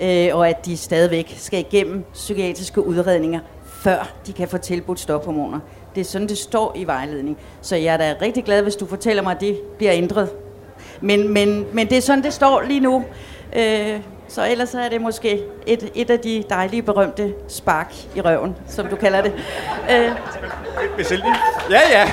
øh, 0.00 0.28
og 0.32 0.48
at 0.48 0.66
de 0.66 0.76
stadigvæk 0.76 1.34
skal 1.36 1.58
igennem 1.58 2.04
psykiatriske 2.12 2.86
udredninger, 2.86 3.40
før 3.86 4.08
de 4.26 4.32
kan 4.32 4.48
få 4.48 4.58
tilbudt 4.58 5.00
stophormoner. 5.00 5.58
Det 5.94 6.00
er 6.00 6.04
sådan, 6.04 6.28
det 6.28 6.38
står 6.38 6.72
i 6.76 6.84
vejledning. 6.84 7.38
Så 7.60 7.76
jeg 7.76 7.94
er 7.94 7.96
da 7.96 8.14
rigtig 8.22 8.44
glad, 8.44 8.62
hvis 8.62 8.76
du 8.76 8.86
fortæller 8.86 9.22
mig, 9.22 9.32
at 9.32 9.40
det 9.40 9.60
bliver 9.78 9.92
ændret. 9.94 10.28
Men, 11.00 11.32
men, 11.32 11.66
men 11.72 11.88
det 11.88 11.98
er 11.98 12.02
sådan, 12.02 12.24
det 12.24 12.32
står 12.32 12.62
lige 12.62 12.80
nu. 12.80 13.04
Øh, 13.56 14.00
så 14.28 14.50
ellers 14.50 14.74
er 14.74 14.88
det 14.88 15.00
måske 15.00 15.42
et, 15.66 15.90
et 15.94 16.10
af 16.10 16.18
de 16.18 16.44
dejlige, 16.50 16.82
berømte 16.82 17.34
spark 17.48 17.94
i 18.14 18.20
røven, 18.20 18.56
som 18.68 18.86
du 18.86 18.96
kalder 18.96 19.22
det. 19.22 19.32
Øh. 19.90 20.10
Hvis 20.96 21.10
jeg 21.10 21.18
lige... 21.18 21.34
Ja, 21.70 21.80
ja. 21.90 22.10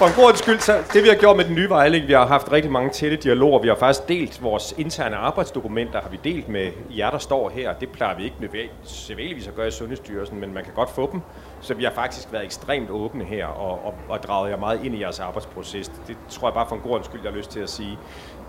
For 0.00 0.06
en 0.06 0.12
god 0.24 0.34
skyld, 0.34 0.58
så 0.58 0.72
det 0.92 1.02
vi 1.02 1.08
har 1.08 1.14
gjort 1.14 1.36
med 1.36 1.44
den 1.44 1.54
nye 1.54 1.68
vejledning, 1.68 2.08
vi 2.08 2.12
har 2.12 2.26
haft 2.26 2.52
rigtig 2.52 2.72
mange 2.72 2.90
tætte 2.90 3.16
dialoger. 3.16 3.58
Vi 3.58 3.68
har 3.68 3.74
faktisk 3.74 4.08
delt 4.08 4.42
vores 4.42 4.74
interne 4.78 5.16
arbejdsdokumenter, 5.16 6.00
har 6.00 6.08
vi 6.08 6.18
delt 6.24 6.48
med 6.48 6.72
jer, 6.96 7.10
der 7.10 7.18
står 7.18 7.48
her. 7.48 7.72
Det 7.72 7.88
plejer 7.88 8.16
vi 8.16 8.24
ikke 8.24 8.36
nødvendigvis 8.40 9.48
at 9.48 9.54
gøre 9.54 9.68
i 9.68 9.70
Sundhedsstyrelsen, 9.70 10.40
men 10.40 10.54
man 10.54 10.64
kan 10.64 10.72
godt 10.74 10.90
få 10.90 11.08
dem. 11.12 11.20
Så 11.60 11.74
vi 11.74 11.84
har 11.84 11.90
faktisk 11.90 12.32
været 12.32 12.44
ekstremt 12.44 12.90
åbne 12.90 13.24
her 13.24 13.46
og, 13.46 13.84
og, 13.84 13.94
og 14.08 14.22
draget 14.22 14.50
jer 14.50 14.56
meget 14.56 14.84
ind 14.84 14.94
i 14.94 15.00
jeres 15.00 15.20
arbejdsproces. 15.20 15.88
Det 15.88 16.16
tror 16.28 16.48
jeg 16.48 16.54
bare 16.54 16.66
for 16.68 16.76
en 16.76 16.82
god 16.82 17.00
skyld, 17.02 17.20
jeg 17.24 17.32
har 17.32 17.38
lyst 17.38 17.50
til 17.50 17.60
at 17.60 17.70
sige. 17.70 17.98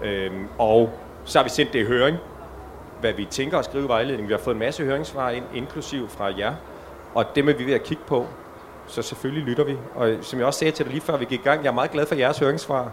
Øhm, 0.04 0.48
og 0.58 0.90
så 1.26 1.40
har 1.40 1.44
vi 1.44 1.50
sendt 1.50 1.74
det 1.74 1.80
i 1.80 1.86
høring, 1.86 2.18
hvad 3.00 3.14
vi 3.14 3.26
tænker 3.26 3.60
at 3.60 3.66
skrive 3.66 3.86
i 3.86 3.88
vejledningen. 3.88 4.28
Vi 4.28 4.34
har 4.34 4.40
fået 4.40 4.56
en 4.56 4.60
masse 4.60 4.84
høringssvar 4.84 5.30
ind, 5.30 5.46
inklusiv 5.56 6.10
fra 6.10 6.26
jer, 6.38 6.54
og 7.16 7.26
dem 7.36 7.50
er 7.50 7.54
vi 7.54 7.66
ved 7.66 7.74
at 7.74 7.84
kigge 7.84 8.04
på. 8.08 8.28
Så 8.88 9.02
selvfølgelig 9.02 9.44
lytter 9.44 9.64
vi. 9.64 9.78
Og 9.96 10.16
som 10.22 10.40
jeg 10.40 10.48
også 10.48 10.60
sagde 10.60 10.72
til 10.72 10.86
dig 10.86 10.94
lige 10.94 11.02
før 11.02 11.18
vi 11.18 11.26
gik 11.26 11.40
i 11.40 11.44
gang, 11.44 11.64
jeg 11.64 11.70
er 11.70 11.74
meget 11.74 11.92
glad 11.92 12.06
for 12.06 12.16
jeres 12.16 12.40
høringssvar. 12.40 12.92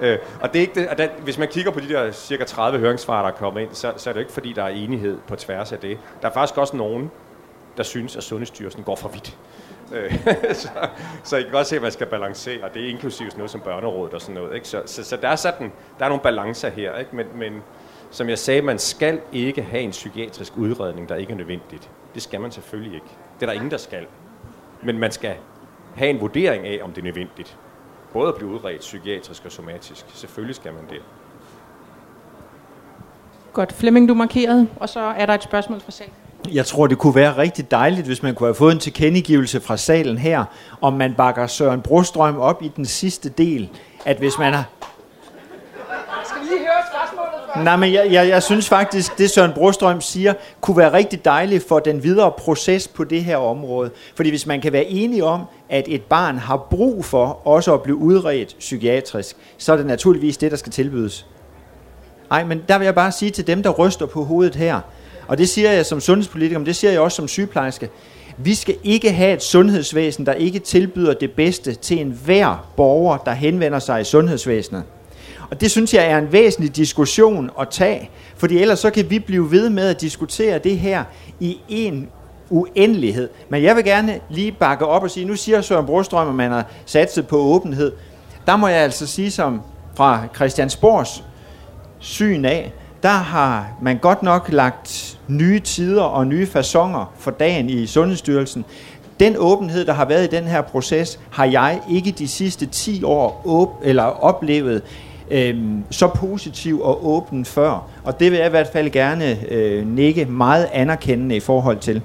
Øh, 0.00 0.18
og 0.40 0.52
det 0.52 0.58
er 0.58 0.60
ikke 0.60 0.80
det, 0.80 0.88
og 0.88 0.98
der, 0.98 1.08
hvis 1.22 1.38
man 1.38 1.48
kigger 1.48 1.70
på 1.70 1.80
de 1.80 1.88
der 1.88 2.12
cirka 2.12 2.44
30 2.44 2.78
høringssvar, 2.78 3.22
der 3.22 3.28
er 3.28 3.34
kommet 3.34 3.60
ind, 3.60 3.70
så, 3.72 3.92
så 3.96 4.10
er 4.10 4.14
det 4.14 4.20
ikke 4.20 4.32
fordi, 4.32 4.52
der 4.52 4.62
er 4.62 4.68
enighed 4.68 5.18
på 5.28 5.36
tværs 5.36 5.72
af 5.72 5.78
det. 5.78 5.98
Der 6.22 6.28
er 6.28 6.32
faktisk 6.32 6.58
også 6.58 6.76
nogen, 6.76 7.10
der 7.76 7.82
synes, 7.82 8.16
at 8.16 8.22
Sundhedsstyrelsen 8.22 8.82
går 8.82 8.96
for 8.96 9.08
vidt. 9.08 9.36
Øh, 9.92 10.18
så, 10.54 10.68
så 11.24 11.36
I 11.36 11.42
kan 11.42 11.52
godt 11.52 11.66
se, 11.66 11.76
at 11.76 11.82
man 11.82 11.92
skal 11.92 12.06
balancere, 12.06 12.64
og 12.64 12.74
det 12.74 12.84
er 12.84 12.88
inklusivt 12.88 13.36
noget 13.36 13.50
som 13.50 13.60
børnerådet 13.60 14.14
og 14.14 14.20
sådan 14.20 14.34
noget. 14.34 14.54
Ikke? 14.54 14.68
Så, 14.68 14.82
så, 14.86 15.04
så 15.04 15.16
der, 15.16 15.28
er 15.28 15.36
sådan, 15.36 15.72
der 15.98 16.04
er 16.04 16.08
nogle 16.08 16.22
balancer 16.22 16.68
her, 16.68 16.96
ikke? 16.96 17.16
Men, 17.16 17.26
men 17.34 17.62
som 18.10 18.28
jeg 18.28 18.38
sagde, 18.38 18.62
man 18.62 18.78
skal 18.78 19.20
ikke 19.32 19.62
have 19.62 19.82
en 19.82 19.90
psykiatrisk 19.90 20.56
udredning, 20.56 21.08
der 21.08 21.16
ikke 21.16 21.32
er 21.32 21.36
nødvendigt. 21.36 21.90
Det 22.14 22.22
skal 22.22 22.40
man 22.40 22.50
selvfølgelig 22.50 22.94
ikke. 22.94 23.06
Det 23.40 23.42
er 23.42 23.46
der 23.46 23.52
ingen, 23.52 23.70
der 23.70 23.76
skal. 23.76 24.06
Men 24.86 24.98
man 24.98 25.12
skal 25.12 25.34
have 25.94 26.10
en 26.10 26.20
vurdering 26.20 26.66
af, 26.66 26.80
om 26.82 26.92
det 26.92 26.98
er 26.98 27.04
nødvendigt. 27.04 27.56
Både 28.12 28.28
at 28.28 28.34
blive 28.34 28.50
udredt 28.50 28.80
psykiatrisk 28.80 29.44
og 29.44 29.52
somatisk. 29.52 30.06
Selvfølgelig 30.14 30.56
skal 30.56 30.72
man 30.72 30.82
det. 30.90 30.98
Godt. 33.52 33.72
Flemming, 33.72 34.08
du 34.08 34.14
markerede, 34.14 34.68
og 34.76 34.88
så 34.88 35.00
er 35.00 35.26
der 35.26 35.34
et 35.34 35.42
spørgsmål 35.42 35.80
fra 35.80 35.90
salen. 35.90 36.12
Jeg 36.52 36.66
tror, 36.66 36.86
det 36.86 36.98
kunne 36.98 37.14
være 37.14 37.36
rigtig 37.36 37.70
dejligt, 37.70 38.06
hvis 38.06 38.22
man 38.22 38.34
kunne 38.34 38.46
have 38.46 38.54
fået 38.54 38.72
en 38.72 38.78
tilkendegivelse 38.78 39.60
fra 39.60 39.76
salen 39.76 40.18
her, 40.18 40.44
om 40.80 40.92
man 40.92 41.14
bakker 41.14 41.46
Søren 41.46 41.82
Brostrøm 41.82 42.38
op 42.38 42.62
i 42.62 42.68
den 42.68 42.84
sidste 42.84 43.28
del, 43.28 43.70
at 44.04 44.18
hvis 44.18 44.38
man 44.38 44.54
har... 44.54 44.64
Skal 46.24 46.40
vi 46.42 46.46
lige 46.46 46.58
høre 46.58 46.68
spørgsmålet 46.68 46.72
først? 46.72 46.75
Nej, 47.64 47.76
men 47.76 47.92
jeg, 47.92 48.12
jeg, 48.12 48.28
jeg 48.28 48.42
synes 48.42 48.68
faktisk, 48.68 49.18
det 49.18 49.30
Søren 49.30 49.52
Brostrøm 49.52 50.00
siger, 50.00 50.34
kunne 50.60 50.76
være 50.76 50.92
rigtig 50.92 51.24
dejligt 51.24 51.68
for 51.68 51.78
den 51.78 52.02
videre 52.02 52.32
proces 52.38 52.88
på 52.88 53.04
det 53.04 53.24
her 53.24 53.36
område. 53.36 53.90
Fordi 54.14 54.30
hvis 54.30 54.46
man 54.46 54.60
kan 54.60 54.72
være 54.72 54.84
enige 54.84 55.24
om, 55.24 55.42
at 55.70 55.84
et 55.88 56.02
barn 56.02 56.38
har 56.38 56.66
brug 56.70 57.04
for 57.04 57.46
også 57.46 57.74
at 57.74 57.82
blive 57.82 57.96
udredt 57.96 58.56
psykiatrisk, 58.58 59.36
så 59.58 59.72
er 59.72 59.76
det 59.76 59.86
naturligvis 59.86 60.36
det, 60.36 60.50
der 60.50 60.56
skal 60.56 60.72
tilbydes. 60.72 61.26
Nej, 62.30 62.44
men 62.44 62.62
der 62.68 62.78
vil 62.78 62.84
jeg 62.84 62.94
bare 62.94 63.12
sige 63.12 63.30
til 63.30 63.46
dem, 63.46 63.62
der 63.62 63.70
ryster 63.70 64.06
på 64.06 64.24
hovedet 64.24 64.56
her, 64.56 64.80
og 65.28 65.38
det 65.38 65.48
siger 65.48 65.72
jeg 65.72 65.86
som 65.86 66.00
sundhedspolitiker, 66.00 66.58
men 66.58 66.66
det 66.66 66.76
siger 66.76 66.90
jeg 66.90 67.00
også 67.00 67.16
som 67.16 67.28
sygeplejerske. 67.28 67.90
Vi 68.36 68.54
skal 68.54 68.76
ikke 68.84 69.12
have 69.12 69.32
et 69.32 69.42
sundhedsvæsen, 69.42 70.26
der 70.26 70.32
ikke 70.32 70.58
tilbyder 70.58 71.14
det 71.14 71.32
bedste 71.32 71.74
til 71.74 72.00
enhver 72.00 72.66
borger, 72.76 73.16
der 73.16 73.32
henvender 73.32 73.78
sig 73.78 74.00
i 74.00 74.04
sundhedsvæsenet. 74.04 74.82
Og 75.50 75.60
det 75.60 75.70
synes 75.70 75.94
jeg 75.94 76.10
er 76.10 76.18
en 76.18 76.32
væsentlig 76.32 76.76
diskussion 76.76 77.50
at 77.60 77.68
tage, 77.68 78.10
fordi 78.36 78.58
ellers 78.58 78.78
så 78.78 78.90
kan 78.90 79.10
vi 79.10 79.18
blive 79.18 79.50
ved 79.50 79.70
med 79.70 79.88
at 79.88 80.00
diskutere 80.00 80.58
det 80.58 80.78
her 80.78 81.04
i 81.40 81.58
en 81.68 82.08
uendelighed. 82.50 83.28
Men 83.48 83.62
jeg 83.62 83.76
vil 83.76 83.84
gerne 83.84 84.20
lige 84.30 84.52
bakke 84.52 84.86
op 84.86 85.02
og 85.02 85.10
sige, 85.10 85.26
nu 85.26 85.36
siger 85.36 85.60
Søren 85.60 85.86
Brostrøm, 85.86 86.28
at 86.28 86.34
man 86.34 86.50
har 86.50 86.66
satset 86.86 87.26
på 87.26 87.36
åbenhed. 87.36 87.92
Der 88.46 88.56
må 88.56 88.68
jeg 88.68 88.78
altså 88.78 89.06
sige 89.06 89.30
som 89.30 89.60
fra 89.94 90.26
Christiansborgs 90.34 91.24
syn 91.98 92.44
af, 92.44 92.72
der 93.02 93.08
har 93.08 93.68
man 93.82 93.98
godt 93.98 94.22
nok 94.22 94.48
lagt 94.52 95.18
nye 95.28 95.60
tider 95.60 96.02
og 96.02 96.26
nye 96.26 96.46
fasonger 96.46 97.12
for 97.18 97.30
dagen 97.30 97.70
i 97.70 97.86
Sundhedsstyrelsen. 97.86 98.64
Den 99.20 99.34
åbenhed, 99.38 99.84
der 99.84 99.92
har 99.92 100.04
været 100.04 100.24
i 100.24 100.36
den 100.36 100.44
her 100.44 100.60
proces, 100.62 101.20
har 101.30 101.44
jeg 101.44 101.80
ikke 101.90 102.10
de 102.10 102.28
sidste 102.28 102.66
10 102.66 103.04
år 103.04 103.42
op- 103.46 103.80
eller 103.82 104.02
oplevet 104.02 104.82
øhm, 105.30 105.84
så 105.90 106.08
positiv 106.08 106.80
og 106.80 107.06
åben 107.06 107.44
før. 107.44 107.88
Og 108.04 108.20
det 108.20 108.30
vil 108.30 108.38
jeg 108.38 108.46
i 108.46 108.50
hvert 108.50 108.68
fald 108.68 108.90
gerne 108.90 109.36
øh, 109.50 109.86
nikke 109.86 110.24
meget 110.24 110.68
anerkendende 110.72 111.36
i 111.36 111.40
forhold 111.40 111.78
til. 111.78 112.02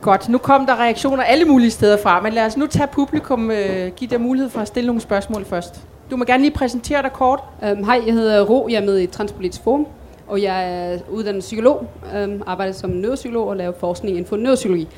Godt, 0.00 0.28
nu 0.28 0.38
kom 0.38 0.66
der 0.66 0.76
reaktioner 0.76 1.22
alle 1.22 1.44
mulige 1.44 1.70
steder 1.70 1.96
fra, 2.02 2.20
men 2.20 2.32
lad 2.32 2.46
os 2.46 2.56
nu 2.56 2.66
tage 2.66 2.86
publikum, 2.86 3.50
øh, 3.50 3.92
give 3.96 4.10
dig 4.10 4.20
mulighed 4.20 4.50
for 4.50 4.60
at 4.60 4.68
stille 4.68 4.86
nogle 4.86 5.00
spørgsmål 5.00 5.44
først. 5.44 5.80
Du 6.10 6.16
må 6.16 6.24
gerne 6.24 6.42
lige 6.42 6.54
præsentere 6.54 7.02
dig 7.02 7.12
kort. 7.12 7.40
Um, 7.62 7.84
hej, 7.84 8.02
jeg 8.06 8.14
hedder 8.14 8.44
Ro, 8.44 8.68
jeg 8.70 8.76
er 8.76 8.84
med 8.86 9.00
i 9.00 9.06
Transpolitisk 9.06 9.62
Forum, 9.64 9.86
og 10.26 10.42
jeg 10.42 10.92
er 10.92 10.98
uddannet 11.10 11.40
psykolog, 11.40 11.86
um, 12.24 12.42
arbejder 12.46 12.72
som 12.72 12.90
neuropsykolog 12.90 13.48
og 13.48 13.56
laver 13.56 13.72
forskning 13.80 14.16
inden 14.16 14.28
for 14.28 14.36
neuropsykologi. 14.36 14.88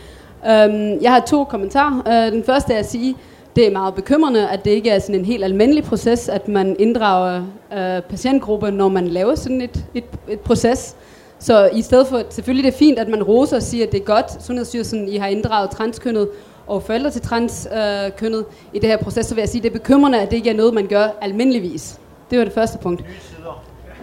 Um, 0.43 1.03
jeg 1.03 1.13
har 1.13 1.21
to 1.21 1.45
kommentarer. 1.45 2.03
Uh, 2.07 2.33
den 2.33 2.45
første 2.45 2.75
er 2.75 2.79
at 2.79 2.91
sige, 2.91 3.17
det 3.57 3.67
er 3.67 3.71
meget 3.71 3.95
bekymrende, 3.95 4.49
at 4.49 4.65
det 4.65 4.71
ikke 4.71 4.91
er 4.91 4.99
sådan 4.99 5.15
en 5.15 5.25
helt 5.25 5.45
almindelig 5.45 5.85
proces, 5.85 6.29
at 6.29 6.49
man 6.49 6.77
inddrager 6.79 7.41
uh, 7.71 8.11
patientgrupper, 8.11 8.71
når 8.71 8.89
man 8.89 9.09
laver 9.09 9.35
sådan 9.35 9.61
et, 9.61 9.85
et, 9.95 10.05
et 10.29 10.41
proces. 10.41 10.97
Så 11.39 11.71
i 11.73 11.83
stedet 11.83 12.07
for, 12.07 12.23
selvfølgelig 12.31 12.65
det 12.65 12.75
er 12.75 12.79
fint, 12.79 12.99
at 12.99 13.09
man 13.09 13.23
roser 13.23 13.57
og 13.57 13.63
siger, 13.63 13.87
at 13.87 13.93
det 13.93 14.01
er 14.01 14.05
godt, 14.05 14.45
Sundhedsstyrelsen, 14.45 15.09
I 15.09 15.17
har 15.17 15.27
inddraget 15.27 15.71
transkønnet 15.71 16.29
og 16.67 16.83
forældre 16.83 17.11
til 17.11 17.21
transkønnet 17.21 18.39
øh, 18.39 18.75
i 18.75 18.79
det 18.79 18.89
her 18.89 18.97
proces, 18.97 19.27
så 19.27 19.35
vil 19.35 19.43
jeg 19.43 19.49
sige, 19.49 19.61
at 19.61 19.63
det 19.63 19.71
er 19.71 19.79
bekymrende, 19.79 20.21
at 20.21 20.31
det 20.31 20.37
ikke 20.37 20.51
er 20.51 20.55
noget, 20.55 20.75
man 20.75 20.87
gør 20.87 21.09
almindeligvis. 21.21 21.99
Det 22.31 22.39
var 22.39 22.45
det 22.45 22.55
første 22.55 22.79
punkt. 22.79 23.05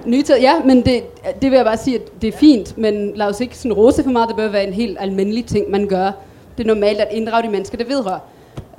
Nye 0.06 0.24
tider, 0.24 0.39
ja, 0.39 0.63
men 0.66 0.82
det, 0.86 1.04
det 1.42 1.52
vil 1.52 1.58
jeg 1.58 1.66
bare 1.66 1.78
sige, 1.78 1.96
at 1.96 2.22
det 2.22 2.34
er 2.34 2.38
fint, 2.38 2.78
men 2.78 3.12
lad 3.16 3.28
os 3.28 3.42
ikke 3.42 3.58
sådan 3.58 3.74
rose 3.74 4.04
for 4.04 4.12
meget, 4.12 4.30
det 4.30 4.36
bør 4.36 4.48
være 4.48 4.68
en 4.68 4.74
helt 4.74 4.98
almindelig 5.00 5.46
ting, 5.46 5.72
man 5.72 5.88
gør. 5.88 6.12
Det 6.58 6.63
er 6.63 6.68
normalt 6.68 7.00
at 7.00 7.08
inddrage 7.12 7.44
de 7.44 7.50
mennesker, 7.50 7.78
det 7.78 7.89
vedrører. 7.89 8.20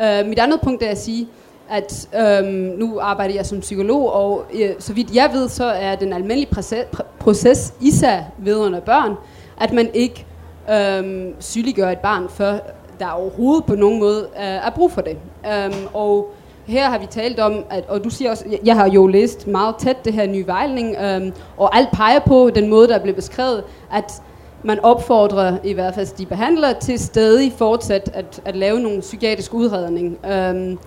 Øh, 0.00 0.26
mit 0.26 0.38
andet 0.38 0.60
punkt 0.60 0.82
er 0.82 0.90
at 0.90 0.98
sige, 0.98 1.28
at 1.70 2.08
øhm, 2.16 2.46
nu 2.78 2.98
arbejder 3.00 3.34
jeg 3.34 3.46
som 3.46 3.60
psykolog, 3.60 4.12
og 4.12 4.44
øh, 4.54 4.70
så 4.78 4.92
vidt 4.92 5.14
jeg 5.14 5.30
ved, 5.32 5.48
så 5.48 5.64
er 5.64 5.94
den 5.94 6.12
almindelige 6.12 6.54
proces, 6.54 6.84
proces 7.18 7.74
især 7.80 8.20
vedrørende 8.38 8.80
børn, 8.80 9.14
at 9.60 9.72
man 9.72 9.90
ikke 9.94 10.26
øhm, 10.70 11.34
sygeliggør 11.40 11.90
et 11.90 11.98
barn, 11.98 12.28
før 12.28 12.58
der 13.00 13.10
overhovedet 13.10 13.64
på 13.64 13.74
nogen 13.74 13.98
måde 13.98 14.28
øh, 14.36 14.44
er 14.44 14.70
brug 14.70 14.92
for 14.92 15.00
det. 15.00 15.16
Øhm, 15.52 15.86
og 15.94 16.34
her 16.66 16.90
har 16.90 16.98
vi 16.98 17.06
talt 17.06 17.40
om, 17.40 17.64
at, 17.70 17.84
og 17.88 18.04
du 18.04 18.10
siger 18.10 18.30
også, 18.30 18.44
jeg 18.64 18.76
har 18.76 18.88
jo 18.88 19.06
læst 19.06 19.46
meget 19.46 19.74
tæt 19.78 20.04
det 20.04 20.12
her 20.12 20.26
nye 20.26 20.46
vejledning, 20.46 20.96
øhm, 20.96 21.32
og 21.56 21.76
alt 21.76 21.88
peger 21.92 22.18
på 22.18 22.50
den 22.54 22.68
måde, 22.68 22.88
der 22.88 22.94
er 22.94 22.98
blevet 23.02 23.16
beskrevet, 23.16 23.64
at 23.92 24.22
man 24.64 24.80
opfordrer 24.80 25.56
i 25.64 25.72
hvert 25.72 25.94
fald 25.94 26.16
de 26.18 26.26
behandlere 26.26 26.74
til 26.80 26.98
stadig 26.98 27.52
fortsat 27.58 28.10
at, 28.14 28.40
at 28.44 28.56
lave 28.56 28.80
nogle 28.80 29.00
psykiatrisk 29.00 29.54
udredning. 29.54 30.18
Øhm, 30.26 30.78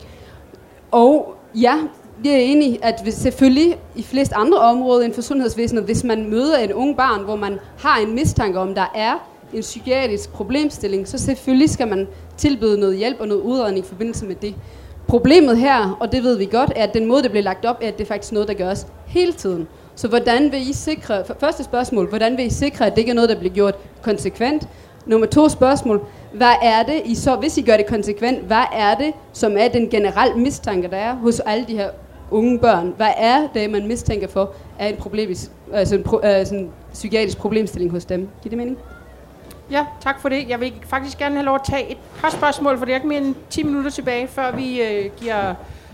og 0.92 1.36
ja, 1.56 1.76
jeg 2.26 2.34
er 2.34 2.38
enig, 2.38 2.80
at 2.82 3.00
hvis 3.04 3.14
selvfølgelig 3.14 3.78
i 3.96 4.04
flest 4.04 4.34
andre 4.36 4.58
områder 4.58 5.02
inden 5.02 5.14
for 5.14 5.22
sundhedsvæsenet, 5.22 5.84
hvis 5.84 6.04
man 6.04 6.30
møder 6.30 6.60
et 6.60 6.72
ung 6.72 6.98
barn, 6.98 7.24
hvor 7.24 7.36
man 7.36 7.60
har 7.78 7.98
en 7.98 8.16
mistanke 8.16 8.60
om, 8.60 8.76
der 8.76 8.92
er 8.96 9.28
en 9.54 9.62
psykiatrisk 9.62 10.32
problemstilling, 10.32 11.08
så 11.08 11.18
selvfølgelig 11.18 11.70
skal 11.70 11.88
man 11.88 12.08
tilbyde 12.38 12.80
noget 12.80 12.98
hjælp 12.98 13.20
og 13.20 13.28
noget 13.28 13.42
udredning 13.42 13.86
i 13.86 13.88
forbindelse 13.88 14.26
med 14.26 14.36
det. 14.36 14.56
Problemet 15.08 15.58
her, 15.58 15.98
og 16.00 16.12
det 16.12 16.24
ved 16.24 16.38
vi 16.38 16.46
godt, 16.46 16.74
er, 16.76 16.84
at 16.84 16.94
den 16.94 17.06
måde, 17.06 17.24
det 17.24 17.32
bliver 17.32 17.44
lagt 17.44 17.66
op, 17.66 17.78
er, 17.82 17.88
at 17.88 17.98
det 17.98 18.04
er 18.04 18.08
faktisk 18.08 18.34
noget, 18.34 18.48
der 18.48 18.54
gøres 18.54 18.88
hele 19.08 19.34
tiden. 19.34 19.68
Så 19.98 20.08
hvordan 20.08 20.52
vil 20.52 20.70
I 20.70 20.74
sikre, 20.74 21.24
første 21.40 21.64
spørgsmål, 21.64 22.10
hvordan 22.10 22.38
vil 22.38 22.46
I 22.46 22.50
sikre, 22.50 22.86
at 22.86 22.92
det 22.92 22.98
ikke 22.98 23.10
er 23.10 23.16
noget, 23.16 23.30
der 23.30 23.40
bliver 23.40 23.54
gjort 23.54 23.76
konsekvent? 24.02 24.68
Nummer 25.06 25.28
to 25.28 25.50
spørgsmål, 25.50 26.06
hvad 26.34 26.54
er 26.62 26.84
det, 26.84 27.02
I 27.06 27.16
så, 27.16 27.36
hvis 27.36 27.58
I 27.58 27.62
gør 27.62 27.78
det 27.78 27.86
konsekvent, 27.86 28.40
hvad 28.40 28.64
er 28.74 28.96
det, 28.96 29.14
som 29.34 29.58
er 29.58 29.68
den 29.68 29.90
generelle 29.90 30.36
mistanke, 30.38 30.88
der 30.88 30.98
er 30.98 31.14
hos 31.16 31.40
alle 31.40 31.66
de 31.68 31.78
her 31.78 31.90
unge 32.32 32.60
børn? 32.60 32.94
Hvad 32.98 33.12
er 33.18 33.48
det, 33.54 33.70
man 33.70 33.88
mistænker 33.88 34.28
for, 34.28 34.54
er 34.80 34.88
en, 34.88 34.96
problemisk, 34.96 35.52
altså 35.74 35.96
en, 35.96 36.04
pro, 36.04 36.18
øh, 36.18 36.24
altså 36.24 36.56
en 36.56 36.72
psykiatrisk 36.94 37.38
problemstilling 37.38 37.92
hos 37.92 38.06
dem? 38.06 38.20
Giver 38.42 38.50
det 38.50 38.58
mening? 38.58 38.78
Ja, 39.72 39.86
tak 40.02 40.22
for 40.22 40.30
det. 40.30 40.50
Jeg 40.50 40.60
vil 40.60 40.74
faktisk 40.84 41.18
gerne 41.18 41.36
have 41.36 41.46
lov 41.46 41.56
at 41.56 41.62
tage 41.70 41.92
et 41.92 41.98
par 42.22 42.30
spørgsmål, 42.30 42.78
for 42.78 42.86
det 42.86 42.92
er 42.92 42.96
ikke 42.96 43.08
mere 43.08 43.22
end 43.22 43.36
10 43.50 43.64
minutter 43.64 43.92
tilbage, 43.92 44.28
før 44.28 44.56
vi 44.56 44.82
øh, 44.82 45.10
giver 45.20 45.54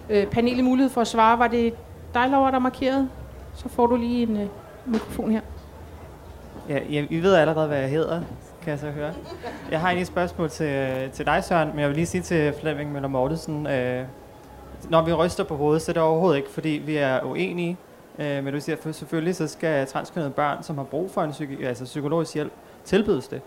øh, 0.09 0.25
panelet 0.25 0.63
mulighed 0.63 0.89
for 0.89 1.01
at 1.01 1.07
svare. 1.07 1.39
Var 1.39 1.47
det 1.47 1.73
dig, 2.13 2.29
Laura, 2.29 2.51
der 2.51 2.59
markerede? 2.59 3.09
Så 3.55 3.69
får 3.69 3.87
du 3.87 3.95
lige 3.95 4.23
en 4.23 4.37
øh, 4.37 4.47
mikrofon 4.85 5.31
her. 5.31 5.41
Ja, 6.69 6.79
ja, 6.89 7.05
I 7.09 7.19
ved 7.19 7.33
allerede, 7.35 7.67
hvad 7.67 7.79
jeg 7.79 7.89
hedder, 7.89 8.21
kan 8.61 8.71
jeg 8.71 8.79
så 8.79 8.89
høre. 8.89 9.13
Jeg 9.71 9.79
har 9.79 9.87
egentlig 9.87 10.01
et 10.01 10.07
spørgsmål 10.07 10.49
til, 10.49 11.09
til 11.13 11.25
dig, 11.25 11.43
Søren, 11.43 11.69
men 11.69 11.79
jeg 11.79 11.87
vil 11.87 11.95
lige 11.95 12.05
sige 12.05 12.21
til 12.21 12.53
Flemming 12.59 12.91
Møller 12.91 13.09
Mortensen, 13.09 13.67
øh, 13.67 14.05
når 14.89 15.01
vi 15.01 15.13
ryster 15.13 15.43
på 15.43 15.55
hovedet, 15.55 15.81
så 15.81 15.91
er 15.91 15.93
det 15.93 16.03
overhovedet 16.03 16.37
ikke, 16.37 16.49
fordi 16.49 16.69
vi 16.69 16.95
er 16.95 17.21
uenige. 17.23 17.77
Øh, 18.19 18.43
men 18.43 18.53
du 18.53 18.59
siger, 18.59 18.75
for 18.75 18.91
selvfølgelig 18.91 19.35
så 19.35 19.47
skal 19.47 19.87
transkønnede 19.87 20.31
børn, 20.31 20.63
som 20.63 20.77
har 20.77 20.83
brug 20.83 21.11
for 21.11 21.21
en 21.21 21.31
psyki- 21.31 21.63
altså 21.65 21.83
psykologisk 21.83 22.33
hjælp, 22.33 22.51
tilbydes 22.85 23.27
det. 23.27 23.41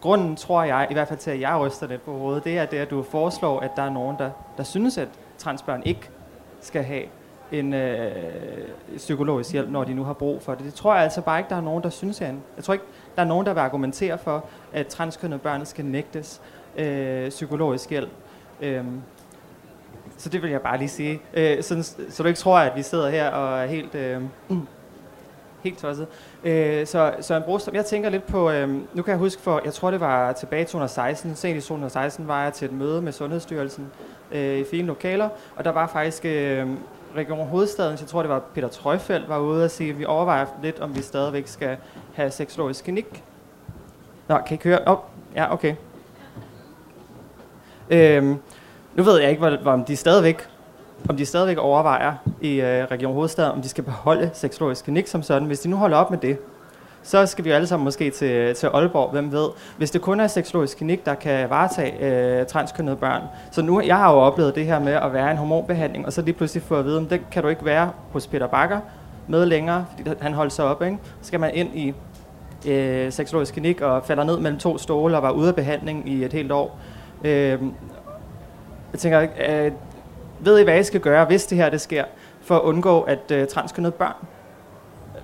Grunden, 0.00 0.36
tror 0.36 0.62
jeg, 0.62 0.86
i 0.90 0.92
hvert 0.92 1.08
fald 1.08 1.18
til, 1.18 1.30
at 1.30 1.40
jeg 1.40 1.60
ryster 1.60 1.86
det 1.86 2.02
på 2.02 2.18
hovedet, 2.18 2.44
det 2.44 2.58
er 2.58 2.66
det, 2.66 2.76
at 2.76 2.90
du 2.90 3.02
foreslår, 3.02 3.60
at 3.60 3.70
der 3.76 3.82
er 3.82 3.90
nogen, 3.90 4.16
der, 4.18 4.30
der 4.56 4.62
synes, 4.62 4.98
at 4.98 5.08
transbørn 5.38 5.82
ikke 5.84 6.10
skal 6.60 6.82
have 6.82 7.02
en 7.52 7.74
øh, 7.74 8.10
psykologisk 8.96 9.52
hjælp, 9.52 9.70
når 9.70 9.84
de 9.84 9.94
nu 9.94 10.04
har 10.04 10.12
brug 10.12 10.42
for 10.42 10.54
det. 10.54 10.64
Det 10.64 10.74
tror 10.74 10.94
jeg 10.94 11.02
altså 11.02 11.20
bare 11.20 11.38
ikke, 11.38 11.50
der 11.50 11.56
er 11.56 11.60
nogen, 11.60 11.82
der 11.82 11.90
synes, 11.90 12.18
herinde. 12.18 12.40
Jeg 12.56 12.64
tror 12.64 12.74
ikke, 12.74 12.84
der 13.16 13.22
er 13.22 13.26
nogen, 13.26 13.46
der 13.46 13.52
vil 13.52 13.60
argumentere 13.60 14.18
for, 14.18 14.44
at 14.72 14.86
transkønnede 14.86 15.38
børn 15.38 15.66
skal 15.66 15.84
nægtes 15.84 16.40
øh, 16.76 17.28
psykologisk 17.28 17.90
hjælp. 17.90 18.10
Øh, 18.60 18.84
så 20.16 20.28
det 20.28 20.42
vil 20.42 20.50
jeg 20.50 20.60
bare 20.60 20.78
lige 20.78 20.88
sige. 20.88 21.20
Øh, 21.34 21.62
sådan, 21.62 21.82
så 21.82 22.22
du 22.22 22.26
ikke 22.26 22.38
tror, 22.38 22.58
at 22.58 22.76
vi 22.76 22.82
sidder 22.82 23.10
her 23.10 23.30
og 23.30 23.62
er 23.62 23.66
helt, 23.66 23.94
øh, 23.94 24.22
helt 25.64 25.78
tosset. 25.78 26.06
Øh, 26.44 26.86
så 26.86 27.14
Søren 27.20 27.42
Brostrøm, 27.42 27.74
jeg 27.74 27.84
tænker 27.84 28.10
lidt 28.10 28.26
på, 28.26 28.50
øh, 28.50 28.68
nu 28.68 29.02
kan 29.02 29.10
jeg 29.10 29.18
huske 29.18 29.42
for, 29.42 29.60
jeg 29.64 29.72
tror 29.72 29.90
det 29.90 30.00
var 30.00 30.32
tilbage 30.32 30.62
i 30.62 30.64
2016, 30.64 31.34
sent 31.34 31.56
i 31.56 31.60
2016 31.60 32.28
var 32.28 32.42
jeg 32.42 32.52
til 32.52 32.64
et 32.64 32.72
møde 32.72 33.02
med 33.02 33.12
Sundhedsstyrelsen 33.12 33.90
øh, 34.32 34.58
i 34.58 34.64
fine 34.70 34.86
lokaler, 34.86 35.28
og 35.56 35.64
der 35.64 35.70
var 35.70 35.86
faktisk 35.86 36.24
øh, 36.24 36.66
Region 37.16 37.46
Hovedstaden, 37.48 37.98
jeg 38.00 38.08
tror 38.08 38.22
det 38.22 38.28
var 38.28 38.42
Peter 38.54 38.68
Trøjfeldt, 38.68 39.28
var 39.28 39.38
ude 39.38 39.64
og 39.64 39.70
sige, 39.70 39.90
at 39.90 39.98
vi 39.98 40.04
overvejer 40.04 40.46
lidt, 40.62 40.80
om 40.80 40.96
vi 40.96 41.02
stadigvæk 41.02 41.46
skal 41.46 41.76
have 42.14 42.30
seksologisk 42.30 42.84
klinik. 42.84 43.24
Nå, 44.28 44.38
kan 44.46 44.54
I 44.54 44.58
køre? 44.58 44.78
Oh, 44.86 44.98
ja, 45.34 45.52
okay. 45.52 45.74
Øhm, 47.90 48.36
nu 48.94 49.02
ved 49.02 49.20
jeg 49.20 49.30
ikke, 49.30 49.40
hvor, 49.40 49.56
hvor, 49.62 49.72
om 49.72 49.84
de 49.84 49.96
stadigvæk 49.96 50.48
om 51.08 51.16
de 51.16 51.26
stadigvæk 51.26 51.58
overvejer 51.58 52.14
i 52.40 52.60
øh, 52.60 52.84
Region 52.84 53.12
Hovedstaden, 53.12 53.52
om 53.52 53.62
de 53.62 53.68
skal 53.68 53.84
beholde 53.84 54.30
seksologisk 54.34 54.84
klinik 54.84 55.06
som 55.06 55.22
sådan. 55.22 55.46
Hvis 55.46 55.60
de 55.60 55.68
nu 55.68 55.76
holder 55.76 55.96
op 55.96 56.10
med 56.10 56.18
det, 56.18 56.38
så 57.06 57.26
skal 57.26 57.44
vi 57.44 57.50
jo 57.50 57.54
alle 57.54 57.66
sammen 57.66 57.84
måske 57.84 58.10
til, 58.10 58.54
til 58.54 58.66
Aalborg, 58.66 59.10
hvem 59.10 59.32
ved. 59.32 59.48
Hvis 59.76 59.90
det 59.90 60.00
kun 60.00 60.20
er 60.20 60.26
seksologisk 60.26 60.76
klinik, 60.76 61.06
der 61.06 61.14
kan 61.14 61.50
varetage 61.50 62.04
øh, 62.04 62.46
transkønnede 62.46 62.96
børn. 62.96 63.22
Så 63.50 63.62
nu, 63.62 63.80
jeg 63.80 63.96
har 63.96 64.12
jo 64.12 64.18
oplevet 64.18 64.54
det 64.54 64.66
her 64.66 64.78
med 64.78 64.92
at 64.92 65.12
være 65.12 65.30
en 65.30 65.36
hormonbehandling, 65.36 66.06
og 66.06 66.12
så 66.12 66.22
lige 66.22 66.34
pludselig 66.34 66.62
få 66.62 66.74
at 66.74 66.84
vide, 66.84 66.98
om 66.98 67.06
det 67.06 67.20
kan 67.30 67.42
du 67.42 67.48
ikke 67.48 67.64
være 67.64 67.90
hos 68.12 68.26
Peter 68.26 68.46
Bakker 68.46 68.80
med 69.28 69.46
længere, 69.46 69.86
fordi 69.96 70.10
han 70.20 70.32
holdt 70.32 70.52
sig 70.52 70.64
op, 70.64 70.82
ikke? 70.82 70.98
Så 71.20 71.26
skal 71.26 71.40
man 71.40 71.54
ind 71.54 71.68
i 71.74 71.94
øh, 72.68 73.12
seksologisk 73.12 73.52
klinik 73.52 73.80
og 73.80 74.04
falder 74.04 74.24
ned 74.24 74.38
mellem 74.38 74.58
to 74.58 74.78
stole 74.78 75.16
og 75.16 75.22
var 75.22 75.30
ude 75.30 75.48
af 75.48 75.54
behandling 75.54 76.08
i 76.08 76.24
et 76.24 76.32
helt 76.32 76.52
år. 76.52 76.78
Øh, 77.24 77.58
jeg 78.92 78.98
tænker, 78.98 79.26
øh, 79.48 79.72
ved 80.40 80.58
I, 80.58 80.64
hvad 80.64 80.80
I 80.80 80.82
skal 80.82 81.00
gøre, 81.00 81.24
hvis 81.24 81.46
det 81.46 81.58
her 81.58 81.70
det 81.70 81.80
sker, 81.80 82.04
for 82.42 82.54
at 82.54 82.62
undgå, 82.62 83.00
at 83.00 83.30
øh, 83.30 83.46
transkønnede 83.46 83.92
børn 83.92 84.14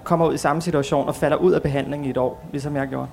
kommer 0.05 0.29
ud 0.29 0.35
i 0.35 0.39
samme 0.39 0.63
situation 0.63 1.09
og 1.09 1.15
falder 1.15 1.37
ud 1.37 1.53
af 1.53 1.63
behandling 1.63 2.07
i 2.07 2.11
et 2.11 2.17
år, 2.17 2.45
ligesom 2.53 2.77
jeg 2.77 2.89
gjorde? 2.89 3.09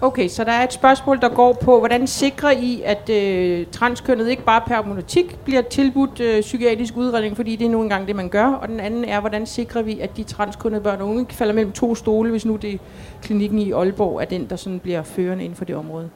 Okay, 0.00 0.28
så 0.28 0.44
der 0.44 0.52
er 0.52 0.64
et 0.64 0.72
spørgsmål, 0.72 1.20
der 1.20 1.28
går 1.28 1.52
på, 1.52 1.78
hvordan 1.78 2.06
sikrer 2.06 2.50
I, 2.50 2.82
at 2.84 3.10
øh, 3.10 3.66
transkønnet 3.72 4.28
ikke 4.28 4.42
bare 4.42 4.60
per 4.66 4.82
monotik 4.82 5.38
bliver 5.44 5.62
tilbudt 5.62 6.20
øh, 6.20 6.40
psykiatrisk 6.40 6.96
udredning, 6.96 7.36
fordi 7.36 7.56
det 7.56 7.64
er 7.64 7.70
nu 7.70 7.82
engang 7.82 8.06
det, 8.06 8.16
man 8.16 8.28
gør. 8.28 8.46
Og 8.46 8.68
den 8.68 8.80
anden 8.80 9.04
er, 9.04 9.20
hvordan 9.20 9.46
sikrer 9.46 9.82
vi, 9.82 10.00
at 10.00 10.16
de 10.16 10.22
transkønnede 10.22 10.82
børn 10.82 11.00
og 11.00 11.08
unge 11.08 11.26
falder 11.30 11.54
mellem 11.54 11.72
to 11.72 11.94
stole, 11.94 12.30
hvis 12.30 12.46
nu 12.46 12.56
det 12.56 12.80
klinikken 13.22 13.58
i 13.58 13.72
Aalborg 13.72 14.20
er 14.20 14.24
den, 14.24 14.46
der 14.50 14.56
sådan 14.56 14.78
bliver 14.78 15.02
førende 15.02 15.44
inden 15.44 15.56
for 15.56 15.64
det 15.64 15.76
område. 15.76 16.10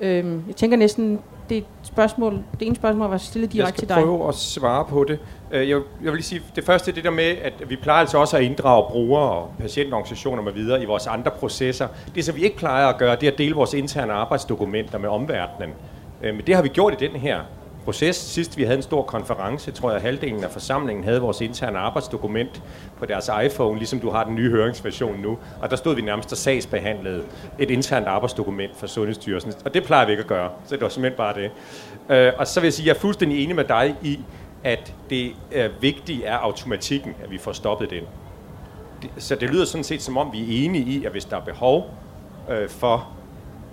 Øhm, 0.00 0.42
jeg 0.48 0.56
tænker 0.56 0.76
næsten, 0.76 1.18
det 1.48 1.56
er 1.56 1.58
et 1.60 1.66
spørgsmål, 1.82 2.32
det 2.60 2.66
ene 2.66 2.76
spørgsmål 2.76 3.10
var 3.10 3.18
stillet 3.18 3.52
direkte 3.52 3.80
til 3.80 3.88
dig. 3.88 3.94
Jeg 3.94 4.02
skal 4.02 4.06
prøve 4.08 4.28
at 4.28 4.34
svare 4.34 4.84
på 4.84 5.04
det. 5.08 5.18
Øh, 5.50 5.68
Jeg, 5.68 5.76
jeg 5.78 5.82
vil 6.00 6.12
lige 6.12 6.22
sige, 6.22 6.42
det 6.56 6.64
første 6.64 6.90
er 6.90 6.94
det 6.94 7.04
der 7.04 7.10
med, 7.10 7.24
at 7.42 7.52
vi 7.68 7.76
plejer 7.76 8.00
altså 8.00 8.18
også 8.18 8.36
at 8.36 8.42
inddrage 8.42 8.84
brugere 8.90 9.30
og 9.30 9.52
patientorganisationer 9.60 10.42
med 10.42 10.52
videre 10.52 10.82
i 10.82 10.84
vores 10.84 11.06
andre 11.06 11.30
processer. 11.30 11.88
Det, 12.14 12.24
som 12.24 12.36
vi 12.36 12.40
ikke 12.42 12.56
plejer 12.56 12.86
at 12.86 12.98
gøre, 12.98 13.16
det 13.16 13.26
er 13.28 13.32
at 13.32 13.38
dele 13.38 13.54
vores 13.54 13.74
interne 13.74 14.12
arbejdsdokumenter 14.12 14.98
med 14.98 15.08
omverdenen. 15.08 15.70
Øh, 16.22 16.34
Men 16.34 16.46
det 16.46 16.54
har 16.54 16.62
vi 16.62 16.68
gjort 16.68 17.02
i 17.02 17.08
den 17.08 17.16
her 17.20 17.40
proces. 17.88 18.16
Sidst 18.16 18.56
vi 18.56 18.62
havde 18.62 18.76
en 18.76 18.82
stor 18.82 19.02
konference, 19.02 19.70
tror 19.70 19.92
jeg 19.92 20.00
halvdelen 20.00 20.44
af 20.44 20.50
forsamlingen 20.50 21.04
havde 21.04 21.20
vores 21.20 21.40
interne 21.40 21.78
arbejdsdokument 21.78 22.62
på 22.98 23.06
deres 23.06 23.30
iPhone, 23.44 23.78
ligesom 23.78 24.00
du 24.00 24.10
har 24.10 24.24
den 24.24 24.34
nye 24.34 24.50
høringsversion 24.50 25.20
nu. 25.20 25.38
Og 25.60 25.70
der 25.70 25.76
stod 25.76 25.94
vi 25.94 26.00
nærmest 26.02 26.32
og 26.32 26.38
sagsbehandlede 26.38 27.22
et 27.58 27.70
internt 27.70 28.06
arbejdsdokument 28.06 28.76
for 28.76 28.86
Sundhedsstyrelsen. 28.86 29.52
Og 29.64 29.74
det 29.74 29.84
plejer 29.84 30.06
vi 30.06 30.12
ikke 30.12 30.20
at 30.20 30.26
gøre, 30.26 30.50
så 30.66 30.74
det 30.74 30.82
var 30.82 30.88
simpelthen 30.88 31.16
bare 31.16 31.34
det. 31.34 31.50
Øh, 32.08 32.32
Og 32.38 32.46
så 32.46 32.60
vil 32.60 32.66
jeg 32.66 32.72
sige, 32.72 32.84
at 32.84 32.86
jeg 32.86 32.94
er 32.94 33.00
fuldstændig 33.00 33.44
enig 33.44 33.56
med 33.56 33.64
dig 33.64 33.94
i, 34.02 34.20
at 34.64 34.94
det 35.10 35.32
er 35.52 35.68
vigtige 35.80 36.24
er 36.24 36.36
automatikken, 36.36 37.14
at 37.24 37.30
vi 37.30 37.38
får 37.38 37.52
stoppet 37.52 37.90
den. 37.90 38.02
Det- 39.02 39.10
Så 39.18 39.34
det 39.34 39.50
lyder 39.50 39.64
sådan 39.64 39.84
set 39.84 40.02
som 40.02 40.16
om, 40.16 40.32
vi 40.32 40.40
er 40.40 40.64
enige 40.64 40.84
i, 40.84 41.04
at 41.04 41.10
hvis 41.12 41.24
der 41.24 41.36
er 41.36 41.40
behov 41.44 41.90
øh, 42.50 42.68
for 42.68 43.08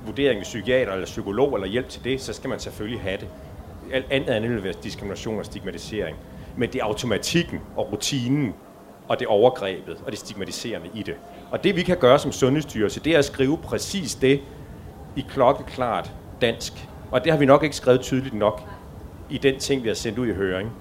vurdering 0.06 0.38
af 0.40 0.44
psykiater 0.44 0.92
eller 0.92 1.06
psykolog 1.06 1.56
eller 1.56 1.68
hjælp 1.68 1.90
til 1.90 2.04
det, 2.04 2.22
så 2.22 2.34
skal 2.34 2.50
man 2.50 2.60
selvfølgelig 2.60 3.02
have 3.02 3.18
det. 3.18 3.28
Alt 3.94 4.06
andet 4.12 4.30
andet 4.30 4.50
vil 4.50 4.64
være 4.64 4.74
diskrimination 4.84 5.40
og 5.40 5.46
stigmatisering. 5.46 6.18
Men 6.58 6.70
det 6.74 6.82
er 6.82 6.86
automatikken 6.86 7.60
og 7.76 7.92
rutinen 7.92 8.54
og 9.08 9.20
det 9.20 9.28
overgrebet 9.28 9.98
og 10.06 10.12
det 10.12 10.20
stigmatiserende 10.20 10.90
i 10.94 11.04
det. 11.04 11.16
Og 11.52 11.64
det 11.64 11.76
vi 11.76 11.82
kan 11.82 11.98
gøre 11.98 12.20
som 12.20 12.32
sundhedsstyrelse, 12.32 13.00
det 13.00 13.14
er 13.14 13.20
at 13.20 13.26
skrive 13.26 13.58
præcis 13.58 14.16
det 14.16 14.42
i 15.16 15.26
klokkeklart 15.30 16.12
dansk. 16.42 16.88
Og 17.12 17.24
det 17.24 17.32
har 17.32 17.40
vi 17.40 17.46
nok 17.46 17.64
ikke 17.64 17.76
skrevet 17.76 18.02
tydeligt 18.02 18.36
nok 18.36 18.62
i 19.30 19.38
den 19.38 19.60
ting, 19.60 19.84
vi 19.84 19.88
har 19.88 19.96
sendt 19.96 20.20
ud 20.20 20.28
i 20.28 20.34
høring. 20.34 20.72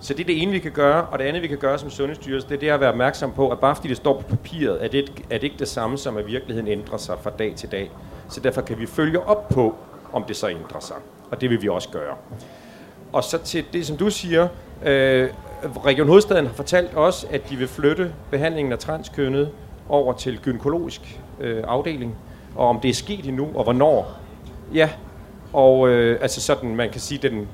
Så 0.00 0.14
det 0.14 0.20
er 0.20 0.24
det 0.24 0.42
ene, 0.42 0.52
vi 0.52 0.58
kan 0.58 0.72
gøre, 0.72 1.06
og 1.06 1.18
det 1.18 1.24
andet, 1.24 1.42
vi 1.42 1.46
kan 1.46 1.58
gøre 1.58 1.78
som 1.78 1.90
sundhedsstyrelse, 1.90 2.48
det 2.48 2.54
er 2.54 2.58
det 2.58 2.68
at 2.68 2.80
være 2.80 2.90
opmærksom 2.90 3.32
på, 3.32 3.50
at 3.50 3.58
bare 3.58 3.76
fordi 3.76 3.88
det 3.88 3.96
står 3.96 4.20
på 4.20 4.28
papiret, 4.28 4.84
er 4.84 4.88
det, 4.88 5.24
er 5.30 5.38
det 5.38 5.42
ikke 5.42 5.58
det 5.58 5.68
samme 5.68 5.98
som, 5.98 6.16
at 6.16 6.26
virkeligheden 6.26 6.68
ændrer 6.68 6.96
sig 6.96 7.16
fra 7.22 7.30
dag 7.30 7.54
til 7.56 7.72
dag. 7.72 7.90
Så 8.28 8.40
derfor 8.40 8.60
kan 8.60 8.78
vi 8.78 8.86
følge 8.86 9.20
op 9.20 9.48
på, 9.48 9.76
om 10.12 10.24
det 10.24 10.36
så 10.36 10.48
ændrer 10.48 10.80
sig. 10.80 10.96
Og 11.30 11.40
det 11.40 11.50
vil 11.50 11.62
vi 11.62 11.68
også 11.68 11.88
gøre. 11.88 12.16
Og 13.12 13.24
så 13.24 13.38
til 13.38 13.64
det, 13.72 13.86
som 13.86 13.96
du 13.96 14.10
siger, 14.10 14.48
øh, 14.84 15.30
Region 15.84 16.08
Hovedstaden 16.08 16.46
har 16.46 16.54
fortalt 16.54 16.96
os, 16.96 17.26
at 17.30 17.50
de 17.50 17.56
vil 17.56 17.68
flytte 17.68 18.14
behandlingen 18.30 18.72
af 18.72 18.78
transkønnet 18.78 19.50
over 19.88 20.12
til 20.12 20.38
gynækologisk 20.42 21.20
øh, 21.40 21.64
afdeling. 21.66 22.16
Og 22.56 22.68
om 22.68 22.80
det 22.80 22.88
er 22.88 22.94
sket 22.94 23.24
endnu, 23.26 23.48
og 23.54 23.64
hvornår. 23.64 24.12
Ja, 24.74 24.90
og 25.52 25.88
øh, 25.88 26.18
altså 26.22 26.40
sådan, 26.40 26.76
man 26.76 26.90
kan 26.90 27.00
sige, 27.00 27.28
den 27.28 27.48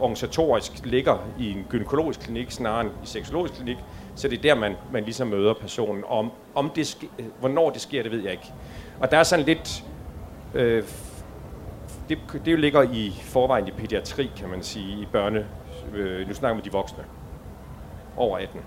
organisatorisk 0.00 0.72
ligger 0.84 1.18
i 1.38 1.50
en 1.50 1.66
gynækologisk 1.68 2.20
klinik, 2.20 2.50
snarere 2.50 2.80
end 2.80 2.90
i 3.04 3.06
seksologisk 3.06 3.54
klinik, 3.54 3.76
så 4.14 4.28
det 4.28 4.38
er 4.38 4.42
der, 4.42 4.54
man, 4.54 4.74
man 4.92 5.04
ligesom 5.04 5.28
møder 5.28 5.54
personen. 5.54 6.04
Om, 6.08 6.30
om 6.54 6.70
det 6.70 6.86
ske, 6.86 7.08
hvornår 7.40 7.70
det 7.70 7.80
sker, 7.80 8.02
det 8.02 8.12
ved 8.12 8.22
jeg 8.22 8.32
ikke. 8.32 8.52
Og 9.00 9.10
der 9.10 9.16
er 9.18 9.22
sådan 9.22 9.44
lidt... 9.44 9.84
Øh, 10.54 10.84
det, 12.32 12.44
det 12.44 12.58
ligger 12.58 12.82
i 12.82 13.12
forvejen 13.22 13.68
i 13.68 13.70
pædiatri, 13.70 14.30
kan 14.36 14.48
man 14.48 14.62
sige, 14.62 15.02
i 15.02 15.06
børne... 15.12 15.46
Øh, 15.94 16.28
nu 16.28 16.34
snakker 16.34 16.56
vi 16.56 16.62
de 16.64 16.72
voksne. 16.72 17.04
Over 18.16 18.38
18. 18.38 18.60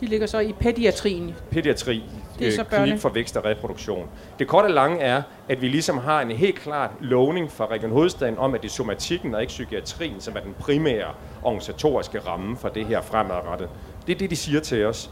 De 0.00 0.06
ligger 0.06 0.26
så 0.26 0.38
i 0.38 0.52
pædiatrien. 0.60 1.34
pædiatri, 1.50 2.04
Det 2.38 2.46
er 2.48 2.52
så 2.52 2.60
øh, 2.60 2.66
børne- 2.66 2.82
klinik 2.84 3.00
for 3.00 3.08
vækst 3.08 3.36
og 3.36 3.44
reproduktion. 3.44 4.08
Det 4.38 4.48
korte 4.48 4.66
og 4.66 4.70
lange 4.70 5.00
er, 5.00 5.22
at 5.48 5.60
vi 5.62 5.68
ligesom 5.68 5.98
har 5.98 6.20
en 6.20 6.30
helt 6.30 6.58
klart 6.58 6.90
lovning 7.00 7.50
fra 7.50 7.66
Region 7.66 7.90
Hovedstaden 7.90 8.38
om, 8.38 8.54
at 8.54 8.62
det 8.62 8.68
er 8.68 8.72
somatikken 8.72 9.34
og 9.34 9.40
ikke 9.40 9.50
psykiatrien, 9.50 10.20
som 10.20 10.36
er 10.36 10.40
den 10.40 10.54
primære 10.58 11.10
organisatoriske 11.42 12.18
ramme 12.18 12.56
for 12.56 12.68
det 12.68 12.86
her 12.86 13.00
fremadrettet. 13.02 13.68
Det 14.06 14.14
er 14.14 14.18
det, 14.18 14.30
de 14.30 14.36
siger 14.36 14.60
til 14.60 14.86
os. 14.86 15.10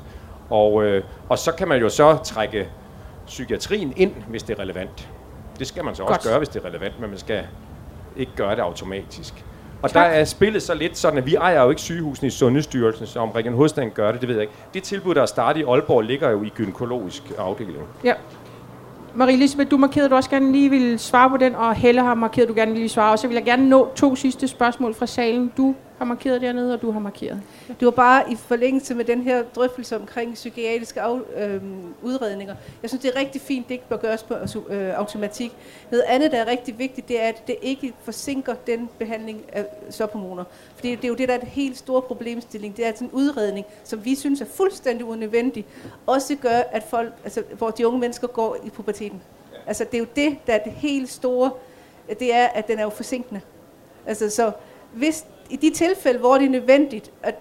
Og, 0.50 0.84
øh, 0.84 1.04
og 1.28 1.38
så 1.38 1.52
kan 1.52 1.68
man 1.68 1.80
jo 1.80 1.88
så 1.88 2.16
trække 2.24 2.68
psykiatrien 3.26 3.92
ind, 3.96 4.12
hvis 4.28 4.42
det 4.42 4.58
er 4.58 4.62
relevant. 4.62 5.08
Det 5.58 5.66
skal 5.66 5.84
man 5.84 5.94
så 5.94 6.02
Godt. 6.02 6.16
også 6.16 6.28
gøre, 6.28 6.38
hvis 6.38 6.48
det 6.48 6.62
er 6.64 6.68
relevant, 6.68 7.00
men 7.00 7.10
man 7.10 7.18
skal 7.18 7.42
ikke 8.16 8.32
gøre 8.36 8.56
det 8.56 8.62
automatisk. 8.62 9.44
Og 9.82 9.90
Tak. 9.90 10.04
der 10.04 10.10
er 10.10 10.24
spillet 10.24 10.62
så 10.62 10.74
lidt 10.74 10.98
sådan, 10.98 11.18
at 11.18 11.26
vi 11.26 11.34
ejer 11.34 11.62
jo 11.62 11.70
ikke 11.70 11.82
sygehusene 11.82 12.26
i 12.26 12.30
Sundhedsstyrelsen, 12.30 13.06
så 13.06 13.20
om 13.20 13.30
Region 13.30 13.54
Hovedstaden 13.54 13.90
gør 13.90 14.12
det, 14.12 14.20
det 14.20 14.28
ved 14.28 14.34
jeg 14.36 14.42
ikke. 14.42 14.54
Det 14.74 14.82
tilbud, 14.82 15.14
der 15.14 15.22
er 15.22 15.26
startet 15.26 15.60
i 15.60 15.64
Aalborg, 15.64 16.02
ligger 16.02 16.30
jo 16.30 16.42
i 16.42 16.48
gynækologisk 16.48 17.22
afdeling. 17.38 17.78
Ja. 18.04 18.14
Marie-Elisabeth, 19.14 19.70
du 19.70 19.76
markerede, 19.76 20.08
du 20.08 20.14
også 20.14 20.30
gerne 20.30 20.52
lige 20.52 20.70
ville 20.70 20.98
svare 20.98 21.30
på 21.30 21.36
den, 21.36 21.54
og 21.54 21.74
Helle 21.74 22.02
har 22.02 22.14
markeret, 22.14 22.48
du 22.48 22.54
gerne 22.54 22.72
vil 22.72 22.90
svare. 22.90 23.12
Og 23.12 23.18
så 23.18 23.26
vil 23.28 23.34
jeg 23.34 23.44
gerne 23.44 23.68
nå 23.68 23.92
to 23.96 24.16
sidste 24.16 24.48
spørgsmål 24.48 24.94
fra 24.94 25.06
salen. 25.06 25.52
Du 25.56 25.74
har 26.02 26.06
markeret 26.06 26.40
dernede, 26.40 26.74
og 26.74 26.82
du 26.82 26.90
har 26.90 27.00
markeret. 27.00 27.42
Det 27.68 27.84
var 27.86 27.90
bare 27.90 28.32
i 28.32 28.36
forlængelse 28.36 28.94
med 28.94 29.04
den 29.04 29.22
her 29.22 29.42
drøftelse 29.42 29.96
omkring 29.96 30.34
psykiatriske 30.34 31.00
af, 31.00 31.18
øh, 31.36 31.62
udredninger. 32.02 32.54
Jeg 32.82 32.90
synes, 32.90 33.02
det 33.02 33.12
er 33.14 33.20
rigtig 33.20 33.40
fint, 33.40 33.68
det 33.68 33.74
ikke 33.74 33.88
bør 33.88 33.96
gøres 33.96 34.22
på 34.22 34.34
øh, 34.68 34.98
automatik. 34.98 35.52
Noget 35.90 36.04
andet, 36.08 36.32
der 36.32 36.38
er 36.38 36.46
rigtig 36.46 36.78
vigtigt, 36.78 37.08
det 37.08 37.22
er, 37.22 37.28
at 37.28 37.46
det 37.46 37.56
ikke 37.62 37.92
forsinker 38.04 38.54
den 38.66 38.88
behandling 38.98 39.42
af 39.52 39.66
sophormoner. 39.90 40.44
For 40.74 40.82
det 40.82 41.04
er 41.04 41.08
jo 41.08 41.14
det, 41.14 41.28
der 41.28 41.34
er 41.34 41.38
et 41.38 41.48
helt 41.48 41.78
stort 41.78 42.04
problemstilling. 42.04 42.76
Det 42.76 42.84
er, 42.84 42.88
at 42.88 42.98
sådan 42.98 43.08
en 43.08 43.14
udredning, 43.14 43.66
som 43.84 44.04
vi 44.04 44.14
synes 44.14 44.40
er 44.40 44.46
fuldstændig 44.46 45.06
unødvendig, 45.06 45.66
også 46.06 46.36
gør, 46.36 46.60
at 46.70 46.82
folk, 46.82 47.12
altså, 47.24 47.42
hvor 47.58 47.70
de 47.70 47.86
unge 47.86 48.00
mennesker 48.00 48.26
går 48.26 48.56
i 48.64 48.70
puberteten. 48.70 49.22
Altså, 49.66 49.84
det 49.84 49.94
er 49.94 49.98
jo 49.98 50.06
det, 50.16 50.36
der 50.46 50.52
er 50.52 50.62
det 50.64 50.72
helt 50.72 51.10
store, 51.10 51.50
det 52.18 52.34
er, 52.34 52.46
at 52.46 52.68
den 52.68 52.78
er 52.78 52.82
jo 52.82 52.90
forsinkende. 52.90 53.40
Altså, 54.06 54.30
så 54.30 54.52
hvis 54.92 55.24
i 55.52 55.56
de 55.56 55.70
tilfælde, 55.70 56.18
hvor 56.18 56.34
det 56.34 56.46
er 56.46 56.50
nødvendigt, 56.50 57.10
at, 57.22 57.34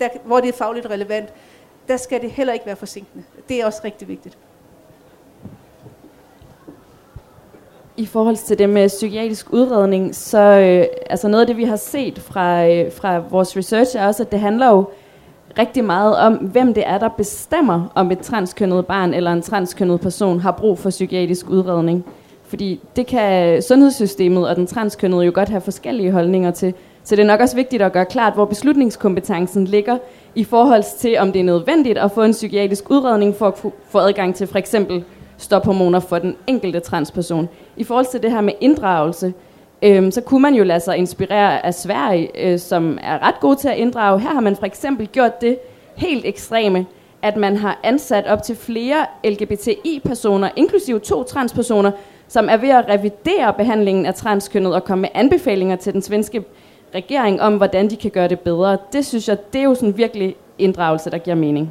der, 0.00 0.08
hvor 0.24 0.40
det 0.40 0.48
er 0.48 0.52
fagligt 0.52 0.86
relevant, 0.90 1.28
der 1.88 1.96
skal 1.96 2.20
det 2.20 2.30
heller 2.30 2.52
ikke 2.52 2.66
være 2.66 2.76
forsinkende. 2.76 3.24
Det 3.48 3.60
er 3.60 3.66
også 3.66 3.80
rigtig 3.84 4.08
vigtigt. 4.08 4.38
I 7.96 8.06
forhold 8.06 8.36
til 8.36 8.58
det 8.58 8.68
med 8.68 8.88
psykiatrisk 8.88 9.52
udredning, 9.52 10.14
så 10.14 10.38
øh, 10.38 10.86
altså 11.10 11.28
noget 11.28 11.40
af 11.40 11.46
det, 11.46 11.56
vi 11.56 11.64
har 11.64 11.76
set 11.76 12.18
fra, 12.18 12.68
øh, 12.68 12.92
fra 12.92 13.18
vores 13.18 13.56
research, 13.56 13.96
er 13.96 14.06
også, 14.06 14.22
at 14.22 14.32
det 14.32 14.40
handler 14.40 14.70
jo 14.70 14.84
rigtig 15.58 15.84
meget 15.84 16.16
om, 16.16 16.34
hvem 16.34 16.74
det 16.74 16.82
er, 16.86 16.98
der 16.98 17.08
bestemmer, 17.08 17.92
om 17.94 18.10
et 18.10 18.18
transkønnet 18.18 18.86
barn 18.86 19.14
eller 19.14 19.32
en 19.32 19.42
transkønnet 19.42 20.00
person 20.00 20.40
har 20.40 20.52
brug 20.52 20.78
for 20.78 20.90
psykiatrisk 20.90 21.50
udredning. 21.50 22.04
Fordi 22.44 22.80
det 22.96 23.06
kan 23.06 23.62
sundhedssystemet 23.62 24.48
og 24.48 24.56
den 24.56 24.66
transkønnede 24.66 25.24
jo 25.24 25.32
godt 25.34 25.48
have 25.48 25.60
forskellige 25.60 26.12
holdninger 26.12 26.50
til. 26.50 26.74
Så 27.10 27.16
det 27.16 27.22
er 27.22 27.26
nok 27.26 27.40
også 27.40 27.56
vigtigt 27.56 27.82
at 27.82 27.92
gøre 27.92 28.04
klart, 28.04 28.34
hvor 28.34 28.44
beslutningskompetencen 28.44 29.64
ligger 29.64 29.98
i 30.34 30.44
forhold 30.44 30.98
til, 30.98 31.18
om 31.18 31.32
det 31.32 31.40
er 31.40 31.44
nødvendigt 31.44 31.98
at 31.98 32.10
få 32.10 32.22
en 32.22 32.32
psykiatrisk 32.32 32.90
udredning 32.90 33.34
for 33.34 33.46
at 33.46 33.58
få- 33.88 33.98
adgang 33.98 34.34
til 34.34 34.46
for 34.46 34.58
eksempel 34.58 35.04
stophormoner 35.38 36.00
for 36.00 36.18
den 36.18 36.36
enkelte 36.46 36.80
transperson. 36.80 37.48
I 37.76 37.84
forhold 37.84 38.06
til 38.10 38.22
det 38.22 38.30
her 38.30 38.40
med 38.40 38.52
inddragelse, 38.60 39.32
øhm, 39.82 40.10
så 40.10 40.20
kunne 40.20 40.42
man 40.42 40.54
jo 40.54 40.64
lade 40.64 40.80
sig 40.80 40.96
inspirere 40.96 41.66
af 41.66 41.74
Sverige, 41.74 42.46
øh, 42.46 42.58
som 42.58 42.98
er 43.02 43.26
ret 43.26 43.40
god 43.40 43.56
til 43.56 43.68
at 43.68 43.76
inddrage. 43.76 44.20
Her 44.20 44.30
har 44.30 44.40
man 44.40 44.56
for 44.56 44.66
eksempel 44.66 45.06
gjort 45.06 45.40
det 45.40 45.58
helt 45.96 46.26
ekstreme, 46.26 46.86
at 47.22 47.36
man 47.36 47.56
har 47.56 47.80
ansat 47.82 48.26
op 48.26 48.42
til 48.42 48.56
flere 48.56 49.06
LGBTI-personer, 49.24 50.48
inklusive 50.56 50.98
to 50.98 51.22
transpersoner, 51.22 51.90
som 52.28 52.48
er 52.48 52.56
ved 52.56 52.68
at 52.70 52.88
revidere 52.88 53.52
behandlingen 53.52 54.06
af 54.06 54.14
transkønnet 54.14 54.74
og 54.74 54.84
komme 54.84 55.02
med 55.02 55.08
anbefalinger 55.14 55.76
til 55.76 55.92
den 55.92 56.02
svenske 56.02 56.44
regering 56.94 57.40
om, 57.40 57.56
hvordan 57.56 57.90
de 57.90 57.96
kan 57.96 58.10
gøre 58.10 58.28
det 58.28 58.40
bedre. 58.40 58.78
Det 58.92 59.06
synes 59.06 59.28
jeg, 59.28 59.38
det 59.52 59.58
er 59.58 59.64
jo 59.64 59.74
sådan 59.74 59.96
virkelig 59.96 60.36
inddragelse, 60.58 61.10
der 61.10 61.18
giver 61.18 61.36
mening. 61.36 61.70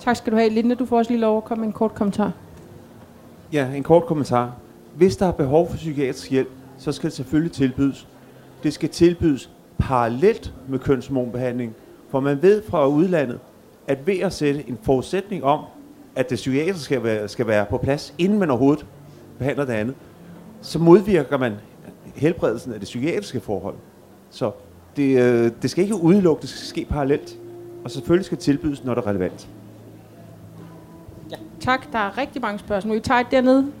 Tak 0.00 0.16
skal 0.16 0.32
du 0.32 0.36
have. 0.36 0.50
Linda, 0.50 0.74
du 0.74 0.86
får 0.86 0.98
også 0.98 1.10
lige 1.10 1.20
lov 1.20 1.36
at 1.36 1.44
komme 1.44 1.60
med 1.60 1.68
en 1.68 1.72
kort 1.72 1.94
kommentar. 1.94 2.32
Ja, 3.52 3.68
en 3.74 3.82
kort 3.82 4.06
kommentar. 4.06 4.52
Hvis 4.94 5.16
der 5.16 5.26
er 5.26 5.32
behov 5.32 5.70
for 5.70 5.76
psykiatrisk 5.76 6.30
hjælp, 6.30 6.48
så 6.78 6.92
skal 6.92 7.10
det 7.10 7.16
selvfølgelig 7.16 7.52
tilbydes. 7.52 8.06
Det 8.62 8.72
skal 8.72 8.88
tilbydes 8.88 9.50
parallelt 9.78 10.52
med 10.68 10.78
kønshormonbehandling, 10.78 11.74
for 12.10 12.20
man 12.20 12.42
ved 12.42 12.62
fra 12.68 12.86
udlandet, 12.86 13.38
at 13.86 14.06
ved 14.06 14.18
at 14.18 14.32
sætte 14.32 14.68
en 14.68 14.78
forudsætning 14.82 15.44
om, 15.44 15.60
at 16.16 16.30
det 16.30 16.36
psykiatriske 16.36 16.84
skal 16.84 17.02
være, 17.02 17.28
skal 17.28 17.46
være 17.46 17.66
på 17.66 17.78
plads, 17.78 18.14
inden 18.18 18.38
man 18.38 18.50
overhovedet 18.50 18.86
behandler 19.38 19.64
det 19.64 19.72
andet, 19.72 19.94
så 20.60 20.78
modvirker 20.78 21.38
man 21.38 21.52
helbredelsen 22.18 22.72
af 22.72 22.80
det 22.80 22.86
psykiatriske 22.86 23.40
forhold. 23.40 23.74
Så 24.30 24.50
det, 24.96 25.22
øh, 25.22 25.52
det 25.62 25.70
skal 25.70 25.84
ikke 25.84 25.96
udelukke, 26.02 26.40
det 26.40 26.48
skal 26.48 26.66
ske 26.66 26.86
parallelt. 26.90 27.38
Og 27.84 27.90
selvfølgelig 27.90 28.24
skal 28.26 28.38
tilbydes, 28.38 28.84
når 28.84 28.94
det 28.94 29.02
er 29.02 29.06
relevant. 29.06 29.48
Ja. 31.30 31.36
Tak, 31.60 31.92
der 31.92 31.98
er 31.98 32.18
rigtig 32.18 32.42
mange 32.42 32.58
spørgsmål. 32.58 32.96
Vi 32.96 33.00
tager 33.00 33.20
et 33.20 33.26
dernede. 33.30 33.72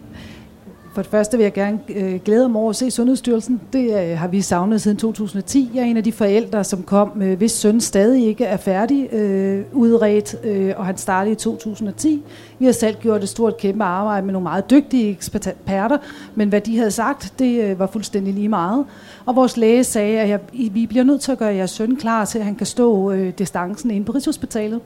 For 0.98 1.02
det 1.02 1.10
første 1.10 1.36
vil 1.36 1.44
jeg 1.44 1.52
gerne 1.52 1.78
øh, 1.88 2.20
glæde 2.24 2.48
mig 2.48 2.60
over 2.60 2.70
at 2.70 2.76
se 2.76 2.90
Sundhedsstyrelsen. 2.90 3.60
Det 3.72 4.10
øh, 4.10 4.18
har 4.18 4.28
vi 4.28 4.40
savnet 4.40 4.82
siden 4.82 4.96
2010. 4.96 5.70
Jeg 5.74 5.80
er 5.80 5.84
en 5.84 5.96
af 5.96 6.04
de 6.04 6.12
forældre, 6.12 6.64
som 6.64 6.82
kom, 6.82 7.22
øh, 7.22 7.38
hvis 7.38 7.52
søn 7.52 7.80
stadig 7.80 8.26
ikke 8.26 8.44
er 8.44 8.56
færdig 8.56 9.12
øh, 9.12 9.64
udredt, 9.72 10.36
øh, 10.44 10.74
og 10.76 10.86
han 10.86 10.96
startede 10.96 11.32
i 11.32 11.36
2010. 11.36 12.22
Vi 12.58 12.64
har 12.64 12.72
selv 12.72 12.96
gjort 13.00 13.22
et 13.22 13.28
stort 13.28 13.56
kæmpe 13.56 13.84
arbejde 13.84 14.26
med 14.26 14.32
nogle 14.32 14.42
meget 14.42 14.70
dygtige 14.70 15.10
eksperter, 15.10 15.98
men 16.34 16.48
hvad 16.48 16.60
de 16.60 16.76
havde 16.76 16.90
sagt, 16.90 17.32
det 17.38 17.64
øh, 17.64 17.78
var 17.78 17.86
fuldstændig 17.86 18.34
lige 18.34 18.48
meget. 18.48 18.84
Og 19.26 19.36
vores 19.36 19.56
læge 19.56 19.84
sagde, 19.84 20.20
at 20.20 20.28
jeg, 20.28 20.40
vi 20.52 20.86
bliver 20.86 21.04
nødt 21.04 21.20
til 21.20 21.32
at 21.32 21.38
gøre 21.38 21.54
jeres 21.54 21.70
søn 21.70 21.96
klar 21.96 22.24
til, 22.24 22.38
at 22.38 22.44
han 22.44 22.54
kan 22.54 22.66
stå 22.66 23.10
øh, 23.12 23.32
distancen 23.38 23.90
inde 23.90 24.06
på 24.06 24.12
Rigshospitalet. 24.12 24.80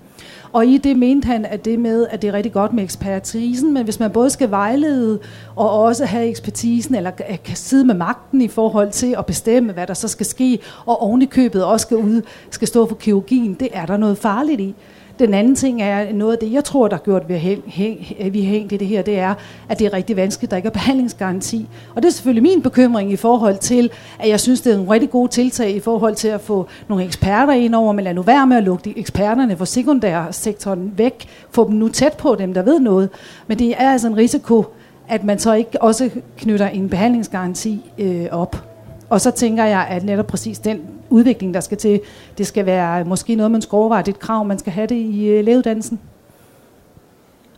Og 0.52 0.66
i 0.66 0.78
det 0.78 0.96
mente 0.96 1.26
han, 1.26 1.44
at 1.44 1.64
det 1.64 1.78
med, 1.78 2.06
at 2.10 2.22
det 2.22 2.28
er 2.28 2.32
rigtig 2.32 2.52
godt 2.52 2.72
med 2.72 2.84
ekspertisen, 2.84 3.74
men 3.74 3.84
hvis 3.84 4.00
man 4.00 4.10
både 4.10 4.30
skal 4.30 4.50
vejlede 4.50 5.18
og 5.56 5.70
også 5.70 6.04
have 6.04 6.28
ekspertisen, 6.28 6.94
eller 6.94 7.10
kan 7.44 7.56
sidde 7.56 7.84
med 7.84 7.94
magten 7.94 8.40
i 8.40 8.48
forhold 8.48 8.90
til 8.90 9.14
at 9.18 9.26
bestemme, 9.26 9.72
hvad 9.72 9.86
der 9.86 9.94
så 9.94 10.08
skal 10.08 10.26
ske, 10.26 10.58
og 10.86 11.02
ovenikøbet 11.02 11.64
også 11.64 11.84
skal, 11.84 11.96
ud, 11.96 12.22
skal 12.50 12.68
stå 12.68 12.86
for 12.86 12.94
kirurgien, 12.94 13.54
det 13.54 13.68
er 13.72 13.86
der 13.86 13.96
noget 13.96 14.18
farligt 14.18 14.60
i. 14.60 14.74
Den 15.22 15.34
anden 15.34 15.54
ting 15.54 15.82
er 15.82 16.12
noget 16.12 16.32
af 16.32 16.38
det, 16.38 16.52
jeg 16.52 16.64
tror, 16.64 16.88
der 16.88 16.96
har 16.96 17.02
gjort, 17.02 17.22
at 17.22 17.28
vi 17.28 17.34
har 17.34 17.56
hæng- 17.56 18.28
vi 18.28 18.42
har 18.42 18.50
hængt 18.50 18.72
i 18.72 18.76
det 18.76 18.86
her, 18.86 19.02
det 19.02 19.18
er, 19.18 19.34
at 19.68 19.78
det 19.78 19.86
er 19.86 19.92
rigtig 19.92 20.16
vanskeligt, 20.16 20.48
at 20.48 20.50
der 20.50 20.56
ikke 20.56 20.66
er 20.66 20.70
behandlingsgaranti. 20.70 21.68
Og 21.94 22.02
det 22.02 22.08
er 22.08 22.12
selvfølgelig 22.12 22.42
min 22.42 22.62
bekymring 22.62 23.12
i 23.12 23.16
forhold 23.16 23.56
til, 23.58 23.90
at 24.18 24.28
jeg 24.28 24.40
synes, 24.40 24.60
det 24.60 24.72
er 24.74 24.78
en 24.78 24.90
rigtig 24.90 25.10
god 25.10 25.28
tiltag 25.28 25.70
i 25.70 25.80
forhold 25.80 26.14
til 26.14 26.28
at 26.28 26.40
få 26.40 26.66
nogle 26.88 27.04
eksperter 27.04 27.52
ind 27.52 27.74
over, 27.74 27.92
men 27.92 28.04
lad 28.04 28.14
nu 28.14 28.22
være 28.22 28.46
med 28.46 28.56
at 28.56 28.62
lukke 28.62 28.84
de 28.90 28.98
eksperterne 28.98 29.56
for 29.56 29.64
sekundærsektoren 29.64 30.92
væk. 30.96 31.28
Få 31.50 31.68
dem 31.68 31.74
nu 31.74 31.88
tæt 31.88 32.12
på 32.12 32.34
dem, 32.38 32.54
der 32.54 32.62
ved 32.62 32.80
noget. 32.80 33.08
Men 33.46 33.58
det 33.58 33.70
er 33.78 33.90
altså 33.90 34.08
en 34.08 34.16
risiko, 34.16 34.64
at 35.08 35.24
man 35.24 35.38
så 35.38 35.52
ikke 35.54 35.82
også 35.82 36.10
knytter 36.38 36.68
en 36.68 36.88
behandlingsgaranti 36.88 37.90
øh, 37.98 38.26
op. 38.30 38.56
Og 39.10 39.20
så 39.20 39.30
tænker 39.30 39.64
jeg, 39.64 39.86
at 39.90 40.04
netop 40.04 40.26
præcis 40.26 40.58
den 40.58 40.80
udvikling, 41.12 41.54
der 41.54 41.60
skal 41.60 41.78
til, 41.78 42.00
det 42.38 42.46
skal 42.46 42.66
være 42.66 43.04
måske 43.04 43.34
noget, 43.34 43.50
man 43.50 43.62
skal 43.62 43.76
overveje. 43.76 44.02
Det 44.02 44.08
er 44.08 44.16
et 44.16 44.20
krav, 44.20 44.44
man 44.44 44.58
skal 44.58 44.72
have 44.72 44.86
det 44.86 44.94
i 44.94 45.26
øh, 45.26 45.44
lægeuddannelsen. 45.44 46.00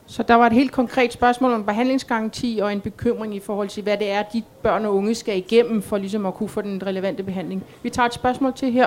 Så 0.07 0.23
der 0.23 0.35
var 0.35 0.47
et 0.47 0.53
helt 0.53 0.73
konkret 0.73 1.13
spørgsmål 1.13 1.53
om 1.53 1.65
behandlingsgaranti 1.65 2.59
og 2.63 2.73
en 2.73 2.81
bekymring 2.81 3.35
i 3.35 3.41
forhold 3.41 3.69
til, 3.69 3.83
hvad 3.83 3.97
det 3.97 4.11
er, 4.11 4.23
de 4.23 4.43
børn 4.63 4.85
og 4.85 4.95
unge 4.95 5.15
skal 5.15 5.37
igennem 5.37 5.83
for 5.83 5.99
ligesom 5.99 6.27
at 6.27 6.35
kunne 6.35 6.49
få 6.49 6.61
den 6.63 6.87
relevante 6.87 7.23
behandling. 7.23 7.65
Vi 7.83 7.91
tager 7.91 8.07
et 8.07 8.15
spørgsmål 8.15 8.53
til 8.55 8.73
her. 8.73 8.87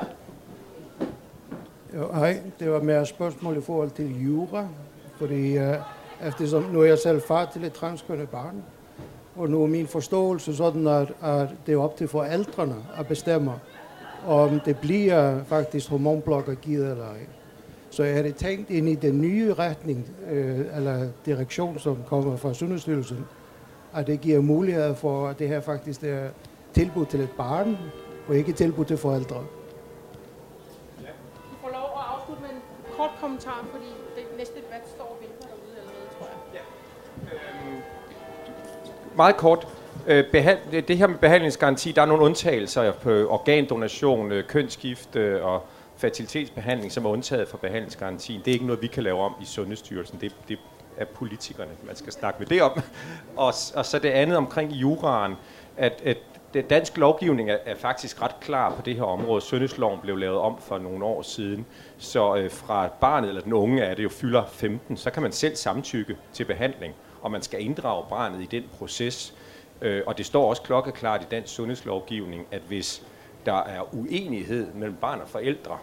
Jo, 1.95 2.13
hej, 2.13 2.39
det 2.59 2.72
var 2.72 2.82
mere 2.82 3.01
et 3.01 3.07
spørgsmål 3.07 3.57
i 3.57 3.61
forhold 3.61 3.89
til 3.89 4.24
jura, 4.24 4.68
fordi 5.18 5.57
uh, 5.57 5.76
eftersom 6.28 6.63
nu 6.63 6.82
er 6.82 6.86
jeg 6.86 6.97
selv 6.97 7.22
far 7.28 7.45
til 7.45 7.63
et 7.63 7.74
transkønnet 7.74 8.30
barn, 8.30 8.63
og 9.36 9.49
nu 9.49 9.63
er 9.63 9.68
min 9.68 9.88
forståelse 9.88 10.55
sådan, 10.55 10.88
at, 10.88 11.11
at 11.24 11.49
det 11.65 11.74
er 11.74 11.78
op 11.78 11.97
til 11.97 12.07
forældrene 12.07 12.76
at 12.97 13.07
bestemme, 13.07 13.53
om 14.26 14.59
det 14.59 14.78
bliver 14.78 15.43
faktisk 15.43 15.89
hormonblokker 15.89 16.55
givet 16.55 16.91
eller 16.91 17.05
ej. 17.05 17.26
Så 17.89 18.03
er 18.03 18.22
det 18.22 18.36
tænkt 18.36 18.70
ind 18.70 18.89
i 18.89 18.95
den 18.95 19.22
nye 19.22 19.53
retning, 19.53 20.07
øh, 20.30 20.65
eller 20.76 21.07
direktion, 21.26 21.80
som 21.80 21.97
kommer 22.07 22.38
fra 22.38 22.53
Sundhedsstyrelsen, 22.53 23.26
at 23.93 24.07
det 24.07 24.22
giver 24.22 24.41
mulighed 24.41 24.95
for, 24.95 25.28
at 25.28 25.39
det 25.39 25.47
her 25.47 25.61
faktisk 25.61 26.03
er 26.03 26.30
tilbud 26.74 27.05
til 27.05 27.20
et 27.20 27.32
barn, 27.38 27.78
og 28.28 28.36
ikke 28.36 28.51
tilbud 28.51 28.86
til 28.86 28.97
forældre. 28.97 29.36
Du 29.36 29.43
får 31.61 31.70
lov 31.70 31.89
at 31.95 32.03
afslutte 32.13 32.41
med 32.41 32.49
en 32.49 32.61
kort 32.97 33.11
kommentar, 33.22 33.68
fordi 33.72 33.86
det 34.15 34.38
næste 34.38 34.55
debat 34.55 34.82
står 34.95 35.03
og 35.03 35.18
venter 35.22 35.47
derude 35.47 35.78
allerede, 35.80 36.07
tror 36.18 36.28
jeg. 36.53 36.61
Meget 39.15 39.38
kort. 39.38 39.76
Øh, 40.08 40.34
det- 40.88 40.97
her 40.97 41.08
med 41.08 41.18
behandlingsgaranti, 41.18 41.91
der 41.91 42.01
er 42.01 42.05
nogle 42.05 42.24
undtagelser 42.24 42.91
på 42.91 43.10
organdonation, 43.10 44.32
øh, 44.32 44.43
kønsskifte 44.47 45.20
øh, 45.20 45.45
og 45.45 45.66
fertilitetsbehandling, 45.97 46.91
som 46.91 47.05
er 47.05 47.10
undtaget 47.10 47.47
fra 47.47 47.58
behandlingsgarantien. 47.58 48.39
Det 48.45 48.47
er 48.47 48.53
ikke 48.53 48.66
noget, 48.66 48.82
vi 48.82 48.88
kan 48.88 49.03
lave 49.03 49.20
om 49.20 49.34
i 49.41 49.45
Sundhedsstyrelsen. 49.45 50.18
Det, 50.22 50.36
det 50.47 50.60
er 50.97 51.05
politikerne, 51.05 51.72
man 51.84 51.95
skal 51.95 52.14
snakke 52.14 52.39
med 52.39 52.47
det 52.47 52.62
om. 52.62 52.72
Og, 53.36 53.53
og 53.76 53.86
så 53.86 53.99
det 54.03 54.10
andet 54.10 54.38
omkring 54.38 54.72
juraen, 54.72 55.36
at, 55.78 56.01
at 56.05 56.18
det 56.53 56.70
dansk 56.70 56.97
lovgivning 56.97 57.49
er, 57.49 57.58
er 57.66 57.76
faktisk 57.76 58.22
ret 58.22 58.39
klar 58.41 58.74
på 58.76 58.82
det 58.82 58.95
her 58.95 59.03
område. 59.03 59.41
Sundhedsloven 59.41 59.99
blev 60.01 60.18
lavet 60.18 60.38
om 60.38 60.58
for 60.62 60.78
nogle 60.78 61.05
år 61.05 61.22
siden, 61.22 61.66
så 61.97 62.36
øh, 62.36 62.51
fra 62.51 62.89
barnet 63.01 63.28
eller 63.28 63.41
den 63.41 63.53
unge 63.53 63.82
er 63.82 63.95
det 63.95 64.03
jo 64.03 64.10
fylder 64.10 64.43
15, 64.51 64.97
så 64.97 65.10
kan 65.12 65.24
man 65.24 65.32
selv 65.32 65.55
samtykke 65.55 66.18
til 66.34 66.45
behandling, 66.45 66.93
og 67.22 67.32
man 67.32 67.41
skal 67.41 67.62
inddrage 67.66 68.05
barnet 68.10 68.41
i 68.41 68.45
den 68.51 68.64
proces. 68.78 69.34
Øh, 69.82 70.03
og 70.05 70.17
det 70.17 70.25
står 70.25 70.49
også 70.49 70.61
klokkeklart 70.61 71.21
i 71.21 71.25
dansk 71.32 71.53
sundhedslovgivning, 71.53 72.47
at 72.51 72.61
hvis 72.67 73.03
der 73.45 73.63
er 73.63 73.95
uenighed 73.95 74.67
mellem 74.73 74.95
barn 74.95 75.21
og 75.21 75.30
forældre, 75.30 75.78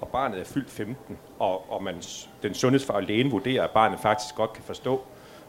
og 0.00 0.08
barnet 0.08 0.40
er 0.40 0.44
fyldt 0.44 0.70
15, 0.70 1.18
og, 1.38 1.72
og 1.72 1.82
man, 1.82 2.02
den 2.42 2.54
sundhedsfaglige 2.54 3.16
lægen 3.16 3.32
vurderer, 3.32 3.64
at 3.64 3.70
barnet 3.70 4.00
faktisk 4.00 4.34
godt 4.34 4.52
kan 4.52 4.64
forstå 4.64 5.02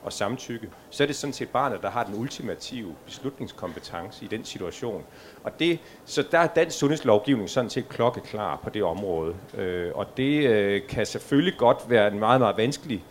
og 0.04 0.14
samtykke, 0.14 0.70
så 0.90 1.04
er 1.04 1.08
det 1.08 1.16
sådan 1.16 1.34
set 1.34 1.50
barnet, 1.50 1.82
der 1.82 1.90
har 1.90 2.04
den 2.04 2.16
ultimative 2.20 2.96
beslutningskompetence 3.06 4.26
i 4.26 4.28
den 4.28 4.46
situation. 4.46 5.04
Og 5.44 5.60
det, 5.60 5.80
så 6.06 6.24
der 6.32 6.40
er 6.40 6.48
dansk 6.48 6.80
sundhedslovgivning 6.80 7.50
sådan 7.50 7.70
set 7.70 7.90
klokkeklar 7.90 8.60
på 8.64 8.70
det 8.70 8.84
område. 8.84 9.36
Øh, 9.58 9.92
og 9.96 10.18
det 10.18 10.48
øh, 10.48 10.88
kan 10.88 11.06
selvfølgelig 11.06 11.58
godt 11.58 11.90
være 11.90 12.08
en 12.12 12.20
meget, 12.20 12.42
meget 12.42 12.58
vanskelig 12.58 13.04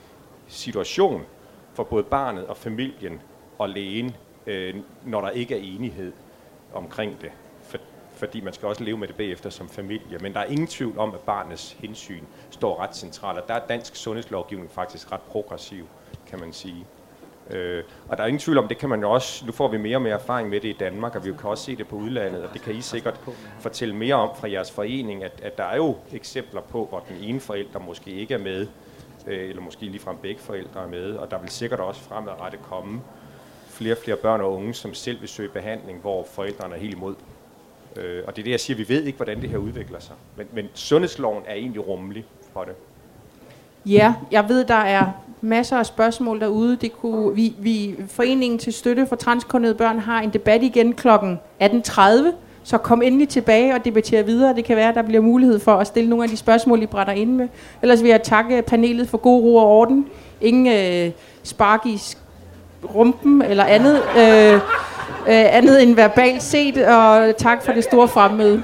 situation 0.48 1.24
for 1.74 1.84
både 1.84 2.02
barnet 2.02 2.46
og 2.46 2.56
familien 2.56 3.20
og 3.58 3.68
lægen, 3.68 4.16
øh, 4.46 4.74
når 5.04 5.20
der 5.20 5.30
ikke 5.30 5.54
er 5.54 5.74
enighed 5.74 6.12
omkring 6.72 7.20
det. 7.20 7.30
For, 7.62 7.78
fordi 8.12 8.40
man 8.40 8.52
skal 8.52 8.68
også 8.68 8.84
leve 8.84 8.98
med 8.98 9.08
det 9.08 9.16
bagefter 9.16 9.50
som 9.50 9.68
familie. 9.68 10.18
Men 10.18 10.32
der 10.32 10.40
er 10.40 10.44
ingen 10.44 10.66
tvivl 10.66 10.98
om, 10.98 11.14
at 11.14 11.20
barnets 11.20 11.72
hensyn 11.72 12.24
står 12.50 12.80
ret 12.80 12.96
centralt, 12.96 13.38
og 13.38 13.48
der 13.48 13.54
er 13.54 13.66
dansk 13.66 13.96
sundhedslovgivning 13.96 14.70
faktisk 14.70 15.12
ret 15.12 15.20
progressiv, 15.20 15.86
kan 16.26 16.40
man 16.40 16.52
sige. 16.52 16.86
Øh, 17.50 17.84
og 18.08 18.16
der 18.16 18.22
er 18.22 18.26
ingen 18.26 18.40
tvivl 18.40 18.58
om, 18.58 18.68
det 18.68 18.78
kan 18.78 18.88
man 18.88 19.00
jo 19.00 19.10
også, 19.10 19.46
nu 19.46 19.52
får 19.52 19.68
vi 19.68 19.78
mere 19.78 19.96
og 19.96 20.02
mere 20.02 20.14
erfaring 20.14 20.48
med 20.48 20.60
det 20.60 20.68
i 20.68 20.76
Danmark, 20.80 21.16
og 21.16 21.24
vi 21.24 21.32
kan 21.32 21.50
også 21.50 21.64
se 21.64 21.76
det 21.76 21.88
på 21.88 21.96
udlandet, 21.96 22.42
og 22.42 22.52
det 22.52 22.62
kan 22.62 22.74
I 22.74 22.80
sikkert 22.80 23.20
fortælle 23.60 23.96
mere 23.96 24.14
om 24.14 24.36
fra 24.36 24.50
jeres 24.50 24.70
forening, 24.70 25.24
at, 25.24 25.40
at 25.42 25.58
der 25.58 25.64
er 25.64 25.76
jo 25.76 25.96
eksempler 26.12 26.60
på, 26.60 26.86
hvor 26.86 27.04
den 27.08 27.16
ene 27.22 27.40
forælder 27.40 27.78
måske 27.78 28.10
ikke 28.10 28.34
er 28.34 28.38
med, 28.38 28.66
øh, 29.26 29.48
eller 29.48 29.62
måske 29.62 29.84
ligefrem 29.84 30.16
begge 30.16 30.40
forældre 30.40 30.82
er 30.82 30.88
med, 30.88 31.14
og 31.14 31.30
der 31.30 31.38
vil 31.38 31.50
sikkert 31.50 31.80
også 31.80 32.00
fremadrettet 32.00 32.60
komme 32.62 33.00
flere 33.80 33.94
og 33.94 33.98
flere 33.98 34.16
børn 34.16 34.40
og 34.40 34.54
unge, 34.54 34.74
som 34.74 34.94
selv 34.94 35.20
vil 35.20 35.28
søge 35.28 35.48
behandling, 35.48 35.98
hvor 36.00 36.26
forældrene 36.32 36.74
er 36.74 36.78
helt 36.78 36.94
imod. 36.94 37.14
Øh, 37.96 38.22
og 38.26 38.36
det 38.36 38.42
er 38.42 38.44
det, 38.44 38.50
jeg 38.50 38.60
siger, 38.60 38.76
vi 38.76 38.88
ved 38.88 39.02
ikke, 39.02 39.16
hvordan 39.16 39.40
det 39.40 39.50
her 39.50 39.58
udvikler 39.58 40.00
sig. 40.00 40.14
Men, 40.36 40.46
men 40.52 40.68
sundhedsloven 40.74 41.42
er 41.46 41.54
egentlig 41.54 41.88
rummelig 41.88 42.24
for 42.52 42.64
det. 42.64 42.74
Ja, 43.86 44.14
jeg 44.30 44.48
ved, 44.48 44.64
der 44.64 44.74
er 44.74 45.06
masser 45.40 45.76
af 45.76 45.86
spørgsmål 45.86 46.40
derude. 46.40 46.76
Det 46.76 46.92
kunne, 46.92 47.34
vi, 47.34 47.54
vi, 47.58 47.94
Foreningen 48.08 48.58
til 48.58 48.72
Støtte 48.72 49.06
for 49.06 49.16
Transkønnede 49.16 49.74
Børn 49.74 49.98
har 49.98 50.20
en 50.20 50.30
debat 50.30 50.62
igen 50.62 50.92
kl. 50.92 51.08
18.30, 51.08 52.00
så 52.62 52.78
kom 52.78 53.02
endelig 53.02 53.28
tilbage 53.28 53.74
og 53.74 53.84
debattere 53.84 54.26
videre. 54.26 54.54
Det 54.54 54.64
kan 54.64 54.76
være, 54.76 54.88
at 54.88 54.94
der 54.94 55.02
bliver 55.02 55.22
mulighed 55.22 55.58
for 55.58 55.72
at 55.72 55.86
stille 55.86 56.10
nogle 56.10 56.24
af 56.24 56.30
de 56.30 56.36
spørgsmål, 56.36 56.82
I 56.82 56.86
brænder 56.86 57.12
ind 57.12 57.30
med. 57.30 57.48
Ellers 57.82 58.02
vil 58.02 58.08
jeg 58.08 58.22
takke 58.22 58.62
panelet 58.62 59.08
for 59.08 59.18
god 59.18 59.42
ro 59.42 59.56
og 59.56 59.66
orden. 59.66 60.06
Ingen 60.40 60.66
øh, 61.06 61.12
spark 61.42 61.86
i 61.86 61.98
rumpen 62.94 63.42
eller 63.42 63.64
andet, 63.64 64.02
øh, 64.16 64.54
øh, 64.54 64.60
andet 65.26 65.82
end 65.82 65.94
verbalt 65.96 66.42
set, 66.42 66.76
og 66.86 67.36
tak 67.36 67.64
for 67.64 67.72
det 67.72 67.84
store 67.84 68.08
fremmøde. 68.08 68.62